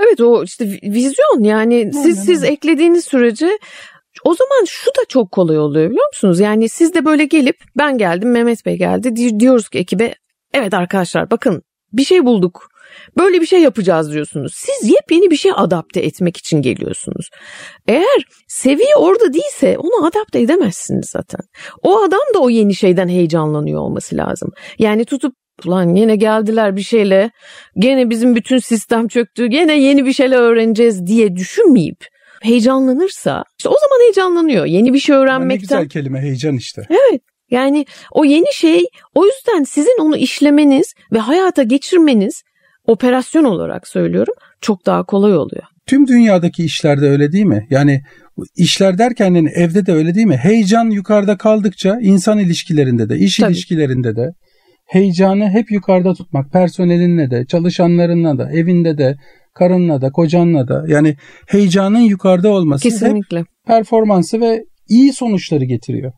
Evet 0.00 0.20
o 0.20 0.44
işte 0.44 0.64
vizyon 0.82 1.44
yani 1.44 1.90
siz 1.92 2.18
Aynen. 2.18 2.26
siz 2.26 2.44
eklediğiniz 2.44 3.04
sürece 3.04 3.58
o 4.24 4.34
zaman 4.34 4.64
şu 4.66 4.90
da 4.90 5.00
çok 5.08 5.32
kolay 5.32 5.58
oluyor 5.58 5.90
biliyor 5.90 6.08
musunuz? 6.08 6.40
Yani 6.40 6.68
siz 6.68 6.94
de 6.94 7.04
böyle 7.04 7.24
gelip 7.24 7.56
ben 7.76 7.98
geldim 7.98 8.30
Mehmet 8.30 8.66
Bey 8.66 8.76
geldi 8.76 9.40
diyoruz 9.40 9.68
ki 9.68 9.78
ekibe 9.78 10.14
evet 10.54 10.74
arkadaşlar 10.74 11.30
bakın 11.30 11.62
bir 11.92 12.04
şey 12.04 12.24
bulduk. 12.24 12.68
Böyle 13.16 13.40
bir 13.40 13.46
şey 13.46 13.60
yapacağız 13.60 14.12
diyorsunuz. 14.12 14.52
Siz 14.54 14.90
yepyeni 14.90 15.30
bir 15.30 15.36
şey 15.36 15.52
adapte 15.54 16.00
etmek 16.00 16.36
için 16.36 16.62
geliyorsunuz. 16.62 17.30
Eğer 17.88 18.24
seviye 18.48 18.96
orada 18.96 19.32
değilse 19.32 19.78
onu 19.78 20.06
adapte 20.06 20.40
edemezsiniz 20.40 21.10
zaten. 21.10 21.40
O 21.82 22.02
adam 22.02 22.20
da 22.34 22.38
o 22.38 22.50
yeni 22.50 22.74
şeyden 22.74 23.08
heyecanlanıyor 23.08 23.80
olması 23.80 24.16
lazım. 24.16 24.50
Yani 24.78 25.04
tutup 25.04 25.34
Ulan 25.66 25.94
yine 25.94 26.16
geldiler 26.16 26.76
bir 26.76 26.82
şeyle, 26.82 27.30
gene 27.78 28.10
bizim 28.10 28.34
bütün 28.34 28.58
sistem 28.58 29.08
çöktü, 29.08 29.46
gene 29.46 29.80
yeni 29.80 30.06
bir 30.06 30.12
şeyler 30.12 30.38
öğreneceğiz 30.38 31.06
diye 31.06 31.36
düşünmeyip 31.36 32.04
heyecanlanırsa 32.42 33.44
işte 33.58 33.68
o 33.68 33.74
zaman 33.80 34.02
heyecanlanıyor. 34.04 34.64
Yeni 34.64 34.94
bir 34.94 34.98
şey 34.98 35.16
öğrenmekten. 35.16 35.78
Ne 35.78 35.82
güzel 35.82 35.88
kelime 35.88 36.20
heyecan 36.20 36.56
işte. 36.56 36.82
Evet. 36.90 37.22
Yani 37.50 37.86
o 38.12 38.24
yeni 38.24 38.54
şey 38.54 38.84
o 39.14 39.26
yüzden 39.26 39.62
sizin 39.62 40.00
onu 40.00 40.16
işlemeniz 40.16 40.94
ve 41.12 41.18
hayata 41.18 41.62
geçirmeniz 41.62 42.42
operasyon 42.86 43.44
olarak 43.44 43.88
söylüyorum 43.88 44.34
çok 44.60 44.86
daha 44.86 45.04
kolay 45.04 45.36
oluyor. 45.36 45.62
Tüm 45.86 46.06
dünyadaki 46.06 46.64
işlerde 46.64 47.06
öyle 47.08 47.32
değil 47.32 47.44
mi? 47.44 47.66
Yani 47.70 48.02
işler 48.56 48.98
derken 48.98 49.34
yani 49.34 49.50
evde 49.54 49.86
de 49.86 49.92
öyle 49.92 50.14
değil 50.14 50.26
mi? 50.26 50.36
Heyecan 50.36 50.90
yukarıda 50.90 51.36
kaldıkça 51.36 51.98
insan 52.00 52.38
ilişkilerinde 52.38 53.08
de, 53.08 53.18
iş 53.18 53.36
Tabii. 53.36 53.52
ilişkilerinde 53.52 54.16
de 54.16 54.32
heyecanı 54.88 55.50
hep 55.50 55.70
yukarıda 55.70 56.14
tutmak. 56.14 56.52
Personelinle 56.52 57.30
de, 57.30 57.46
çalışanlarınla 57.46 58.38
da, 58.38 58.52
evinde 58.52 58.98
de, 58.98 59.16
karınla 59.54 60.00
da, 60.00 60.10
kocanla 60.10 60.68
da. 60.68 60.84
Yani 60.88 61.16
heyecanın 61.46 62.00
yukarıda 62.00 62.48
olması 62.48 62.82
Kesinlikle. 62.82 63.38
hep 63.38 63.46
performansı 63.66 64.40
ve 64.40 64.64
iyi 64.88 65.12
sonuçları 65.12 65.64
getiriyor. 65.64 66.12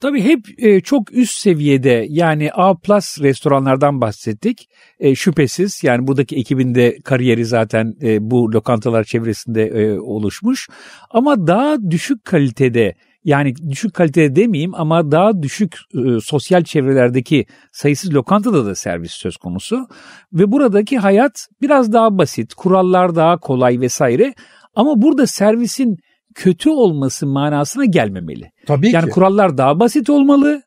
Tabii 0.00 0.22
hep 0.22 0.40
e, 0.58 0.80
çok 0.80 1.12
üst 1.12 1.34
seviyede 1.34 2.06
yani 2.08 2.50
A 2.52 2.74
plus 2.74 3.20
restoranlardan 3.20 4.00
bahsettik. 4.00 4.68
E, 5.00 5.14
şüphesiz 5.14 5.84
yani 5.84 6.06
buradaki 6.06 6.36
ekibinde 6.36 6.98
kariyeri 7.04 7.44
zaten 7.44 7.94
e, 8.02 8.30
bu 8.30 8.52
lokantalar 8.52 9.04
çevresinde 9.04 9.62
e, 9.66 9.98
oluşmuş. 9.98 10.68
Ama 11.10 11.46
daha 11.46 11.90
düşük 11.90 12.24
kalitede 12.24 12.94
yani 13.24 13.54
düşük 13.70 13.94
kalitede 13.94 14.36
demeyeyim 14.36 14.74
ama 14.74 15.10
daha 15.12 15.42
düşük 15.42 15.76
e, 15.94 16.20
sosyal 16.20 16.64
çevrelerdeki 16.64 17.46
sayısız 17.72 18.14
lokantada 18.14 18.66
da 18.66 18.74
servis 18.74 19.12
söz 19.12 19.36
konusu. 19.36 19.88
Ve 20.32 20.52
buradaki 20.52 20.98
hayat 20.98 21.46
biraz 21.62 21.92
daha 21.92 22.18
basit, 22.18 22.54
kurallar 22.54 23.16
daha 23.16 23.36
kolay 23.36 23.80
vesaire. 23.80 24.34
Ama 24.74 25.02
burada 25.02 25.26
servisin 25.26 25.96
kötü 26.34 26.70
olması 26.70 27.26
manasına 27.26 27.84
gelmemeli. 27.84 28.50
Tabii 28.66 28.90
yani 28.90 29.04
ki. 29.04 29.10
kurallar 29.10 29.58
daha 29.58 29.80
basit 29.80 30.10
olmalı. 30.10 30.62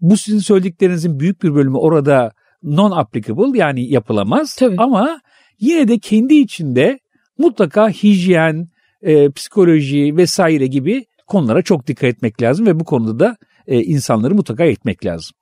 Bu 0.00 0.16
sizin 0.16 0.38
söylediklerinizin 0.38 1.20
büyük 1.20 1.42
bir 1.42 1.54
bölümü 1.54 1.76
orada 1.76 2.32
non-applicable 2.62 3.58
yani 3.58 3.92
yapılamaz. 3.92 4.54
Tabii. 4.54 4.76
Ama 4.78 5.20
yine 5.60 5.88
de 5.88 5.98
kendi 5.98 6.34
içinde 6.34 6.98
mutlaka 7.38 7.88
hijyen, 7.90 8.68
e, 9.02 9.30
psikoloji 9.30 10.16
vesaire 10.16 10.66
gibi 10.66 11.04
konulara 11.26 11.62
çok 11.62 11.86
dikkat 11.86 12.04
etmek 12.04 12.42
lazım 12.42 12.66
ve 12.66 12.80
bu 12.80 12.84
konuda 12.84 13.18
da 13.18 13.36
e, 13.66 13.82
insanları 13.82 14.34
mutlaka 14.34 14.64
eğitmek 14.64 15.04
lazım. 15.04 15.36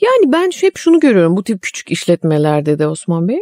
Yani 0.00 0.32
ben 0.32 0.50
hep 0.60 0.76
şunu 0.76 1.00
görüyorum 1.00 1.36
bu 1.36 1.44
tip 1.44 1.62
küçük 1.62 1.90
işletmelerde 1.90 2.78
de 2.78 2.86
Osman 2.86 3.28
Bey. 3.28 3.38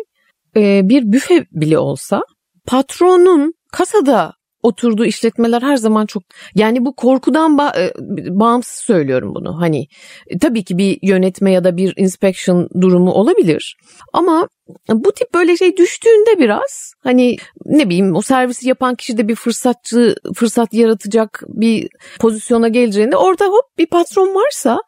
E, 0.56 0.88
bir 0.88 1.12
büfe 1.12 1.46
bile 1.52 1.78
olsa 1.78 2.22
patronun 2.66 3.54
kasada 3.72 4.32
oturduğu 4.62 5.04
işletmeler 5.04 5.62
her 5.62 5.76
zaman 5.76 6.06
çok 6.06 6.22
yani 6.54 6.84
bu 6.84 6.94
korkudan 6.94 7.52
ba- 7.52 7.80
e, 7.80 7.92
bağımsız 8.40 8.74
söylüyorum 8.74 9.34
bunu. 9.34 9.60
Hani 9.60 9.86
e, 10.26 10.38
tabii 10.38 10.64
ki 10.64 10.78
bir 10.78 10.98
yönetme 11.02 11.52
ya 11.52 11.64
da 11.64 11.76
bir 11.76 11.92
inspection 11.96 12.68
durumu 12.80 13.12
olabilir. 13.12 13.76
Ama 14.12 14.48
bu 14.90 15.12
tip 15.12 15.34
böyle 15.34 15.56
şey 15.56 15.76
düştüğünde 15.76 16.38
biraz 16.38 16.92
hani 17.02 17.36
ne 17.64 17.88
bileyim 17.88 18.16
o 18.16 18.22
servisi 18.22 18.68
yapan 18.68 18.94
kişi 18.94 19.18
de 19.18 19.28
bir 19.28 19.34
fırsatçı 19.34 20.14
fırsat 20.34 20.74
yaratacak 20.74 21.42
bir 21.48 21.88
pozisyona 22.20 22.68
geleceğinde 22.68 23.16
orada 23.16 23.46
hop 23.46 23.78
bir 23.78 23.86
patron 23.86 24.34
varsa 24.34 24.80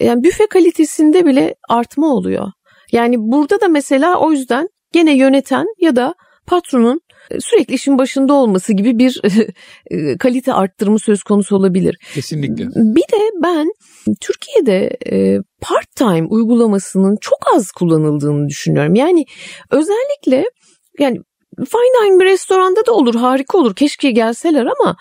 yani 0.00 0.22
büfe 0.22 0.46
kalitesinde 0.46 1.26
bile 1.26 1.54
artma 1.68 2.06
oluyor. 2.06 2.52
Yani 2.92 3.16
burada 3.18 3.60
da 3.60 3.68
mesela 3.68 4.20
o 4.20 4.32
yüzden 4.32 4.68
gene 4.92 5.16
yöneten 5.16 5.66
ya 5.80 5.96
da 5.96 6.14
patronun 6.48 7.00
sürekli 7.40 7.74
işin 7.74 7.98
başında 7.98 8.32
olması 8.34 8.72
gibi 8.72 8.98
bir 8.98 9.20
e, 9.90 10.18
kalite 10.18 10.52
arttırımı 10.52 10.98
söz 10.98 11.22
konusu 11.22 11.56
olabilir. 11.56 11.98
Kesinlikle. 12.14 12.66
Bir 12.74 13.02
de 13.02 13.30
ben 13.42 13.72
Türkiye'de 14.20 14.96
e, 15.12 15.38
part-time 15.60 16.26
uygulamasının 16.26 17.16
çok 17.20 17.38
az 17.54 17.70
kullanıldığını 17.70 18.48
düşünüyorum. 18.48 18.94
Yani 18.94 19.24
özellikle 19.70 20.44
yani 20.98 21.18
fine 21.56 22.04
dining 22.04 22.20
bir 22.20 22.26
restoranda 22.26 22.86
da 22.86 22.92
olur 22.92 23.14
harika 23.14 23.58
olur 23.58 23.74
keşke 23.74 24.10
gelseler 24.10 24.66
ama 24.80 24.96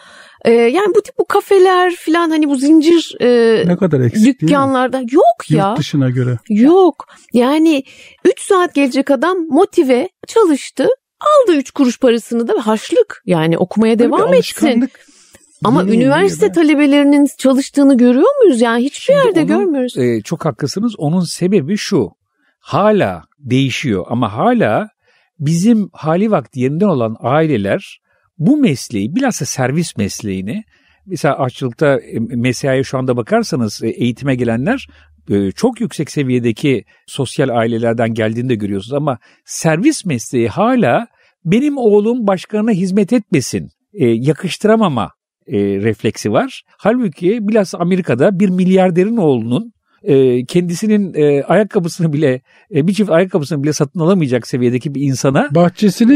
e, 0.45 0.52
yani 0.52 0.95
bu 0.95 1.02
tip 1.02 1.18
bu 1.20 1.26
kafeler 1.26 1.95
falan 1.95 2.30
hani 2.30 2.50
bu 2.50 2.56
zincir 2.56 3.16
e, 3.22 3.64
ne 3.68 3.78
kadar 3.78 4.00
eksik 4.00 4.41
dükkanlarda 4.41 4.98
yok 4.98 5.50
ya. 5.50 5.70
Yurt 5.70 5.80
dışına 5.80 6.10
göre. 6.10 6.38
Yok 6.50 7.06
yani 7.34 7.84
3 8.26 8.41
saat 8.41 8.74
gelecek 8.74 9.12
adam 9.12 9.38
motive 9.50 10.10
çalıştı 10.28 10.88
Aldı 11.20 11.57
üç 11.57 11.72
kuruş 11.72 11.99
parasını 11.99 12.47
da 12.47 12.68
harçlık 12.68 13.24
yani 13.26 13.57
okumaya 13.57 13.99
devam 13.99 14.34
etsin. 14.34 14.89
Ama 15.63 15.82
Yeni 15.82 15.95
üniversite 15.95 16.51
talebelerinin 16.51 17.28
çalıştığını 17.38 17.97
görüyor 17.97 18.43
muyuz? 18.43 18.61
Yani 18.61 18.84
hiçbir 18.84 18.99
Şimdi 18.99 19.18
yerde 19.18 19.39
onun, 19.39 19.47
görmüyoruz. 19.47 19.97
E, 19.97 20.22
çok 20.22 20.45
haklısınız. 20.45 20.93
Onun 20.97 21.22
sebebi 21.22 21.78
şu. 21.78 22.09
Hala 22.59 23.24
değişiyor 23.39 24.05
ama 24.09 24.34
hala 24.34 24.89
bizim 25.39 25.89
hali 25.93 26.32
vakti 26.32 26.59
yerinden 26.59 26.88
olan 26.88 27.15
aileler 27.20 28.01
bu 28.38 28.57
mesleği 28.57 29.15
bilhassa 29.15 29.45
servis 29.45 29.97
mesleğini 29.97 30.63
mesela 31.05 31.39
aşçılıkta 31.39 31.99
e, 31.99 32.20
mesaiye 32.20 32.84
şu 32.84 32.97
anda 32.97 33.18
bakarsanız 33.18 33.84
e, 33.84 33.88
eğitime 33.88 34.36
gelenler 34.36 34.88
e, 35.30 35.52
çok 35.52 35.82
yüksek 35.82 36.12
seviyedeki 36.12 36.84
sosyal 37.08 37.50
ailelerden 37.50 38.14
geldiğini 38.14 38.50
de 38.50 38.56
görüyorsunuz 38.56 38.94
ama 38.94 39.18
servis 39.46 40.06
mesleği 40.06 40.48
hala 40.48 41.08
benim 41.46 41.78
oğlum 41.78 42.28
başkanına 42.28 42.72
hizmet 42.72 43.14
etmesin 43.14 43.70
e, 43.94 44.08
yakıştıramama 44.08 45.12
e, 45.48 45.58
refleksi 45.60 46.32
var. 46.32 46.64
Halbuki 46.78 47.40
bilhassa 47.42 47.78
Amerika'da 47.78 48.40
bir 48.40 48.50
milyarderin 48.50 49.18
oğlunun 49.18 49.72
e, 50.08 50.45
kendisinin 50.45 51.14
e, 51.14 51.43
ayakkabısını 51.43 52.14
bile 52.14 52.41
e, 52.76 52.88
bir 52.88 52.93
çift 52.93 53.12
ayakkabısını 53.12 53.64
bile 53.64 53.74
satın 53.74 53.99
alamayacak 53.99 54.47
seviyedeki 54.47 54.95
bir 54.95 55.01
insana 55.01 55.47
bahçesini 55.51 56.16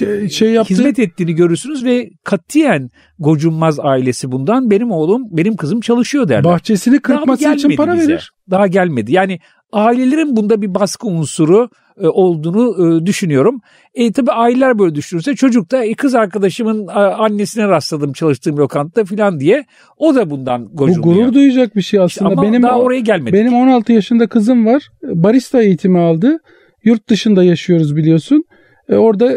e, 0.00 0.28
şey 0.28 0.50
yaptı. 0.50 0.74
hizmet 0.74 0.98
ettiğini 0.98 1.34
görürsünüz 1.34 1.84
ve 1.84 2.10
katiyen 2.24 2.90
gocunmaz 3.18 3.80
ailesi 3.80 4.32
bundan 4.32 4.70
benim 4.70 4.90
oğlum 4.90 5.22
benim 5.30 5.56
kızım 5.56 5.80
çalışıyor 5.80 6.28
derler. 6.28 6.44
Bahçesini 6.44 7.00
kırpması 7.00 7.54
için 7.54 7.76
para 7.76 7.94
bize. 7.94 8.08
verir. 8.12 8.32
Daha 8.50 8.66
gelmedi. 8.66 9.12
Yani 9.12 9.38
ailelerin 9.72 10.36
bunda 10.36 10.62
bir 10.62 10.74
baskı 10.74 11.06
unsuru 11.06 11.70
olduğunu 12.06 12.96
e, 13.02 13.06
düşünüyorum. 13.06 13.60
E 13.94 14.12
tabi 14.12 14.30
aileler 14.30 14.78
böyle 14.78 14.94
düşünürse 14.94 15.34
çocuk 15.34 15.70
da 15.70 15.84
e, 15.84 15.94
kız 15.94 16.14
arkadaşımın 16.14 16.86
annesine 17.18 17.68
rastladım 17.68 18.12
çalıştığım 18.12 18.56
lokantada 18.56 19.04
falan 19.04 19.40
diye 19.40 19.64
o 19.96 20.14
da 20.14 20.30
bundan 20.30 20.68
gocunuyor. 20.74 21.02
Bu 21.04 21.20
gurur 21.20 21.34
duyacak 21.34 21.76
bir 21.76 21.82
şey 21.82 22.00
aslında. 22.00 22.30
Ama 22.30 22.42
benim 22.42 22.62
daha 22.62 22.80
oraya 22.80 23.00
gelmedik. 23.00 23.32
Benim 23.32 23.54
16 23.54 23.92
yaşında 23.92 24.26
kızım 24.26 24.66
var. 24.66 24.88
Barista 25.02 25.62
eğitimi 25.62 25.98
aldı. 25.98 26.38
Yurt 26.84 27.08
dışında 27.08 27.44
yaşıyoruz 27.44 27.96
biliyorsun. 27.96 28.44
Orada 28.92 29.32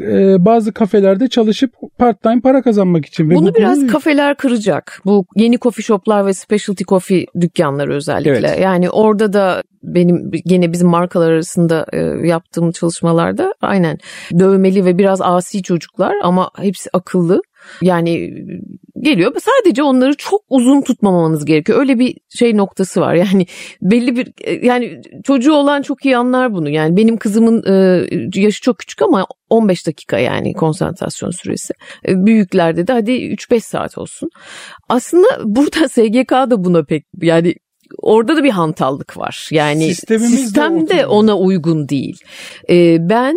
e, 0.00 0.44
bazı 0.44 0.72
kafelerde 0.72 1.28
çalışıp 1.28 1.70
part 1.98 2.22
time 2.22 2.40
para 2.40 2.62
kazanmak 2.62 3.06
için. 3.06 3.30
Ve 3.30 3.34
Bunu 3.34 3.50
bu 3.50 3.54
biraz 3.54 3.78
konu... 3.78 3.90
kafeler 3.90 4.36
kıracak. 4.36 5.00
Bu 5.04 5.26
yeni 5.36 5.58
coffee 5.58 5.82
shoplar 5.82 6.26
ve 6.26 6.34
specialty 6.34 6.84
coffee 6.84 7.26
dükkanları 7.40 7.94
özellikle. 7.94 8.48
Evet. 8.48 8.60
Yani 8.60 8.90
orada 8.90 9.32
da 9.32 9.62
benim 9.82 10.30
gene 10.46 10.72
bizim 10.72 10.88
markalar 10.88 11.30
arasında 11.30 11.86
e, 11.92 11.98
yaptığım 12.28 12.72
çalışmalarda 12.72 13.54
aynen 13.60 13.98
dövmeli 14.38 14.84
ve 14.84 14.98
biraz 14.98 15.20
asi 15.20 15.62
çocuklar 15.62 16.14
ama 16.22 16.50
hepsi 16.56 16.90
akıllı. 16.92 17.42
Yani 17.82 18.32
geliyor. 19.00 19.32
Sadece 19.40 19.82
onları 19.82 20.16
çok 20.16 20.42
uzun 20.48 20.82
tutmamanız 20.82 21.44
gerekiyor. 21.44 21.78
Öyle 21.78 21.98
bir 21.98 22.16
şey 22.28 22.56
noktası 22.56 23.00
var. 23.00 23.14
Yani 23.14 23.46
belli 23.82 24.16
bir 24.16 24.32
yani 24.62 25.02
çocuğu 25.24 25.52
olan 25.52 25.82
çok 25.82 26.04
iyi 26.04 26.16
anlar 26.16 26.54
bunu. 26.54 26.68
Yani 26.68 26.96
benim 26.96 27.16
kızımın 27.16 27.62
e, 27.66 28.06
yaşı 28.40 28.62
çok 28.62 28.78
küçük 28.78 29.02
ama 29.02 29.26
15 29.50 29.86
dakika 29.86 30.18
yani 30.18 30.52
konsantrasyon 30.52 31.30
süresi. 31.30 31.74
E, 32.08 32.26
büyüklerde 32.26 32.86
de 32.86 32.92
hadi 32.92 33.12
3-5 33.12 33.60
saat 33.60 33.98
olsun. 33.98 34.30
Aslında 34.88 35.28
burada 35.44 35.88
SGK 35.88 36.30
da 36.30 36.64
buna 36.64 36.84
pek 36.84 37.04
yani 37.22 37.54
orada 37.98 38.36
da 38.36 38.44
bir 38.44 38.50
hantallık 38.50 39.16
var. 39.16 39.48
Yani 39.52 39.84
Sistemimiz 39.84 40.40
sistem 40.40 40.88
de 40.88 41.06
ona 41.06 41.38
uygun 41.38 41.88
değil. 41.88 42.18
Ee, 42.70 42.96
ben 43.00 43.36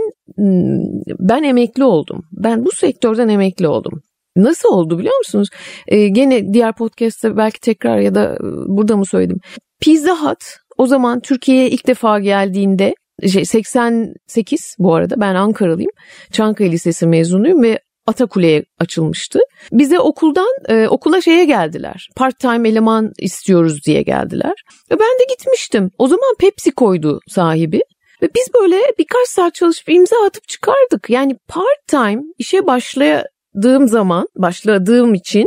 ben 1.20 1.44
emekli 1.44 1.84
oldum. 1.84 2.26
Ben 2.32 2.66
bu 2.66 2.72
sektörden 2.72 3.28
emekli 3.28 3.68
oldum. 3.68 4.04
Nasıl 4.36 4.70
oldu 4.70 5.00
biliyor 5.00 5.18
musunuz? 5.18 5.50
Ee, 5.88 6.08
gene 6.08 6.54
diğer 6.54 6.76
podcast'te 6.76 7.38
belki 7.38 7.60
tekrar 7.60 8.00
ya 8.00 8.16
da 8.16 8.38
burada 8.68 8.98
mı 8.98 9.06
söyledim. 9.06 9.38
Pizza 9.82 10.16
Hut 10.16 10.44
o 10.78 10.88
zaman 10.88 11.20
Türkiye'ye 11.20 11.70
ilk 11.70 11.88
defa 11.88 12.20
geldiğinde 12.20 12.94
şey 13.32 13.46
88 13.46 14.76
bu 14.80 14.96
arada 14.96 15.22
ben 15.22 15.36
Ankaralıyım. 15.36 15.92
Çankaya 16.32 16.70
Lisesi 16.70 17.08
mezunuyum 17.08 17.64
ve 17.64 17.80
Atakule'ye 18.08 18.64
açılmıştı. 18.80 19.40
Bize 19.72 20.00
okuldan 20.00 20.54
e, 20.70 20.88
okula 20.88 21.22
şeye 21.22 21.46
geldiler. 21.46 22.10
Part 22.16 22.40
time 22.40 22.70
eleman 22.70 23.12
istiyoruz 23.20 23.86
diye 23.86 24.02
geldiler. 24.02 24.54
Ve 24.92 25.00
ben 25.00 25.20
de 25.20 25.24
gitmiştim. 25.30 25.90
O 25.98 26.08
zaman 26.08 26.36
Pepsi 26.40 26.72
koydu 26.72 27.20
sahibi. 27.28 27.82
Ve 28.22 28.30
biz 28.36 28.48
böyle 28.54 28.82
birkaç 29.00 29.28
saat 29.28 29.56
çalışıp 29.56 29.90
imza 29.90 30.16
atıp 30.26 30.48
çıkardık. 30.48 31.10
Yani 31.10 31.36
part 31.48 31.88
time 31.88 32.22
işe 32.38 32.68
başladığım 33.54 33.88
zaman, 33.88 34.28
başladığım 34.36 35.14
için 35.14 35.46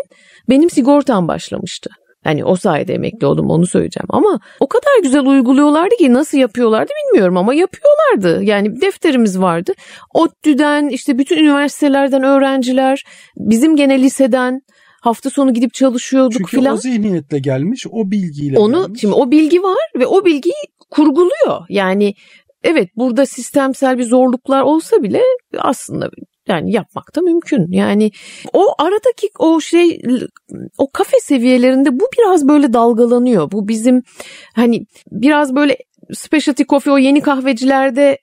benim 0.48 0.70
sigortam 0.70 1.28
başlamıştı. 1.28 1.90
Hani 2.24 2.44
o 2.44 2.56
sayede 2.56 2.94
emekli 2.94 3.26
oldum 3.26 3.50
onu 3.50 3.66
söyleyeceğim. 3.66 4.06
Ama 4.08 4.40
o 4.60 4.66
kadar 4.66 5.02
güzel 5.02 5.26
uyguluyorlardı 5.26 5.96
ki 5.96 6.12
nasıl 6.12 6.38
yapıyorlardı 6.38 6.92
bilmiyorum 7.04 7.36
ama 7.36 7.54
yapıyorlardı. 7.54 8.44
Yani 8.44 8.80
defterimiz 8.80 9.40
vardı. 9.40 9.72
ODTÜ'den 10.14 10.88
işte 10.88 11.18
bütün 11.18 11.36
üniversitelerden 11.36 12.22
öğrenciler, 12.22 13.04
bizim 13.36 13.76
gene 13.76 14.02
liseden 14.02 14.60
hafta 15.02 15.30
sonu 15.30 15.54
gidip 15.54 15.74
çalışıyorduk 15.74 16.38
Çünkü 16.38 16.56
filan. 16.56 16.74
o 16.74 16.76
zihniyetle 16.76 17.38
gelmiş, 17.38 17.86
o 17.90 18.10
bilgiyle 18.10 18.58
Onu 18.58 18.82
gelmiş. 18.82 19.00
şimdi 19.00 19.14
o 19.14 19.30
bilgi 19.30 19.62
var 19.62 19.90
ve 19.98 20.06
o 20.06 20.24
bilgiyi 20.24 20.54
kurguluyor. 20.90 21.60
Yani 21.68 22.14
evet 22.64 22.88
burada 22.96 23.26
sistemsel 23.26 23.98
bir 23.98 24.04
zorluklar 24.04 24.62
olsa 24.62 25.02
bile 25.02 25.22
aslında 25.58 26.10
yani 26.48 26.72
yapmak 26.72 27.16
da 27.16 27.20
mümkün. 27.20 27.72
Yani 27.72 28.10
o 28.52 28.74
aradaki 28.78 29.30
o 29.38 29.60
şey 29.60 30.02
o 30.78 30.90
kafe 30.90 31.16
seviyelerinde 31.20 32.00
bu 32.00 32.04
biraz 32.18 32.48
böyle 32.48 32.72
dalgalanıyor. 32.72 33.52
Bu 33.52 33.68
bizim 33.68 34.02
hani 34.54 34.86
biraz 35.10 35.56
böyle 35.56 35.76
specialty 36.14 36.62
coffee 36.62 36.92
o 36.92 36.98
yeni 36.98 37.20
kahvecilerde 37.20 38.18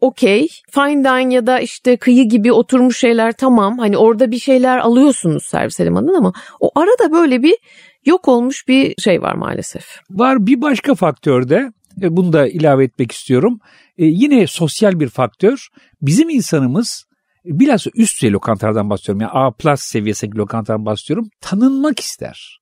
okey. 0.00 0.48
Fine 0.70 1.04
dine 1.04 1.34
ya 1.34 1.46
da 1.46 1.60
işte 1.60 1.96
kıyı 1.96 2.24
gibi 2.28 2.52
oturmuş 2.52 2.98
şeyler 2.98 3.32
tamam. 3.32 3.78
Hani 3.78 3.96
orada 3.96 4.30
bir 4.30 4.38
şeyler 4.38 4.78
alıyorsunuz 4.78 5.44
servis 5.44 5.80
elemanından 5.80 6.14
ama 6.14 6.32
o 6.60 6.70
arada 6.74 7.12
böyle 7.12 7.42
bir 7.42 7.56
yok 8.04 8.28
olmuş 8.28 8.68
bir 8.68 8.94
şey 9.02 9.22
var 9.22 9.34
maalesef. 9.34 9.84
Var 10.10 10.46
bir 10.46 10.62
başka 10.62 10.94
faktör 10.94 11.48
de 11.48 11.72
e, 12.02 12.16
bunu 12.16 12.32
da 12.32 12.48
ilave 12.48 12.84
etmek 12.84 13.12
istiyorum. 13.12 13.60
E, 13.98 14.04
yine 14.04 14.46
sosyal 14.46 15.00
bir 15.00 15.08
faktör. 15.08 15.68
Bizim 16.02 16.28
insanımız 16.28 17.07
bilhassa 17.44 17.90
üst 17.94 18.22
düzey 18.22 18.32
lokantalardan 18.32 18.90
bahsediyorum. 18.90 19.20
Yani 19.20 19.30
A 19.32 19.50
plus 19.50 19.80
seviyesindeki 19.80 20.38
lokantadan 20.38 20.86
bahsediyorum. 20.86 21.28
Tanınmak 21.40 22.00
ister. 22.00 22.58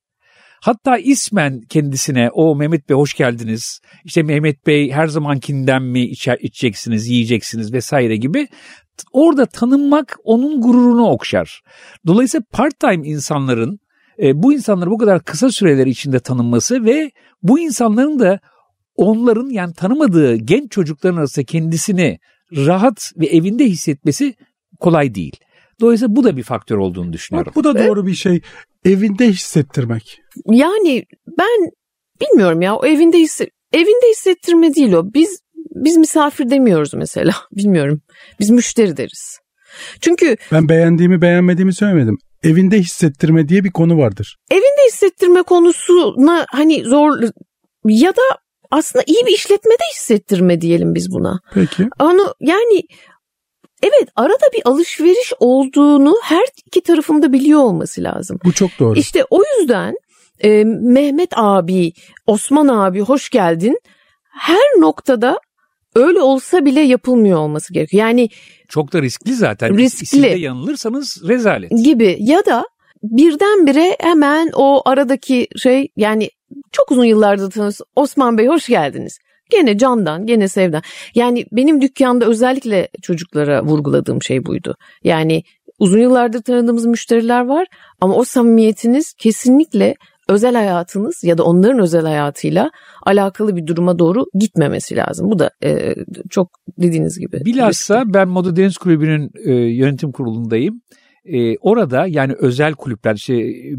Hatta 0.61 0.99
ismen 0.99 1.61
kendisine 1.61 2.31
o 2.33 2.57
Mehmet 2.57 2.89
Bey 2.89 2.97
hoş 2.97 3.15
geldiniz. 3.15 3.81
İşte 4.05 4.23
Mehmet 4.23 4.67
Bey 4.67 4.91
her 4.91 5.07
zamankinden 5.07 5.83
mi 5.83 6.01
içe, 6.01 6.37
içeceksiniz, 6.41 7.09
yiyeceksiniz 7.09 7.73
vesaire 7.73 8.17
gibi. 8.17 8.49
Orada 9.13 9.47
tanınmak 9.47 10.17
onun 10.25 10.61
gururunu 10.61 11.07
okşar. 11.07 11.63
Dolayısıyla 12.07 12.45
part-time 12.53 13.09
insanların 13.09 13.79
e, 14.23 14.43
bu 14.43 14.53
insanları 14.53 14.91
bu 14.91 14.99
kadar 14.99 15.25
kısa 15.25 15.51
süreler 15.51 15.87
içinde 15.87 16.21
tanınması 16.21 16.85
ve 16.85 17.11
bu 17.43 17.59
insanların 17.59 18.19
da 18.19 18.41
onların 18.97 19.51
yani 19.51 19.75
tanımadığı 19.75 20.37
genç 20.37 20.71
çocukların 20.71 21.17
arasında 21.17 21.45
kendisini 21.45 22.19
rahat 22.53 23.13
ve 23.17 23.27
evinde 23.27 23.65
hissetmesi 23.65 24.35
kolay 24.81 25.15
değil. 25.15 25.37
Dolayısıyla 25.81 26.17
bu 26.17 26.25
da 26.25 26.37
bir 26.37 26.43
faktör 26.43 26.77
olduğunu 26.77 27.13
düşünüyorum. 27.13 27.51
Bak 27.51 27.57
bu 27.57 27.65
da 27.65 27.87
doğru 27.89 28.07
bir 28.07 28.15
şey. 28.15 28.41
Evinde 28.85 29.29
hissettirmek. 29.29 30.21
Yani 30.51 31.05
ben 31.39 31.71
bilmiyorum 32.21 32.63
ya 32.63 32.77
o 32.77 32.87
evinde 32.87 33.19
hisse, 33.19 33.51
evinde 33.73 34.11
hissettirme 34.11 34.75
değil 34.75 34.93
o. 34.93 35.15
Biz 35.15 35.41
biz 35.75 35.97
misafir 35.97 36.51
demiyoruz 36.51 36.95
mesela. 36.95 37.35
Bilmiyorum. 37.53 38.01
Biz 38.41 38.51
müşteri 38.51 38.97
deriz. 38.97 39.39
Çünkü 40.01 40.37
Ben 40.53 40.69
beğendiğimi 40.69 41.21
beğenmediğimi 41.23 41.75
söylemedim. 41.75 42.19
Evinde 42.43 42.79
hissettirme 42.79 43.49
diye 43.49 43.65
bir 43.65 43.71
konu 43.71 43.99
vardır. 43.99 44.37
evinde 44.51 44.87
hissettirme 44.89 45.43
konusuna 45.43 46.47
hani 46.49 46.85
zor 46.85 47.23
ya 47.85 48.11
da 48.11 48.23
aslında 48.71 49.05
iyi 49.07 49.27
bir 49.27 49.33
işletmede 49.33 49.83
hissettirme 49.95 50.61
diyelim 50.61 50.95
biz 50.95 51.11
buna. 51.11 51.41
Peki. 51.55 51.89
Onu 52.01 52.35
yani 52.41 52.83
evet 53.89 54.09
arada 54.17 54.47
bir 54.55 54.63
alışveriş 54.65 55.33
olduğunu 55.41 56.15
her 56.23 56.45
iki 56.67 56.81
tarafında 56.81 57.33
biliyor 57.33 57.61
olması 57.61 58.03
lazım. 58.03 58.39
Bu 58.45 58.53
çok 58.53 58.71
doğru. 58.79 58.99
İşte 58.99 59.25
o 59.31 59.43
yüzden 59.59 59.95
e, 60.45 60.65
Mehmet 60.65 61.31
abi, 61.33 61.93
Osman 62.27 62.69
abi 62.69 63.01
hoş 63.01 63.31
geldin. 63.31 63.79
Her 64.31 64.81
noktada 64.81 65.41
öyle 65.95 66.21
olsa 66.21 66.65
bile 66.65 66.81
yapılmıyor 66.81 67.39
olması 67.39 67.73
gerekiyor. 67.73 68.07
Yani 68.07 68.29
Çok 68.69 68.93
da 68.93 69.03
riskli 69.03 69.35
zaten. 69.35 69.77
Riskli. 69.79 70.07
Siz 70.07 70.23
de 70.23 70.27
yanılırsanız 70.29 71.29
rezalet. 71.29 71.71
gibi 71.85 72.17
ya 72.21 72.47
da 72.47 72.65
birdenbire 73.03 73.97
hemen 74.01 74.51
o 74.55 74.83
aradaki 74.85 75.49
şey 75.57 75.89
yani 75.97 76.31
çok 76.73 76.91
uzun 76.91 77.05
yıllardır 77.05 77.51
tanıyoruz. 77.51 77.79
Osman 77.97 78.39
Bey 78.39 78.47
hoş 78.47 78.67
geldiniz. 78.67 79.19
Gene 79.51 79.79
candan, 79.79 80.27
gene 80.27 80.49
sevden. 80.49 80.83
Yani 81.15 81.47
benim 81.53 81.81
dükkanda 81.81 82.27
özellikle 82.27 82.89
çocuklara 83.03 83.63
vurguladığım 83.63 84.23
şey 84.23 84.47
buydu. 84.47 84.77
Yani 85.05 85.43
uzun 85.79 85.99
yıllardır 85.99 86.43
tanıdığımız 86.43 86.87
müşteriler 86.87 87.47
var 87.47 87.67
ama 88.01 88.15
o 88.15 88.25
samimiyetiniz 88.25 89.15
kesinlikle 89.19 89.95
özel 90.29 90.55
hayatınız 90.55 91.25
ya 91.25 91.39
da 91.39 91.45
onların 91.45 91.81
özel 91.81 92.03
hayatıyla 92.03 92.71
alakalı 93.07 93.57
bir 93.57 93.67
duruma 93.67 93.99
doğru 93.99 94.25
gitmemesi 94.35 94.97
lazım. 94.97 95.31
Bu 95.31 95.39
da 95.39 95.51
e, 95.65 95.95
çok 96.31 96.51
dediğiniz 96.79 97.19
gibi. 97.19 97.45
Bilhassa 97.45 98.01
riskli. 98.01 98.15
ben 98.15 98.29
Moda 98.29 98.57
Deniz 98.57 98.77
Kulübü'nün 98.77 99.31
e, 99.45 99.53
yönetim 99.53 100.13
kurulundayım. 100.13 100.81
E, 101.25 101.57
orada 101.57 102.07
yani 102.09 102.35
özel 102.39 102.73
kulüpler, 102.73 103.15
işte 103.15 103.35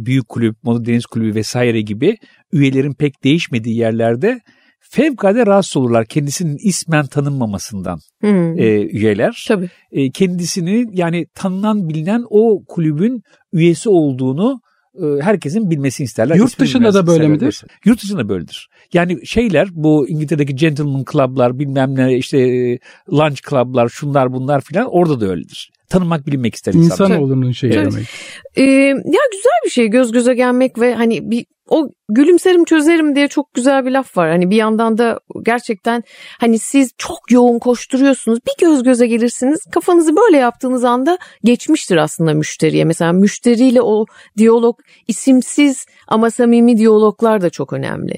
büyük 0.05 0.29
kulüp, 0.29 0.63
Moda 0.63 0.85
Deniz 0.85 1.05
Kulübü 1.05 1.35
vesaire 1.35 1.81
gibi 1.81 2.17
üyelerin 2.51 2.93
pek 2.93 3.23
değişmediği 3.23 3.77
yerlerde 3.77 4.41
fevkalade 4.79 5.45
rahatsız 5.45 5.77
olurlar 5.77 6.05
kendisinin 6.05 6.57
ismen 6.63 7.05
tanınmamasından 7.05 7.99
Hmm, 8.21 8.59
e, 8.59 8.81
üyeler. 8.81 9.45
Tabii. 9.47 9.69
E, 9.91 10.11
kendisini 10.11 10.85
yani 10.93 11.25
tanınan 11.35 11.89
bilinen 11.89 12.23
o 12.29 12.63
kulübün 12.67 13.21
üyesi 13.53 13.89
olduğunu 13.89 14.61
e, 14.95 15.05
herkesin 15.21 15.69
bilmesini 15.69 16.05
isterler. 16.05 16.35
Yurt 16.35 16.59
dışında 16.59 16.93
da 16.93 17.07
böyle 17.07 17.23
isterler. 17.23 17.29
midir? 17.29 17.63
Yurt 17.85 18.03
dışında 18.03 18.29
böyledir. 18.29 18.67
Yani 18.93 19.27
şeyler 19.27 19.67
bu 19.71 20.09
İngiltere'deki 20.09 20.55
gentleman 20.55 21.05
club'lar 21.11 21.59
bilmem 21.59 21.95
ne 21.95 22.17
işte 22.17 22.37
e, 22.39 22.79
lunch 23.11 23.39
club'lar 23.49 23.89
şunlar 23.89 24.33
bunlar 24.33 24.61
filan 24.61 24.87
orada 24.91 25.21
da 25.21 25.25
öyledir. 25.25 25.71
Tanınmak 25.89 26.27
bilinmek 26.27 26.55
ister 26.55 26.73
insanlar. 26.73 27.11
İnsanoğlunun 27.11 27.51
şeyi 27.51 27.73
Evet. 27.73 27.91
demek. 27.91 28.07
Ee, 28.55 28.63
ya 28.87 29.21
güzel 29.31 29.59
bir 29.65 29.69
şey 29.69 29.87
göz 29.87 30.11
göze 30.11 30.33
gelmek 30.33 30.79
ve 30.79 30.95
hani 30.95 31.31
bir 31.31 31.45
o 31.69 31.89
gülümserim 32.09 32.65
çözerim 32.65 33.15
diye 33.15 33.27
çok 33.27 33.53
güzel 33.53 33.85
bir 33.85 33.91
laf 33.91 34.17
var. 34.17 34.29
Hani 34.29 34.49
bir 34.49 34.55
yandan 34.55 34.97
da 34.97 35.19
gerçekten 35.43 36.03
hani 36.39 36.59
siz 36.59 36.91
çok 36.97 37.31
yoğun 37.31 37.59
koşturuyorsunuz. 37.59 38.39
Bir 38.47 38.65
göz 38.65 38.83
göze 38.83 39.07
gelirsiniz. 39.07 39.59
Kafanızı 39.71 40.15
böyle 40.15 40.37
yaptığınız 40.37 40.83
anda 40.83 41.17
geçmiştir 41.43 41.97
aslında 41.97 42.33
müşteriye. 42.33 42.85
Mesela 42.85 43.13
müşteriyle 43.13 43.81
o 43.81 44.05
diyalog 44.37 44.79
isimsiz 45.07 45.85
ama 46.07 46.31
samimi 46.31 46.77
diyaloglar 46.77 47.41
da 47.41 47.49
çok 47.49 47.73
önemli. 47.73 48.13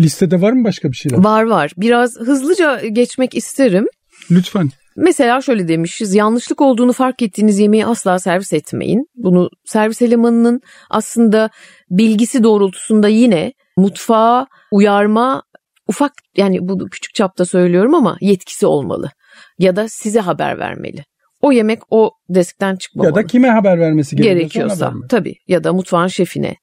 Listede 0.00 0.40
var 0.40 0.52
mı 0.52 0.64
başka 0.64 0.90
bir 0.90 0.96
şeyler? 0.96 1.18
Var 1.18 1.42
var. 1.42 1.72
Biraz 1.76 2.16
hızlıca 2.16 2.80
geçmek 2.86 3.34
isterim. 3.34 3.86
Lütfen. 4.30 4.70
Mesela 4.98 5.40
şöyle 5.40 5.68
demişiz 5.68 6.14
yanlışlık 6.14 6.60
olduğunu 6.60 6.92
fark 6.92 7.22
ettiğiniz 7.22 7.58
yemeği 7.58 7.86
asla 7.86 8.18
servis 8.18 8.52
etmeyin. 8.52 9.06
Bunu 9.14 9.50
servis 9.64 10.02
elemanının 10.02 10.60
aslında 10.90 11.50
bilgisi 11.90 12.44
doğrultusunda 12.44 13.08
yine 13.08 13.52
mutfağa 13.76 14.46
uyarma 14.72 15.42
ufak 15.88 16.12
yani 16.36 16.58
bu 16.60 16.88
küçük 16.90 17.14
çapta 17.14 17.44
söylüyorum 17.44 17.94
ama 17.94 18.16
yetkisi 18.20 18.66
olmalı. 18.66 19.10
Ya 19.58 19.76
da 19.76 19.88
size 19.88 20.20
haber 20.20 20.58
vermeli. 20.58 21.04
O 21.40 21.52
yemek 21.52 21.80
o 21.90 22.10
deskten 22.28 22.76
çıkmamalı. 22.76 23.18
Ya 23.18 23.24
da 23.24 23.26
kime 23.26 23.48
haber 23.48 23.80
vermesi 23.80 24.16
gerekiyorsa, 24.16 24.58
gerekiyorsa 24.58 25.06
tabii 25.08 25.34
ya 25.48 25.64
da 25.64 25.72
mutfağın 25.72 26.06
şefine. 26.06 26.56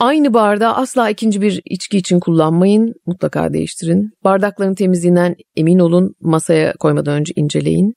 Aynı 0.00 0.34
bardağı 0.34 0.74
asla 0.74 1.10
ikinci 1.10 1.40
bir 1.40 1.62
içki 1.64 1.98
için 1.98 2.20
kullanmayın. 2.20 2.94
Mutlaka 3.06 3.52
değiştirin. 3.52 4.10
Bardakların 4.24 4.74
temizliğinden 4.74 5.36
emin 5.56 5.78
olun. 5.78 6.14
Masaya 6.20 6.72
koymadan 6.72 7.20
önce 7.20 7.32
inceleyin. 7.36 7.94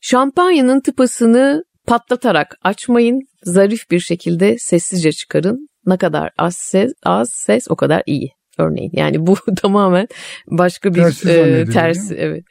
Şampanyanın 0.00 0.80
tıpasını 0.80 1.64
patlatarak 1.86 2.56
açmayın. 2.62 3.20
Zarif 3.44 3.90
bir 3.90 4.00
şekilde 4.00 4.56
sessizce 4.58 5.12
çıkarın. 5.12 5.68
Ne 5.86 5.96
kadar 5.96 6.30
az 6.38 6.56
ses, 6.56 6.92
az 7.02 7.30
ses 7.32 7.66
o 7.70 7.76
kadar 7.76 8.02
iyi. 8.06 8.30
Örneğin 8.58 8.90
yani 8.92 9.26
bu 9.26 9.36
tamamen 9.56 10.08
başka 10.46 10.94
bir 10.94 11.02
Tersi 11.02 11.30
e, 11.30 11.64
tersi 11.64 12.14
evet. 12.14 12.44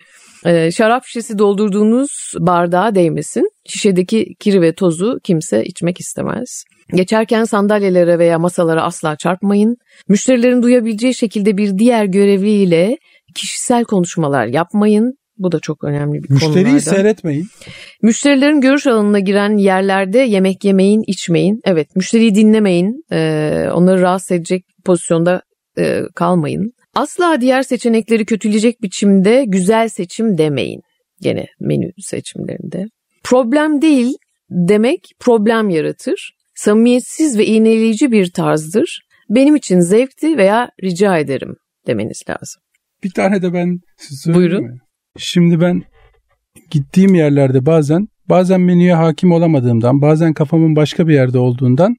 E, 0.45 0.71
şarap 0.71 1.05
şişesi 1.05 1.37
doldurduğunuz 1.39 2.33
bardağa 2.39 2.95
değmesin. 2.95 3.49
Şişedeki 3.67 4.35
kiri 4.39 4.61
ve 4.61 4.73
tozu 4.73 5.19
kimse 5.23 5.63
içmek 5.63 5.99
istemez. 5.99 6.63
Geçerken 6.95 7.43
sandalyelere 7.43 8.19
veya 8.19 8.39
masalara 8.39 8.83
asla 8.83 9.15
çarpmayın. 9.15 9.77
Müşterilerin 10.07 10.63
duyabileceği 10.63 11.15
şekilde 11.15 11.57
bir 11.57 11.77
diğer 11.77 12.05
görevliyle 12.05 12.97
kişisel 13.35 13.83
konuşmalar 13.83 14.45
yapmayın. 14.45 15.13
Bu 15.37 15.51
da 15.51 15.59
çok 15.59 15.83
önemli 15.83 16.23
bir 16.23 16.29
Müşteriyi 16.29 16.53
konulardan. 16.53 16.77
seyretmeyin. 16.77 17.47
Müşterilerin 18.01 18.61
görüş 18.61 18.87
alanına 18.87 19.19
giren 19.19 19.57
yerlerde 19.57 20.19
yemek 20.19 20.63
yemeyin, 20.65 21.03
içmeyin. 21.07 21.61
Evet, 21.65 21.95
müşteriyi 21.95 22.35
dinlemeyin. 22.35 23.03
Ee, 23.11 23.67
onları 23.73 24.01
rahatsız 24.01 24.31
edecek 24.31 24.65
pozisyonda 24.85 25.41
e, 25.77 26.01
kalmayın. 26.15 26.71
Asla 26.95 27.41
diğer 27.41 27.63
seçenekleri 27.63 28.25
kötüleyecek 28.25 28.81
biçimde 28.81 29.45
güzel 29.47 29.89
seçim 29.89 30.37
demeyin. 30.37 30.81
Gene 31.21 31.47
menü 31.59 31.91
seçimlerinde. 31.97 32.85
Problem 33.23 33.81
değil 33.81 34.13
demek 34.49 35.11
problem 35.19 35.69
yaratır. 35.69 36.33
Samimiyetsiz 36.55 37.37
ve 37.37 37.45
iğneleyici 37.45 38.11
bir 38.11 38.31
tarzdır. 38.31 39.01
Benim 39.29 39.55
için 39.55 39.79
zevkti 39.79 40.37
veya 40.37 40.69
rica 40.83 41.17
ederim 41.17 41.55
demeniz 41.87 42.23
lazım. 42.29 42.61
Bir 43.03 43.11
tane 43.11 43.41
de 43.41 43.53
ben 43.53 43.79
size 43.97 44.33
Buyurun. 44.33 44.63
mi? 44.63 44.79
Şimdi 45.17 45.61
ben 45.61 45.81
gittiğim 46.71 47.15
yerlerde 47.15 47.65
bazen 47.65 48.07
bazen 48.29 48.61
menüye 48.61 48.93
hakim 48.93 49.31
olamadığımdan 49.31 50.01
bazen 50.01 50.33
kafamın 50.33 50.75
başka 50.75 51.07
bir 51.07 51.13
yerde 51.13 51.37
olduğundan 51.37 51.95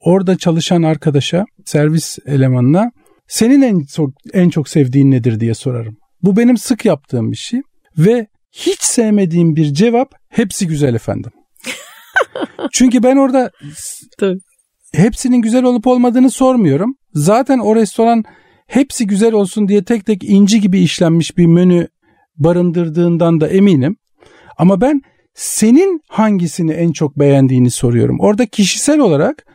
orada 0.00 0.38
çalışan 0.38 0.82
arkadaşa 0.82 1.44
servis 1.64 2.18
elemanına 2.26 2.90
senin 3.30 3.62
en 3.62 3.84
çok 3.84 4.10
en 4.32 4.50
çok 4.50 4.68
sevdiğin 4.68 5.10
nedir 5.10 5.40
diye 5.40 5.54
sorarım. 5.54 5.96
Bu 6.22 6.36
benim 6.36 6.56
sık 6.56 6.84
yaptığım 6.84 7.32
bir 7.32 7.36
şey 7.36 7.60
ve 7.98 8.26
hiç 8.52 8.82
sevmediğim 8.82 9.56
bir 9.56 9.74
cevap 9.74 10.14
hepsi 10.28 10.66
güzel 10.66 10.94
efendim. 10.94 11.30
Çünkü 12.72 13.02
ben 13.02 13.16
orada 13.16 13.50
hepsinin 14.94 15.42
güzel 15.42 15.64
olup 15.64 15.86
olmadığını 15.86 16.30
sormuyorum. 16.30 16.94
Zaten 17.14 17.58
o 17.58 17.76
restoran 17.76 18.24
hepsi 18.66 19.06
güzel 19.06 19.32
olsun 19.32 19.68
diye 19.68 19.84
tek 19.84 20.06
tek 20.06 20.24
inci 20.24 20.60
gibi 20.60 20.80
işlenmiş 20.80 21.36
bir 21.36 21.46
menü 21.46 21.88
barındırdığından 22.36 23.40
da 23.40 23.48
eminim. 23.48 23.96
Ama 24.58 24.80
ben 24.80 25.00
senin 25.34 26.00
hangisini 26.08 26.72
en 26.72 26.92
çok 26.92 27.18
beğendiğini 27.18 27.70
soruyorum. 27.70 28.20
Orada 28.20 28.46
kişisel 28.46 28.98
olarak 28.98 29.46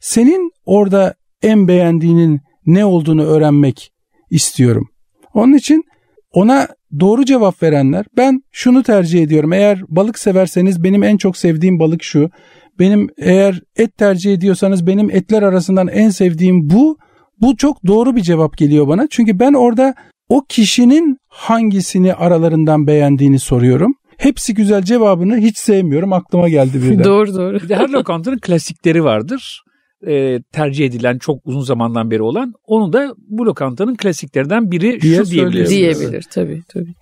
senin 0.00 0.50
orada 0.66 1.14
en 1.42 1.68
beğendiğinin 1.68 2.40
ne 2.66 2.84
olduğunu 2.84 3.24
öğrenmek 3.24 3.92
istiyorum. 4.30 4.88
Onun 5.34 5.52
için 5.52 5.84
ona 6.32 6.68
doğru 7.00 7.24
cevap 7.24 7.62
verenler 7.62 8.06
ben 8.16 8.42
şunu 8.52 8.82
tercih 8.82 9.22
ediyorum. 9.22 9.52
Eğer 9.52 9.82
balık 9.88 10.18
severseniz 10.18 10.84
benim 10.84 11.02
en 11.02 11.16
çok 11.16 11.36
sevdiğim 11.36 11.78
balık 11.78 12.02
şu. 12.02 12.30
Benim 12.78 13.08
eğer 13.18 13.60
et 13.76 13.96
tercih 13.96 14.34
ediyorsanız 14.34 14.86
benim 14.86 15.10
etler 15.10 15.42
arasından 15.42 15.88
en 15.88 16.08
sevdiğim 16.10 16.70
bu. 16.70 16.98
Bu 17.40 17.56
çok 17.56 17.86
doğru 17.86 18.16
bir 18.16 18.20
cevap 18.20 18.56
geliyor 18.56 18.88
bana. 18.88 19.06
Çünkü 19.10 19.38
ben 19.38 19.52
orada 19.52 19.94
o 20.28 20.44
kişinin 20.48 21.18
hangisini 21.28 22.14
aralarından 22.14 22.86
beğendiğini 22.86 23.38
soruyorum. 23.38 23.94
Hepsi 24.16 24.54
güzel 24.54 24.82
cevabını 24.82 25.36
hiç 25.36 25.58
sevmiyorum. 25.58 26.12
Aklıma 26.12 26.48
geldi 26.48 26.82
birden. 26.82 27.04
Doğru 27.04 27.34
doğru. 27.34 27.60
Bir 27.60 27.68
de 27.68 27.76
her 27.76 27.88
lokantanın 27.88 28.38
klasikleri 28.38 29.04
vardır. 29.04 29.62
Ee, 30.06 30.38
tercih 30.52 30.86
edilen 30.86 31.18
çok 31.18 31.40
uzun 31.44 31.60
zamandan 31.60 32.10
beri 32.10 32.22
olan. 32.22 32.52
Onu 32.66 32.92
da 32.92 33.14
bu 33.28 33.46
lokantanın 33.46 33.94
klasiklerinden 33.94 34.70
biri 34.70 35.00
Diye 35.00 35.24
şu 35.24 35.30
diyebiliriz. 35.30 35.70
Diyebilir 35.70 36.24
tabii 36.30 36.62
tabii. 36.68 36.94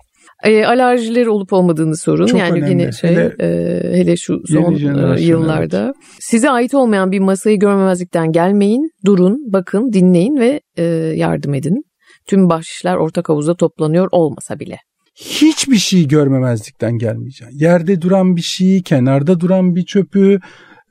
E, 0.43 0.65
alerjileri 0.65 1.29
olup 1.29 1.53
olmadığını 1.53 1.97
sorun. 1.97 2.25
Çok 2.25 2.39
yani 2.39 2.51
önemli. 2.51 2.69
yine 2.71 2.91
şey 2.91 3.09
Hele- 3.09 3.35
e, 3.39 3.97
hele 3.97 4.17
şu 4.17 4.41
son 4.45 4.73
e, 5.15 5.21
yıllarda. 5.21 5.93
Size 6.19 6.49
ait 6.49 6.73
olmayan 6.73 7.11
bir 7.11 7.19
masayı 7.19 7.59
görmemezlikten 7.59 8.31
gelmeyin. 8.31 8.91
Durun, 9.05 9.53
bakın, 9.53 9.93
dinleyin 9.93 10.39
ve 10.39 10.61
e, 10.77 10.83
yardım 11.15 11.53
edin. 11.53 11.83
Tüm 12.27 12.49
bahşişler 12.49 12.95
ortak 12.95 13.29
havuzda 13.29 13.55
toplanıyor 13.55 14.07
olmasa 14.11 14.59
bile. 14.59 14.77
hiçbir 15.15 15.75
şey 15.75 16.07
görmemezlikten 16.07 16.97
gelmeyeceksin. 16.97 17.59
Yerde 17.59 18.01
duran 18.01 18.35
bir 18.35 18.41
şeyi, 18.41 18.83
kenarda 18.83 19.39
duran 19.39 19.75
bir 19.75 19.85
çöpü, 19.85 20.39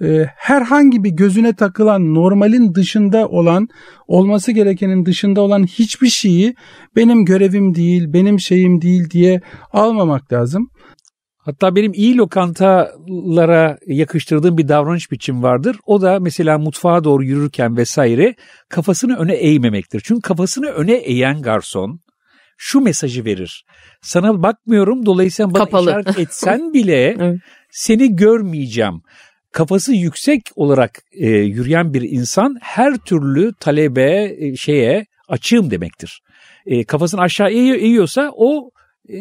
e, 0.03 0.27
herhangi 0.37 1.05
bir 1.05 1.11
gözüne 1.11 1.53
takılan 1.55 2.15
normalin 2.15 2.75
dışında 2.75 3.29
olan, 3.29 3.69
olması 4.07 4.53
gerekenin 4.53 5.07
dışında 5.07 5.41
olan 5.41 5.65
hiçbir 5.65 6.09
şeyi 6.09 6.55
benim 6.97 7.25
görevim 7.25 7.75
değil, 7.75 8.13
benim 8.13 8.41
şeyim 8.41 8.83
değil 8.83 9.11
diye 9.11 9.41
almamak 9.73 10.33
lazım. 10.33 10.71
Hatta 11.45 11.77
benim 11.77 11.93
iyi 11.95 12.17
lokantalara 12.17 13.79
yakıştırdığım 13.87 14.59
bir 14.59 14.69
davranış 14.69 15.11
biçim 15.11 15.43
vardır. 15.43 15.77
O 15.87 16.01
da 16.03 16.21
mesela 16.21 16.59
mutfağa 16.59 17.05
doğru 17.05 17.25
yürürken 17.25 17.77
vesaire 17.77 18.35
kafasını 18.69 19.17
öne 19.17 19.35
eğmemektir. 19.35 20.03
Çünkü 20.05 20.21
kafasını 20.21 20.67
öne 20.67 20.93
eğen 20.95 21.43
garson 21.43 22.01
şu 22.57 22.81
mesajı 22.81 23.25
verir. 23.25 23.65
Sana 24.03 24.43
bakmıyorum 24.43 25.07
dolayısıyla 25.07 25.55
bana 25.55 25.65
Kapalı. 25.65 25.91
işaret 25.91 26.19
etsen 26.19 26.73
bile 26.73 27.17
Evet. 27.21 27.39
seni 27.71 28.17
görmeyeceğim. 28.17 29.03
Kafası 29.53 29.93
yüksek 29.93 30.43
olarak 30.57 31.03
e, 31.13 31.29
yürüyen 31.29 31.95
bir 31.95 32.03
insan 32.03 32.57
her 32.61 32.97
türlü 32.97 33.53
talebe 33.61 34.37
e, 34.39 34.57
şeye 34.57 35.07
açığım 35.29 35.71
demektir. 35.71 36.23
E, 36.67 36.85
kafasını 36.85 37.21
aşağı 37.21 37.51
eğiyor, 37.51 37.77
eğiyorsa 37.77 38.31
o 38.37 38.71
e, 39.09 39.17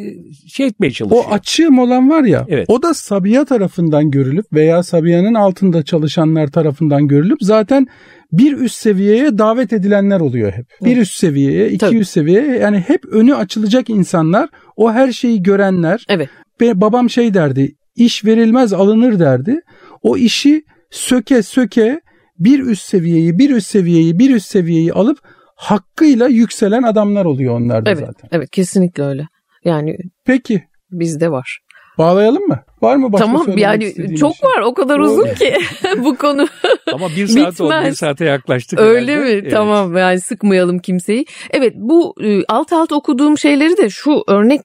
şey 0.48 0.68
etmeye 0.68 0.92
çalışıyor. 0.92 1.24
O 1.28 1.34
açığım 1.34 1.80
olan 1.80 2.10
var 2.10 2.24
ya, 2.24 2.46
Evet. 2.50 2.66
o 2.70 2.82
da 2.82 2.94
Sabiha 2.94 3.46
tarafından 3.46 4.12
görülüp 4.12 4.46
veya 4.54 4.84
Sabiha'nın 4.84 5.34
altında 5.34 5.84
çalışanlar 5.84 6.48
tarafından 6.48 7.08
görülüp 7.08 7.38
zaten 7.42 7.88
bir 8.32 8.58
üst 8.58 8.76
seviyeye 8.76 9.38
davet 9.38 9.74
edilenler 9.74 10.20
oluyor 10.20 10.52
hep. 10.52 10.66
Bir 10.86 10.98
üst 10.98 11.14
seviyeye, 11.14 11.68
iki 11.68 11.78
Tabii. 11.78 11.98
üst 11.98 12.12
seviyeye 12.12 12.58
yani 12.58 12.78
hep 12.78 13.06
önü 13.06 13.36
açılacak 13.36 13.90
insanlar, 13.90 14.50
o 14.76 14.92
her 14.92 15.12
şeyi 15.12 15.44
görenler. 15.44 16.06
Evet. 16.10 16.30
Ve 16.62 16.82
babam 16.82 17.10
şey 17.10 17.34
derdi, 17.34 17.76
iş 17.96 18.26
verilmez 18.26 18.74
alınır 18.74 19.20
derdi. 19.20 19.62
O 20.02 20.18
işi 20.18 20.64
söke 20.90 21.44
söke 21.44 22.02
bir 22.40 22.60
üst 22.60 22.84
seviyeyi, 22.84 23.38
bir 23.38 23.50
üst 23.50 23.68
seviyeyi, 23.68 24.20
bir 24.20 24.36
üst 24.36 24.48
seviyeyi 24.48 24.94
alıp 24.94 25.18
hakkıyla 25.56 26.28
yükselen 26.28 26.84
adamlar 26.84 27.26
oluyor 27.26 27.56
onlar 27.60 27.86
da 27.86 27.90
Evet, 27.90 28.06
zaten. 28.08 28.30
evet 28.32 28.50
kesinlikle 28.52 29.04
öyle. 29.04 29.28
Yani 29.66 29.98
Peki 30.26 30.64
bizde 30.92 31.32
var. 31.32 31.60
bağlayalım 31.98 32.44
mı? 32.48 32.60
Var 32.82 32.96
mı 32.96 33.14
başka 33.14 33.26
tamam 33.26 33.42
söylemek 33.46 33.64
yani 33.64 33.84
istediğin 33.84 34.16
çok 34.16 34.36
şey? 34.36 34.50
var 34.50 34.62
o 34.62 34.74
kadar 34.74 35.00
Doğru. 35.00 35.06
uzun 35.12 35.34
ki 35.34 35.54
bu 35.98 36.16
konu. 36.16 36.48
Ama 36.94 37.10
bir 37.10 37.28
saat 37.28 37.62
oldu, 37.62 37.72
bir 37.72 37.78
Bitmez. 37.78 37.98
saate 37.98 38.26
yaklaştık. 38.26 38.80
Öyle 38.80 39.12
herhalde. 39.14 39.34
mi? 39.34 39.40
Evet. 39.42 39.52
Tamam 39.52 39.98
yani 39.98 40.22
sıkmayalım 40.22 40.80
kimseyi. 40.80 41.26
Evet 41.52 41.74
bu 41.76 42.16
e, 42.24 42.44
alt 42.48 42.74
alt 42.74 42.92
okuduğum 42.92 43.38
şeyleri 43.38 43.78
de 43.78 43.90
şu 43.90 44.24
örnek 44.28 44.62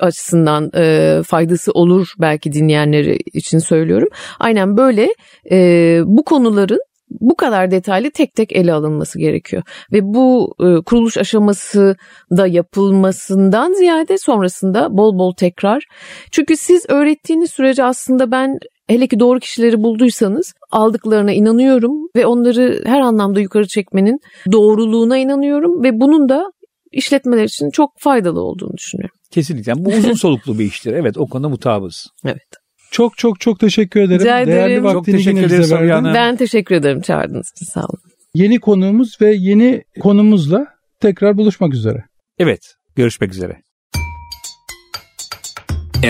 açısından 0.00 0.70
e, 0.76 1.22
faydası 1.22 1.72
olur 1.72 2.12
belki 2.18 2.52
dinleyenleri 2.52 3.18
için 3.32 3.58
söylüyorum. 3.58 4.08
Aynen 4.40 4.76
böyle 4.76 5.08
e, 5.50 6.00
bu 6.04 6.24
konuların 6.24 6.80
bu 7.20 7.36
kadar 7.36 7.70
detaylı 7.70 8.10
tek 8.10 8.34
tek 8.34 8.52
ele 8.52 8.72
alınması 8.72 9.18
gerekiyor. 9.18 9.62
Ve 9.92 10.00
bu 10.02 10.54
e, 10.60 10.82
kuruluş 10.82 11.18
aşaması 11.18 11.96
da 12.30 12.46
yapılmasından 12.46 13.72
ziyade 13.72 14.18
sonrasında 14.18 14.96
bol 14.96 15.18
bol 15.18 15.32
tekrar. 15.32 15.84
Çünkü 16.30 16.56
siz 16.56 16.86
öğrettiğiniz 16.88 17.50
sürece 17.50 17.84
aslında 17.84 18.30
ben 18.30 18.58
hele 18.88 19.06
ki 19.06 19.20
doğru 19.20 19.40
kişileri 19.40 19.82
bulduysanız 19.82 20.54
aldıklarına 20.70 21.32
inanıyorum 21.32 22.08
ve 22.16 22.26
onları 22.26 22.82
her 22.86 23.00
anlamda 23.00 23.40
yukarı 23.40 23.66
çekmenin 23.66 24.18
doğruluğuna 24.52 25.18
inanıyorum 25.18 25.82
ve 25.82 26.00
bunun 26.00 26.28
da 26.28 26.52
işletmeler 26.92 27.44
için 27.44 27.70
çok 27.70 27.90
faydalı 27.98 28.40
olduğunu 28.40 28.76
düşünüyorum. 28.76 29.16
Kesinlikle. 29.30 29.72
Bu 29.76 29.90
uzun 29.90 30.12
soluklu 30.12 30.58
bir 30.58 30.64
iştir. 30.64 30.92
Evet 30.92 31.18
o 31.18 31.26
konuda 31.26 31.48
mutabız. 31.48 32.06
Evet. 32.24 32.65
Çok 32.90 33.18
çok 33.18 33.40
çok 33.40 33.60
teşekkür 33.60 34.00
ederim. 34.00 34.20
Rica 34.20 34.40
ederim. 34.40 34.58
Değerli 34.58 34.82
Çok 34.82 34.94
vaktini 34.94 35.16
teşekkür 35.16 35.36
yine 35.36 35.46
bize 35.46 35.54
ederiz 35.56 35.72
verdin. 35.72 36.14
Ben 36.14 36.36
teşekkür 36.36 36.74
ederim 36.74 37.00
çağırdığınız 37.00 37.52
için 37.56 37.66
sağ 37.66 37.80
olun. 37.80 38.00
Yeni 38.34 38.60
konuğumuz 38.60 39.20
ve 39.20 39.34
yeni 39.34 39.84
konumuzla 40.00 40.66
tekrar 41.00 41.36
buluşmak 41.36 41.74
üzere. 41.74 42.04
Evet. 42.38 42.60
Görüşmek 42.96 43.32
üzere. 43.32 43.62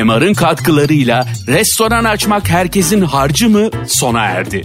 MR'ın 0.05 0.35
katkılarıyla 0.35 1.27
restoran 1.49 2.05
açmak 2.05 2.49
herkesin 2.49 3.01
harcı 3.01 3.51
mı 3.51 3.70
sona 3.87 4.24
erdi. 4.24 4.64